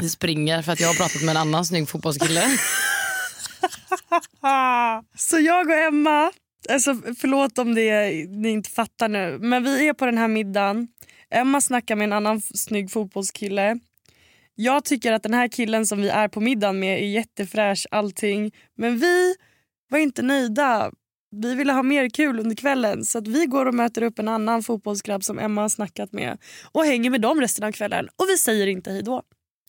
Vi 0.00 0.08
springer 0.08 0.62
för 0.62 0.72
att 0.72 0.80
jag 0.80 0.88
har 0.88 0.94
pratat 0.94 1.22
med 1.22 1.30
en 1.30 1.36
annan 1.36 1.64
snygg 1.64 1.88
fotbollskille. 1.88 2.42
Så 5.16 5.38
jag 5.38 5.66
och 5.66 5.74
Emma, 5.74 6.32
alltså 6.68 6.94
förlåt 7.20 7.58
om 7.58 7.74
det 7.74 8.10
ni 8.28 8.48
inte 8.48 8.70
fattar 8.70 9.08
nu, 9.08 9.38
men 9.40 9.64
vi 9.64 9.88
är 9.88 9.92
på 9.92 10.06
den 10.06 10.18
här 10.18 10.28
middagen. 10.28 10.88
Emma 11.30 11.60
snackar 11.60 11.96
med 11.96 12.04
en 12.04 12.12
annan 12.12 12.40
snygg 12.40 12.90
fotbollskille. 12.90 13.78
Jag 14.60 14.84
tycker 14.84 15.12
att 15.12 15.22
den 15.22 15.34
här 15.34 15.48
killen 15.48 15.86
som 15.86 16.02
vi 16.02 16.08
är 16.08 16.28
på 16.28 16.40
middagen 16.40 16.78
med 16.78 17.02
är 17.02 17.06
jättefräsch 17.06 17.86
allting. 17.90 18.54
Men 18.76 18.98
vi 18.98 19.34
var 19.90 19.98
inte 19.98 20.22
nöjda. 20.22 20.92
Vi 21.36 21.54
ville 21.54 21.72
ha 21.72 21.82
mer 21.82 22.08
kul 22.08 22.40
under 22.40 22.56
kvällen 22.56 23.04
så 23.04 23.18
att 23.18 23.28
vi 23.28 23.46
går 23.46 23.66
och 23.66 23.74
möter 23.74 24.02
upp 24.02 24.18
en 24.18 24.28
annan 24.28 24.62
fotbollsgrabb 24.62 25.24
som 25.24 25.38
Emma 25.38 25.60
har 25.60 25.68
snackat 25.68 26.12
med 26.12 26.38
och 26.72 26.84
hänger 26.84 27.10
med 27.10 27.20
dem 27.20 27.40
resten 27.40 27.64
av 27.64 27.72
kvällen. 27.72 28.08
Och 28.16 28.28
vi 28.28 28.38
säger 28.38 28.66
inte 28.66 28.90
hej 28.90 29.02
då. 29.02 29.22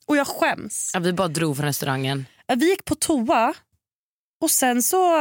Och 0.06 0.18
jag 0.18 0.28
skäms. 0.28 0.92
Ja, 0.94 1.00
vi 1.00 1.14
bara 1.14 1.28
drog 1.28 1.58
från 1.58 1.66
restaurangen. 1.66 2.26
Vi 2.56 2.70
gick 2.70 2.86
på 2.86 2.96
toa 2.96 3.54
och 4.42 4.52
sen 4.52 4.84
så 4.84 5.16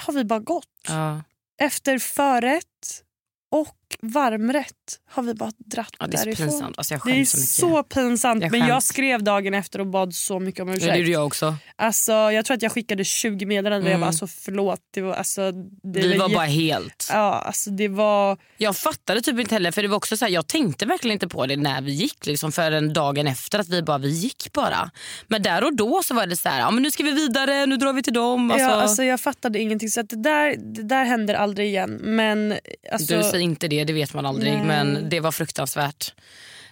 har 0.00 0.12
vi 0.12 0.24
bara 0.24 0.40
gått. 0.40 0.66
Ja. 0.88 1.22
Efter 1.60 1.98
förrätt 1.98 3.02
och 3.50 3.76
varmrätt 4.02 4.70
har 5.10 5.22
vi 5.22 5.34
bara 5.34 5.50
dratt 5.66 5.94
Ja, 5.98 6.06
det 6.06 6.16
är 6.16 6.24
därifrån. 6.24 6.48
pinsamt. 6.48 6.78
Alltså, 6.78 6.98
Det 7.04 7.20
är 7.20 7.24
så 7.24 7.36
så 7.36 7.82
pinsamt. 7.82 8.42
Jag 8.42 8.52
men 8.52 8.66
jag 8.68 8.82
skrev 8.82 9.22
dagen 9.24 9.54
efter 9.54 9.78
och 9.80 9.86
bad 9.86 10.14
så 10.14 10.38
mycket 10.40 10.60
om 10.60 10.68
Ja, 10.68 10.74
ursäkt. 10.74 10.92
det 10.92 10.98
gjorde 10.98 11.10
jag 11.10 11.26
också. 11.26 11.54
Alltså, 11.76 12.12
jag 12.12 12.44
tror 12.44 12.54
att 12.56 12.62
jag 12.62 12.72
skickade 12.72 13.04
20 13.04 13.46
meddelanden 13.46 13.82
och 13.82 13.88
jag 13.88 13.90
Mm. 13.94 14.00
bara 14.00 14.06
alltså, 14.06 14.26
förlåt. 14.26 14.80
Det 14.94 15.00
var, 15.00 15.12
alltså, 15.14 15.52
det 15.52 16.00
Vi 16.00 16.16
var 16.18 16.28
jä- 16.28 16.34
bara 16.34 16.44
helt... 16.46 17.08
Ja, 17.12 17.32
alltså 17.46 17.70
det 17.70 17.88
var... 17.88 18.38
Jag 18.58 18.76
fattade 18.76 19.20
typ 19.20 19.38
inte 19.40 19.54
heller 19.54 19.70
för 19.70 19.82
det 19.82 19.88
var 19.88 19.96
också 19.96 20.16
så 20.16 20.24
här, 20.24 20.32
jag 20.32 20.46
tänkte 20.46 20.86
verkligen 20.86 21.12
inte 21.12 21.28
på 21.28 21.46
det 21.46 21.56
när 21.56 21.82
vi 21.82 21.92
gick 21.92 22.26
liksom 22.26 22.52
förrän 22.52 22.92
dagen 22.92 23.26
efter 23.26 23.58
att 23.58 23.68
vi 23.68 23.82
bara 23.82 23.98
vi 23.98 24.08
gick 24.08 24.52
bara. 24.52 24.90
Men 25.28 25.42
där 25.42 25.64
och 25.64 25.76
då 25.76 26.02
så 26.02 26.14
var 26.14 26.26
det 26.26 26.36
så 26.36 26.48
här, 26.48 26.60
ja 26.60 26.70
men 26.70 26.82
nu 26.82 26.90
ska 26.90 27.02
vi 27.02 27.10
vidare, 27.12 27.66
nu 27.66 27.76
drar 27.76 27.92
vi 27.92 28.02
till 28.02 28.12
dem. 28.12 28.50
Alltså, 28.50 28.64
Ja, 28.66 28.70
alltså, 28.74 29.04
jag 29.04 29.20
fattade 29.20 29.58
ingenting. 29.60 29.88
Så 29.88 30.02
det, 30.02 30.22
där, 30.22 30.56
det 30.74 30.82
där 30.82 31.04
händer 31.04 31.34
aldrig 31.34 31.66
igen. 31.68 31.90
Men 32.02 32.54
alltså, 32.92 33.16
du 33.16 33.22
säger 33.22 33.38
inte 33.44 33.68
det, 33.68 33.73
det 33.84 33.92
vet 33.92 34.14
man 34.14 34.26
aldrig 34.26 34.52
Nej. 34.52 34.64
men 34.64 35.08
det 35.08 35.20
var 35.20 35.32
fruktansvärt. 35.32 36.14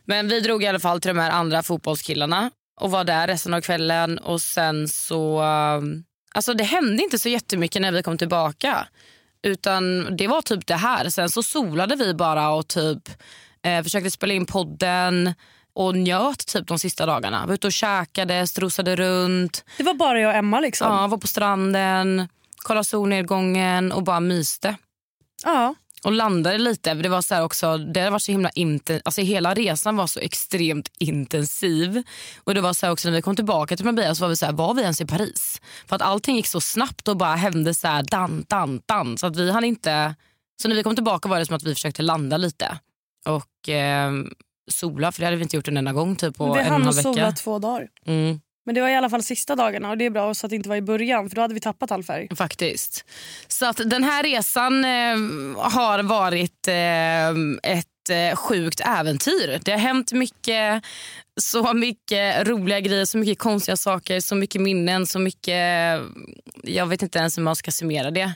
Men 0.04 0.28
vi 0.28 0.40
drog 0.40 0.62
i 0.62 0.66
alla 0.66 0.80
fall 0.80 1.00
till 1.00 1.08
de 1.08 1.18
här 1.20 1.30
andra 1.30 1.62
fotbollskillarna 1.62 2.50
och 2.80 2.90
var 2.90 3.04
där 3.04 3.26
resten 3.26 3.54
av 3.54 3.60
kvällen 3.60 4.18
och 4.18 4.40
sen 4.40 4.88
så, 4.88 5.42
um, 5.42 6.04
alltså 6.34 6.54
det 6.54 6.64
hände 6.64 7.02
inte 7.02 7.18
så 7.18 7.28
jättemycket 7.28 7.82
när 7.82 7.92
vi 7.92 8.02
kom 8.02 8.18
tillbaka. 8.18 8.86
Utan 9.42 10.16
det 10.16 10.26
var 10.26 10.42
typ 10.42 10.66
det 10.66 10.74
här. 10.74 11.08
Sen 11.08 11.30
så 11.30 11.42
solade 11.42 11.96
vi 11.96 12.14
bara 12.14 12.50
och 12.50 12.68
typ 12.68 13.08
eh, 13.62 13.82
försökte 13.82 14.10
spela 14.10 14.34
in 14.34 14.46
podden 14.46 15.34
och 15.74 15.96
njöt 15.96 16.46
typ 16.46 16.66
de 16.66 16.78
sista 16.78 17.06
dagarna. 17.06 17.46
Var 17.46 17.54
ute 17.54 17.66
och 17.66 17.72
käkade, 17.72 18.46
strosade 18.46 18.96
runt, 18.96 19.64
det 19.76 19.82
var 19.82 19.94
bara 19.94 20.20
jag 20.20 20.30
och 20.30 20.36
Emma. 20.36 20.60
liksom. 20.60 20.92
ja, 20.92 21.06
var 21.06 21.18
på 21.18 21.26
stranden, 21.26 22.28
kollade 22.56 22.84
solnedgången 22.84 23.92
och 23.92 24.02
bara 24.02 24.20
myste. 24.20 24.76
Ja. 25.44 25.74
Och 26.04 26.12
landade 26.12 26.58
lite. 26.58 26.94
Det 26.94 27.08
var 27.08 27.22
så 27.22 27.42
också, 27.42 27.78
det 27.78 28.10
varit 28.10 28.22
så 28.22 28.32
himla 28.32 28.50
inte, 28.50 29.02
alltså 29.04 29.20
hela 29.20 29.54
resan 29.54 29.96
var 29.96 30.06
så 30.06 30.20
extremt 30.20 30.88
intensiv. 30.98 32.02
Och 32.44 32.54
det 32.54 32.60
var 32.60 32.72
så 32.72 32.90
också 32.90 33.08
när 33.08 33.16
vi 33.16 33.22
kom 33.22 33.36
tillbaka 33.36 33.76
till 33.76 33.84
Marbella 33.84 34.14
så 34.14 34.24
var 34.24 34.28
vi 34.28 34.36
så 34.36 34.46
här, 34.46 34.52
var 34.52 34.74
vi 34.74 34.82
ens 34.82 35.00
i 35.00 35.06
Paris? 35.06 35.60
För 35.86 35.96
att 35.96 36.02
allting 36.02 36.36
gick 36.36 36.46
så 36.46 36.60
snabbt 36.60 37.08
och 37.08 37.16
bara 37.16 37.34
hände 37.34 37.74
så 37.74 37.88
här 37.88 38.02
dan, 38.02 38.44
dan, 38.48 38.80
dan. 38.86 39.18
Så 39.18 39.26
att 39.26 39.36
vi 39.36 39.50
hade 39.50 39.66
inte, 39.66 40.14
så 40.62 40.68
när 40.68 40.76
vi 40.76 40.82
kom 40.82 40.94
tillbaka 40.94 41.28
var 41.28 41.38
det 41.38 41.46
som 41.46 41.56
att 41.56 41.62
vi 41.62 41.74
försökte 41.74 42.02
landa 42.02 42.36
lite. 42.36 42.78
Och 43.26 43.68
eh, 43.68 44.12
sola, 44.70 45.12
för 45.12 45.20
det 45.20 45.26
hade 45.26 45.36
vi 45.36 45.42
inte 45.42 45.56
gjort 45.56 45.68
en 45.68 45.76
enda 45.76 45.92
gång 45.92 46.16
typ 46.16 46.36
på 46.36 46.44
vi 46.44 46.50
en 46.50 46.56
och 46.58 46.66
en 46.66 46.72
hann 46.72 46.82
halv 46.82 46.92
sola 46.92 47.24
vecka. 47.24 47.32
två 47.32 47.58
dagar. 47.58 47.88
Mm. 48.06 48.40
Men 48.64 48.74
det 48.74 48.80
var 48.80 48.88
i 48.88 48.96
alla 48.96 49.10
fall 49.10 49.22
sista 49.22 49.56
dagarna 49.56 49.90
och 49.90 49.98
det 49.98 50.06
är 50.06 50.10
bra 50.10 50.34
så 50.34 50.46
att 50.46 50.50
det 50.50 50.56
inte 50.56 50.68
var 50.68 50.76
i 50.76 50.82
början 50.82 51.28
för 51.28 51.36
då 51.36 51.42
hade 51.42 51.54
vi 51.54 51.60
tappat 51.60 51.90
all 51.90 52.04
färg. 52.04 52.28
Faktiskt. 52.36 53.04
Så 53.48 53.66
att 53.66 53.76
den 53.76 54.04
här 54.04 54.22
resan 54.22 54.84
eh, 54.84 55.16
har 55.70 56.02
varit 56.02 56.68
eh, 56.68 57.72
ett 57.72 57.86
eh, 58.10 58.36
sjukt 58.36 58.80
äventyr. 58.80 59.60
Det 59.64 59.70
har 59.72 59.78
hänt 59.78 60.12
mycket, 60.12 60.84
så 61.40 61.74
mycket 61.74 62.48
roliga 62.48 62.80
grejer, 62.80 63.04
så 63.04 63.18
mycket 63.18 63.38
konstiga 63.38 63.76
saker, 63.76 64.20
så 64.20 64.34
mycket 64.34 64.60
minnen, 64.60 65.06
så 65.06 65.18
mycket... 65.18 65.48
Eh, 65.48 66.06
jag 66.62 66.86
vet 66.86 67.02
inte 67.02 67.18
ens 67.18 67.38
hur 67.38 67.42
man 67.42 67.56
ska 67.56 67.70
summera 67.70 68.10
det. 68.10 68.32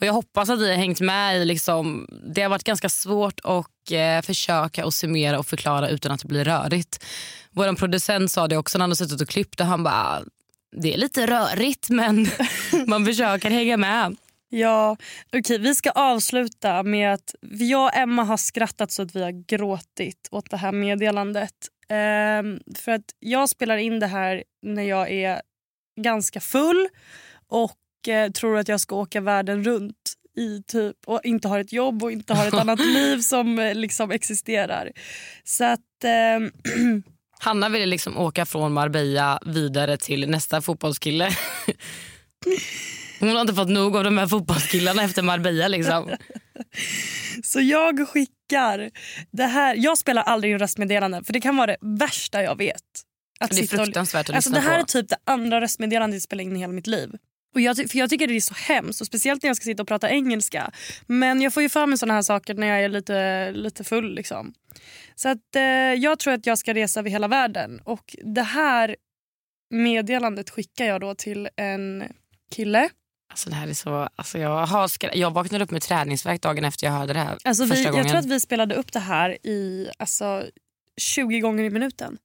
Och 0.00 0.06
Jag 0.06 0.12
hoppas 0.12 0.50
att 0.50 0.58
ni 0.58 0.68
har 0.68 0.76
hängt 0.76 1.00
med 1.00 1.36
i... 1.36 1.44
Liksom, 1.44 2.06
det 2.34 2.42
har 2.42 2.48
varit 2.48 2.64
ganska 2.64 2.88
svårt 2.88 3.40
och 3.40 3.68
eh, 3.92 4.22
försöka 4.22 4.84
och 4.84 4.94
summera 4.94 5.38
och 5.38 5.46
förklara 5.46 5.88
utan 5.88 6.12
att 6.12 6.20
det 6.20 6.28
blir 6.28 6.44
rörigt. 6.44 7.04
Vår 7.50 7.74
producent 7.74 8.30
sa 8.30 8.48
det 8.48 8.56
också 8.56 8.78
när 8.78 8.82
han 8.82 8.90
hade 8.90 8.96
suttit 8.96 9.20
och 9.20 9.28
klippt 9.28 9.60
och 9.60 9.66
han 9.66 9.82
bara 9.82 10.22
det 10.76 10.94
är 10.94 10.98
lite 10.98 11.26
rörigt 11.26 11.90
men 11.90 12.26
man 12.86 13.06
försöker 13.06 13.50
hänga 13.50 13.76
med. 13.76 14.16
Ja, 14.48 14.96
okej 15.32 15.58
vi 15.58 15.74
ska 15.74 15.90
avsluta 15.90 16.82
med 16.82 17.14
att 17.14 17.34
jag 17.40 17.84
och 17.84 17.96
Emma 17.96 18.24
har 18.24 18.36
skrattat 18.36 18.90
så 18.90 19.02
att 19.02 19.16
vi 19.16 19.22
har 19.22 19.46
gråtit 19.46 20.28
åt 20.30 20.50
det 20.50 20.56
här 20.56 20.72
meddelandet. 20.72 21.54
Ehm, 21.88 22.60
för 22.74 22.92
att 22.92 23.04
jag 23.18 23.48
spelar 23.48 23.76
in 23.76 24.00
det 24.00 24.06
här 24.06 24.44
när 24.62 24.82
jag 24.82 25.10
är 25.10 25.42
ganska 26.00 26.40
full 26.40 26.88
och 27.48 28.08
eh, 28.08 28.30
tror 28.30 28.58
att 28.58 28.68
jag 28.68 28.80
ska 28.80 28.96
åka 28.96 29.20
världen 29.20 29.64
runt 29.64 30.03
i 30.36 30.62
typ 30.66 30.96
och 31.06 31.20
inte 31.24 31.48
har 31.48 31.58
ett 31.58 31.72
jobb 31.72 32.02
och 32.02 32.12
inte 32.12 32.34
har 32.34 32.46
ett 32.48 32.54
annat 32.54 32.78
liv 32.86 33.18
som 33.20 33.58
eh, 33.58 33.74
liksom 33.74 34.10
existerar. 34.10 34.92
Så 35.44 35.64
att... 35.64 36.04
ehm, 36.04 36.50
Hanna 37.40 37.68
ville 37.68 37.86
liksom 37.86 38.18
åka 38.18 38.46
från 38.46 38.72
Marbella 38.72 39.38
vidare 39.46 39.96
till 39.96 40.28
nästa 40.30 40.60
fotbollskille. 40.62 41.30
Hon 43.20 43.28
har 43.28 43.40
inte 43.40 43.54
fått 43.54 43.68
nog 43.68 43.96
av 43.96 44.04
de 44.04 44.18
här 44.18 44.26
fotbollskillarna 44.26 45.02
efter 45.02 45.22
Marbella. 45.22 45.68
Liksom. 45.68 46.10
Så 47.44 47.60
jag 47.60 48.08
skickar 48.08 48.90
det 49.30 49.44
här. 49.46 49.74
Jag 49.78 49.98
spelar 49.98 50.22
aldrig 50.22 50.52
in 50.52 50.58
röstmeddelanden 50.58 51.24
för 51.24 51.32
det 51.32 51.40
kan 51.40 51.56
vara 51.56 51.66
det 51.66 51.76
värsta 51.80 52.42
jag 52.42 52.58
vet. 52.58 52.76
Att 53.40 53.50
Det 53.50 53.56
är 53.56 53.62
sitta 53.62 53.76
och- 53.80 53.84
fruktansvärt 53.84 54.28
att 54.30 54.36
alltså, 54.36 54.50
lyssna 54.50 54.60
Det 54.62 54.68
här 54.68 54.76
på. 54.76 54.82
är 54.82 54.86
typ 54.86 55.08
det 55.08 55.16
andra 55.24 55.60
röstmeddelandet 55.60 56.14
jag 56.14 56.22
spelar 56.22 56.44
in 56.44 56.56
i 56.56 56.60
hela 56.60 56.72
mitt 56.72 56.86
liv. 56.86 57.10
Och 57.54 57.60
jag, 57.60 57.76
för 57.76 57.98
jag 57.98 58.10
tycker 58.10 58.26
det 58.26 58.36
är 58.36 58.40
så 58.40 58.54
hemskt, 58.54 59.00
och 59.00 59.06
speciellt 59.06 59.42
när 59.42 59.48
jag 59.50 59.56
ska 59.56 59.64
sitta 59.64 59.82
och 59.82 59.88
prata 59.88 60.10
engelska. 60.10 60.70
Men 61.06 61.40
jag 61.42 61.54
får 61.54 61.62
ju 61.62 61.68
för 61.68 61.86
mig 61.86 61.98
såna 61.98 62.14
här 62.14 62.22
saker 62.22 62.54
när 62.54 62.66
jag 62.66 62.84
är 62.84 62.88
lite, 62.88 63.50
lite 63.52 63.84
full. 63.84 64.14
Liksom. 64.14 64.54
Så 65.14 65.28
att, 65.28 65.56
eh, 65.56 65.62
jag 65.94 66.18
tror 66.18 66.34
att 66.34 66.46
jag 66.46 66.58
ska 66.58 66.74
resa 66.74 67.00
över 67.00 67.10
hela 67.10 67.28
världen. 67.28 67.80
Och 67.84 68.16
det 68.22 68.42
här 68.42 68.96
meddelandet 69.70 70.50
skickar 70.50 70.84
jag 70.84 71.00
då 71.00 71.14
till 71.14 71.48
en 71.56 72.04
kille. 72.50 72.88
Alltså, 73.30 73.50
det 73.50 73.56
här 73.56 73.68
är 73.68 73.74
så, 73.74 74.08
alltså, 74.16 74.38
jag, 74.38 74.66
har 74.66 74.88
skra- 74.88 75.14
jag 75.14 75.30
vaknade 75.30 75.64
upp 75.64 75.70
med 75.70 75.82
träningsvärk 75.82 76.42
dagen 76.42 76.64
efter 76.64 76.86
jag 76.86 76.92
hörde 76.92 77.12
det 77.12 77.18
här 77.18 77.38
Alltså 77.44 77.64
vi, 77.64 77.82
jag 77.82 78.08
tror 78.08 78.18
att 78.18 78.26
vi 78.26 78.40
spelade 78.40 78.74
upp 78.74 78.92
det 78.92 78.98
här 78.98 79.46
i 79.46 79.88
alltså, 79.98 80.44
20 80.96 81.40
gånger 81.40 81.64
i 81.64 81.70
minuten. 81.70 82.18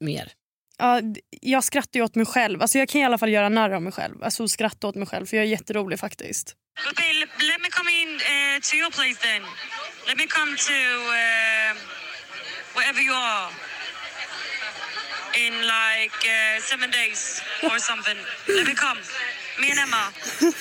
Mer. 0.00 0.32
Ja, 0.78 1.00
jag 1.40 1.64
skrattar 1.64 2.00
ju 2.00 2.04
åt 2.04 2.14
mig 2.14 2.26
själv. 2.26 2.62
Alltså 2.62 2.78
jag 2.78 2.88
kan 2.88 3.00
i 3.00 3.04
alla 3.04 3.18
fall 3.18 3.28
göra 3.30 3.48
narr 3.48 3.70
av 3.70 3.82
mig 3.82 3.92
själv. 3.92 4.22
Alltså 4.22 4.48
skratta 4.48 4.86
åt 4.86 4.94
mig 4.94 5.06
själv 5.06 5.26
för 5.26 5.36
jag 5.36 5.46
är 5.46 5.50
jätterolig 5.50 5.98
faktiskt. 5.98 6.56
Okay, 6.90 7.12
let, 7.20 7.60
me 7.62 7.68
come 7.70 7.90
in 8.02 8.08
uh, 8.08 8.60
to 8.68 8.76
your 8.76 8.90
place 8.90 9.18
then. 9.28 9.42
Let 10.08 10.16
me 10.18 10.26
come 10.26 10.52
to 10.56 10.78
uh, 11.22 11.72
wherever 12.76 13.00
you 13.00 13.14
are 13.14 13.48
in 15.44 15.54
like 15.76 16.18
uh, 16.24 16.60
seven 16.70 16.90
days 16.90 17.42
or 17.62 17.78
something. 17.78 18.18
let 18.48 18.66
me 18.66 18.74
come. 18.74 19.00
Me 19.60 19.70
and 19.72 19.80
Emma. 19.86 20.04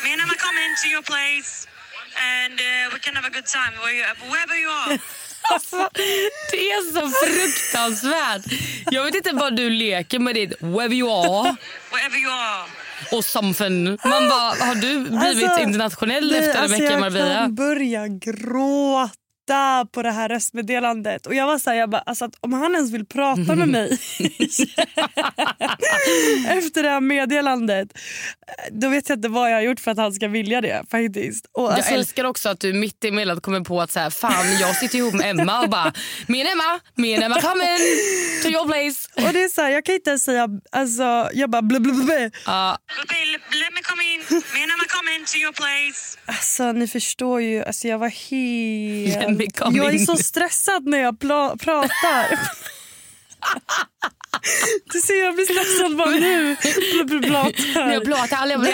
Me 0.04 0.10
and 0.14 0.22
Emma 0.22 0.36
come 0.46 0.58
into 0.68 0.88
your 0.90 1.04
place 1.04 1.68
and 2.16 2.60
uh, 2.60 2.94
we 2.94 3.00
can 3.00 3.16
have 3.16 3.26
a 3.26 3.34
good 3.38 3.46
time 3.46 3.74
wherever 4.32 4.56
you 4.56 4.70
are. 4.70 4.98
Alltså, 5.54 5.90
det 6.52 6.58
är 6.72 6.94
så 6.94 7.10
fruktansvärt. 7.26 8.42
Jag 8.92 9.04
vet 9.04 9.16
inte 9.16 9.32
vad 9.34 9.56
du 9.56 9.70
leker 9.70 10.20
med 10.20 10.36
ditt 10.36 10.54
wherever 10.62 10.94
you 10.96 11.10
are 11.12 11.56
Wherever 11.92 12.18
you 12.18 12.32
are. 12.32 12.64
och 13.12 13.26
something. 13.26 13.84
Man 13.86 14.30
bara, 14.30 14.66
har 14.66 14.76
du 14.76 15.00
blivit 15.00 15.44
Alltså, 15.50 15.62
internationell 15.62 16.36
efter 16.36 16.50
en 16.52 16.58
alltså 16.58 16.78
vecka 16.82 16.84
i 16.84 17.20
jag 17.20 17.38
kan 17.38 17.56
börja 17.56 18.08
gråta 18.08 19.12
på 19.92 20.02
det 20.04 20.12
här 20.12 20.30
röstmeddelandet. 20.30 21.26
Och 21.28 21.36
jag 21.36 21.48
var 21.48 21.58
så 21.60 21.70
här, 21.70 21.78
jag 21.78 21.90
bara, 21.90 22.02
alltså 22.02 22.26
att 22.26 22.36
om 22.40 22.54
han 22.54 22.76
ens 22.76 22.92
vill 22.92 23.06
prata 23.06 23.56
med 23.56 23.68
mig 23.68 23.88
efter 26.48 26.84
det 26.84 26.90
här 26.90 27.02
meddelandet 27.02 27.90
då 28.72 28.90
vet 28.90 29.10
jag 29.10 29.18
inte 29.18 29.28
vad 29.28 29.52
jag 29.52 29.56
har 29.56 29.62
gjort 29.62 29.80
för 29.80 29.92
att 29.92 29.98
han 29.98 30.14
ska 30.14 30.28
vilja 30.28 30.62
det. 30.62 30.84
faktiskt. 30.92 31.46
Och 31.52 31.74
alltså, 31.74 31.92
Jag 31.92 32.00
älskar 32.00 32.24
också 32.24 32.50
att 32.50 32.60
du 32.60 32.74
mitt 32.74 33.04
i 33.04 33.12
meddelandet 33.12 33.44
kommer 33.44 33.62
på 33.62 33.82
att 33.82 33.92
så 33.92 34.00
här, 34.00 34.10
fan 34.10 34.58
jag 34.60 34.76
sitter 34.76 34.98
ihop 34.98 35.14
med 35.14 35.30
Emma 35.30 35.62
och 35.62 35.70
bara 35.70 35.94
min 36.28 36.48
Emma, 36.48 36.80
min 36.96 37.24
Emma 37.24 37.42
come 37.42 37.64
in 37.64 37.80
to 38.44 38.50
your 38.50 38.66
place. 38.66 39.28
och 39.28 39.34
det 39.34 39.44
är 39.44 39.50
så 39.50 39.62
här, 39.62 39.70
jag 39.70 39.86
kan 39.86 39.96
inte 39.96 40.10
ens 40.10 40.24
säga, 40.24 40.48
alltså, 40.72 41.30
jag 41.34 41.50
bara 41.50 41.62
blub, 41.62 41.84
blub, 41.84 41.96
blub. 41.96 42.34
Okay, 43.04 43.26
let, 43.32 43.74
me 43.74 43.82
come 43.84 44.04
in. 44.14 44.20
Me 44.30 44.64
and 44.64 44.72
Emma 44.72 44.86
come 44.88 45.16
into 45.16 45.38
your 45.38 45.54
place. 45.54 46.18
Alltså 46.26 46.72
ni 46.72 46.88
förstår 46.88 47.42
ju, 47.42 47.64
alltså, 47.64 47.88
jag 47.88 47.98
var 47.98 48.10
Let 49.20 49.35
me 49.38 49.48
come 49.48 49.78
Jag 49.78 49.96
är 49.96 50.00
så 50.00 50.18
stressad 50.18 50.86
när 50.88 50.98
jag 50.98 51.20
pratar. 51.60 52.40
Du 54.94 55.00
ser 55.00 55.24
jag 55.26 55.36
blir 55.36 55.46
stressad 55.46 55.98
bara 55.98 56.10
nu. 56.10 56.56
Pratar. 57.30 57.92
jag 57.94 58.06
pratar 58.06 58.38
aldrig. 58.38 58.74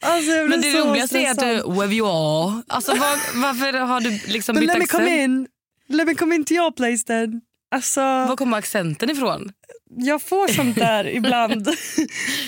Alltså, 0.00 0.30
jag 0.30 0.46
blir 0.46 0.48
Men 0.48 0.60
det 0.60 0.80
roligaste 0.80 1.18
är 1.18 1.30
att 1.30 1.38
du 1.38 1.72
wherever 1.72 1.94
you 1.94 2.08
are. 2.08 2.62
Alltså, 2.68 2.92
var, 2.92 3.40
varför 3.42 3.72
har 3.78 4.00
du 4.00 4.10
liksom 4.26 4.54
Men 4.54 4.60
bytt 4.60 4.68
let 4.68 4.78
me 4.78 4.84
accent? 4.84 5.04
come 5.04 5.22
in. 5.22 5.46
Let 5.88 6.06
me 6.06 6.14
come 6.14 6.34
in 6.34 6.44
to 6.44 6.52
your 6.54 6.70
place 6.70 7.04
then. 7.06 7.40
Alltså, 7.70 8.00
Var 8.00 8.36
kommer 8.36 8.58
accenten 8.58 9.10
ifrån? 9.10 9.52
jag 9.96 10.22
får 10.22 10.48
sånt 10.48 10.76
där 10.76 11.08
ibland. 11.16 11.68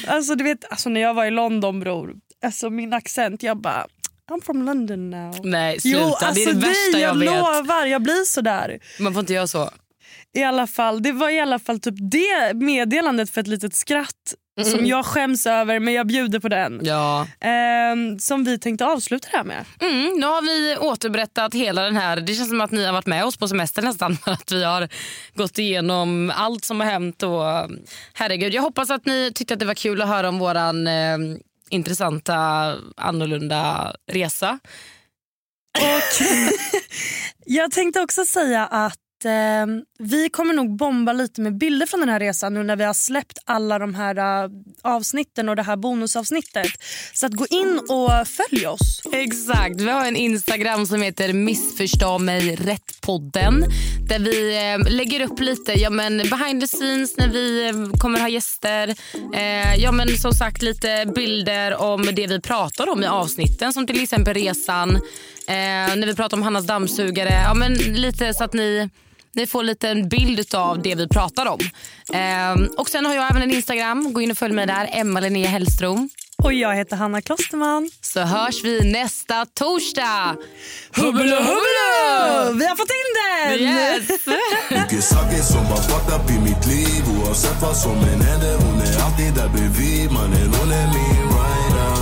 Alltså 0.07 0.35
du 0.35 0.45
vet, 0.45 0.65
alltså, 0.71 0.89
när 0.89 1.01
jag 1.01 1.15
var 1.15 1.25
i 1.25 1.31
London 1.31 1.81
bror. 1.81 2.15
Alltså 2.45 2.71
min 2.71 2.93
accent, 2.93 3.43
jag 3.43 3.61
bara 3.61 3.87
I'm 4.31 4.41
from 4.45 4.62
London 4.67 5.11
now. 5.11 5.35
Nej 5.45 5.81
sluta, 5.81 5.99
Jo, 5.99 6.05
alltså 6.07 6.33
det 6.35 6.43
är 6.51 6.55
det 6.55 6.61
värsta 6.61 6.99
jag, 6.99 7.01
jag 7.01 7.15
vet. 7.19 7.29
lovar, 7.29 7.87
jag 7.87 8.03
blir 8.03 8.25
så 8.25 8.41
där. 8.41 8.79
Man 9.01 9.12
får 9.12 9.21
inte 9.21 9.33
göra 9.33 9.47
så. 9.47 9.71
I 10.35 10.43
alla 10.43 10.67
fall, 10.67 11.03
det 11.03 11.12
var 11.12 11.31
i 11.31 11.41
alla 11.41 11.59
fall 11.59 11.81
typ 11.81 11.95
det 11.99 12.55
meddelandet 12.55 13.31
för 13.31 13.41
ett 13.41 13.47
litet 13.47 13.75
skratt 13.75 14.35
som 14.65 14.87
jag 14.87 15.07
skäms 15.07 15.47
över 15.47 15.81
men 15.81 15.95
jag 15.95 16.07
bjuder 16.07 16.41
på 16.41 16.49
den. 16.49 16.81
Ja. 16.83 17.27
Ehm, 17.41 18.19
som 18.19 18.45
vi 18.45 18.59
tänkte 18.59 18.87
avsluta 18.87 19.29
det 19.31 19.37
här 19.37 19.45
med. 19.45 19.65
Mm, 19.81 20.21
nu 20.21 20.27
har 20.27 20.43
vi 20.43 20.77
återberättat 20.77 21.55
hela 21.55 21.83
den 21.83 21.97
här... 21.97 22.17
Det 22.17 22.35
känns 22.35 22.49
som 22.49 22.61
att 22.61 22.71
ni 22.71 22.85
har 22.85 22.93
varit 22.93 23.07
med 23.07 23.25
oss 23.25 23.37
på 23.37 23.49
semester 23.49 23.83
nästan. 23.83 24.19
Att 24.25 24.53
vi 24.53 24.65
har 24.65 24.89
gått 25.35 25.59
igenom 25.59 26.33
allt 26.37 26.65
som 26.65 26.81
har 26.81 26.87
hänt. 26.87 27.23
Och, 27.23 27.43
herregud, 28.15 28.55
jag 28.55 28.62
hoppas 28.62 28.91
att 28.91 29.07
ni 29.07 29.33
tyckte 29.35 29.55
att 29.55 29.61
det 29.61 29.67
var 29.67 29.75
kul 29.75 30.03
att 30.03 30.09
höra 30.09 30.29
om 30.29 30.39
vår 30.39 30.57
eh, 30.57 30.62
intressanta, 31.70 32.74
annorlunda 32.96 33.94
resa. 34.12 34.59
Och 35.79 36.26
jag 37.46 37.70
tänkte 37.70 38.00
också 38.00 38.24
säga 38.24 38.66
att 38.66 38.98
eh, 39.24 39.66
vi 39.98 40.29
kommer 40.29 40.55
nog 40.55 40.76
bomba 40.76 41.12
lite 41.12 41.40
med 41.40 41.59
bilder 41.59 41.87
från 41.87 42.00
den 42.00 42.09
här 42.09 42.20
resan 42.20 42.55
nu 42.55 42.62
när 42.62 42.76
vi 42.76 42.85
har 42.85 42.94
släppt 42.94 43.38
alla 43.44 43.79
de 43.79 43.94
här 43.94 44.44
eh, 44.44 44.50
avsnitten 44.83 45.48
och 45.48 45.57
det 45.57 45.62
här 45.62 45.76
bonusavsnittet. 45.76 46.66
Så 47.12 47.26
att 47.26 47.33
gå 47.33 47.46
in 47.50 47.81
och 47.88 48.29
följ 48.29 48.66
oss. 48.66 49.02
Exakt. 49.12 49.81
Vi 49.81 49.90
har 49.90 50.05
en 50.05 50.16
Instagram 50.16 50.87
som 50.87 51.02
heter 51.02 51.33
Missförstå 51.33 52.18
mig 52.18 52.57
rätt-podden. 52.57 53.64
Där 54.09 54.18
vi 54.18 54.57
eh, 54.57 54.92
lägger 54.92 55.20
upp 55.20 55.40
lite 55.40 55.72
ja, 55.72 55.90
men 55.90 56.16
behind 56.18 56.61
the 56.61 56.66
scenes 56.66 57.16
när 57.16 57.29
vi 57.29 57.68
eh, 57.68 57.98
kommer 57.98 58.20
ha 58.20 58.29
gäster. 58.29 58.94
Eh, 59.35 59.74
ja, 59.76 59.92
men 59.92 60.09
som 60.16 60.33
sagt 60.33 60.62
lite 60.62 61.12
bilder 61.14 61.76
om 61.76 62.02
det 62.12 62.26
vi 62.26 62.40
pratar 62.40 62.88
om 62.88 63.02
i 63.02 63.07
avsnitten. 63.07 63.72
Som 63.72 63.87
till 63.87 64.02
exempel 64.02 64.35
resan. 64.35 64.96
Eh, 65.48 65.96
när 65.96 66.07
vi 66.07 66.14
pratar 66.14 66.37
om 66.37 66.42
Hannas 66.42 66.66
dammsugare. 66.66 67.42
Ja, 67.44 67.55
men 67.55 67.74
lite 67.74 68.35
så 68.35 68.44
att 68.44 68.52
ni 68.52 68.90
ni 69.37 69.46
får 69.46 69.62
lite 69.62 69.88
en 69.88 70.09
bild 70.09 70.55
av 70.55 70.83
det 70.83 70.94
vi 70.94 71.09
pratar 71.09 71.46
om. 71.46 71.59
Eh, 72.12 72.68
och 72.77 72.88
Sen 72.88 73.07
har 73.07 73.14
jag 73.14 73.31
även 73.31 73.42
en 73.42 73.51
Instagram. 73.51 74.12
Gå 74.12 74.20
in 74.20 74.31
och 74.31 74.38
följ 74.38 74.55
mig 74.55 74.66
där. 74.66 74.88
Emma 74.92 75.20
Linnea 75.20 75.49
Hellström. 75.49 76.09
Och 76.42 76.53
jag 76.53 76.75
heter 76.75 76.96
Hanna 76.96 77.22
Klosterman. 77.22 77.90
Så 78.01 78.20
hörs 78.20 78.64
vi 78.64 78.92
nästa 78.92 79.46
torsdag. 79.46 80.37
Hubbela 80.96 81.37
hubbela! 81.37 82.53
Vi 82.59 82.66
har 82.66 82.77
fått 82.77 82.90
in 83.01 83.11
den! 83.18 83.61
Yes! 83.61 84.09
Mycket 84.70 85.05
saker 85.05 85.42
som 85.42 85.66
har 85.66 85.77
fucked 85.77 86.14
up 86.14 86.31
i 86.31 86.38
mitt 86.38 86.66
liv 86.66 87.03
Oavsett 87.18 87.62
vad 87.62 87.77
som 87.77 87.99
än 87.99 88.20
händer 88.20 88.55
Hon 88.57 88.81
är 88.81 89.05
alltid 89.05 89.35
där 89.35 89.49
bredvid 89.49 90.12
Mannen 90.12 90.55
hon 90.59 90.72
är 90.72 90.87
min 90.87 91.22
rider 91.37 91.96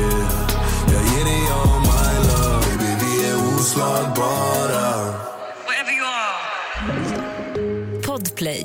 yeah. 0.00 0.50
Jag 0.92 1.02
ger 1.12 1.24
dig 1.24 1.42
all 1.52 1.80
my 1.80 2.28
love 2.28 2.66
Baby 2.66 2.90
vi 3.00 3.28
är 3.30 3.56
oslagbara 3.56 5.09
Podplay. 8.40 8.64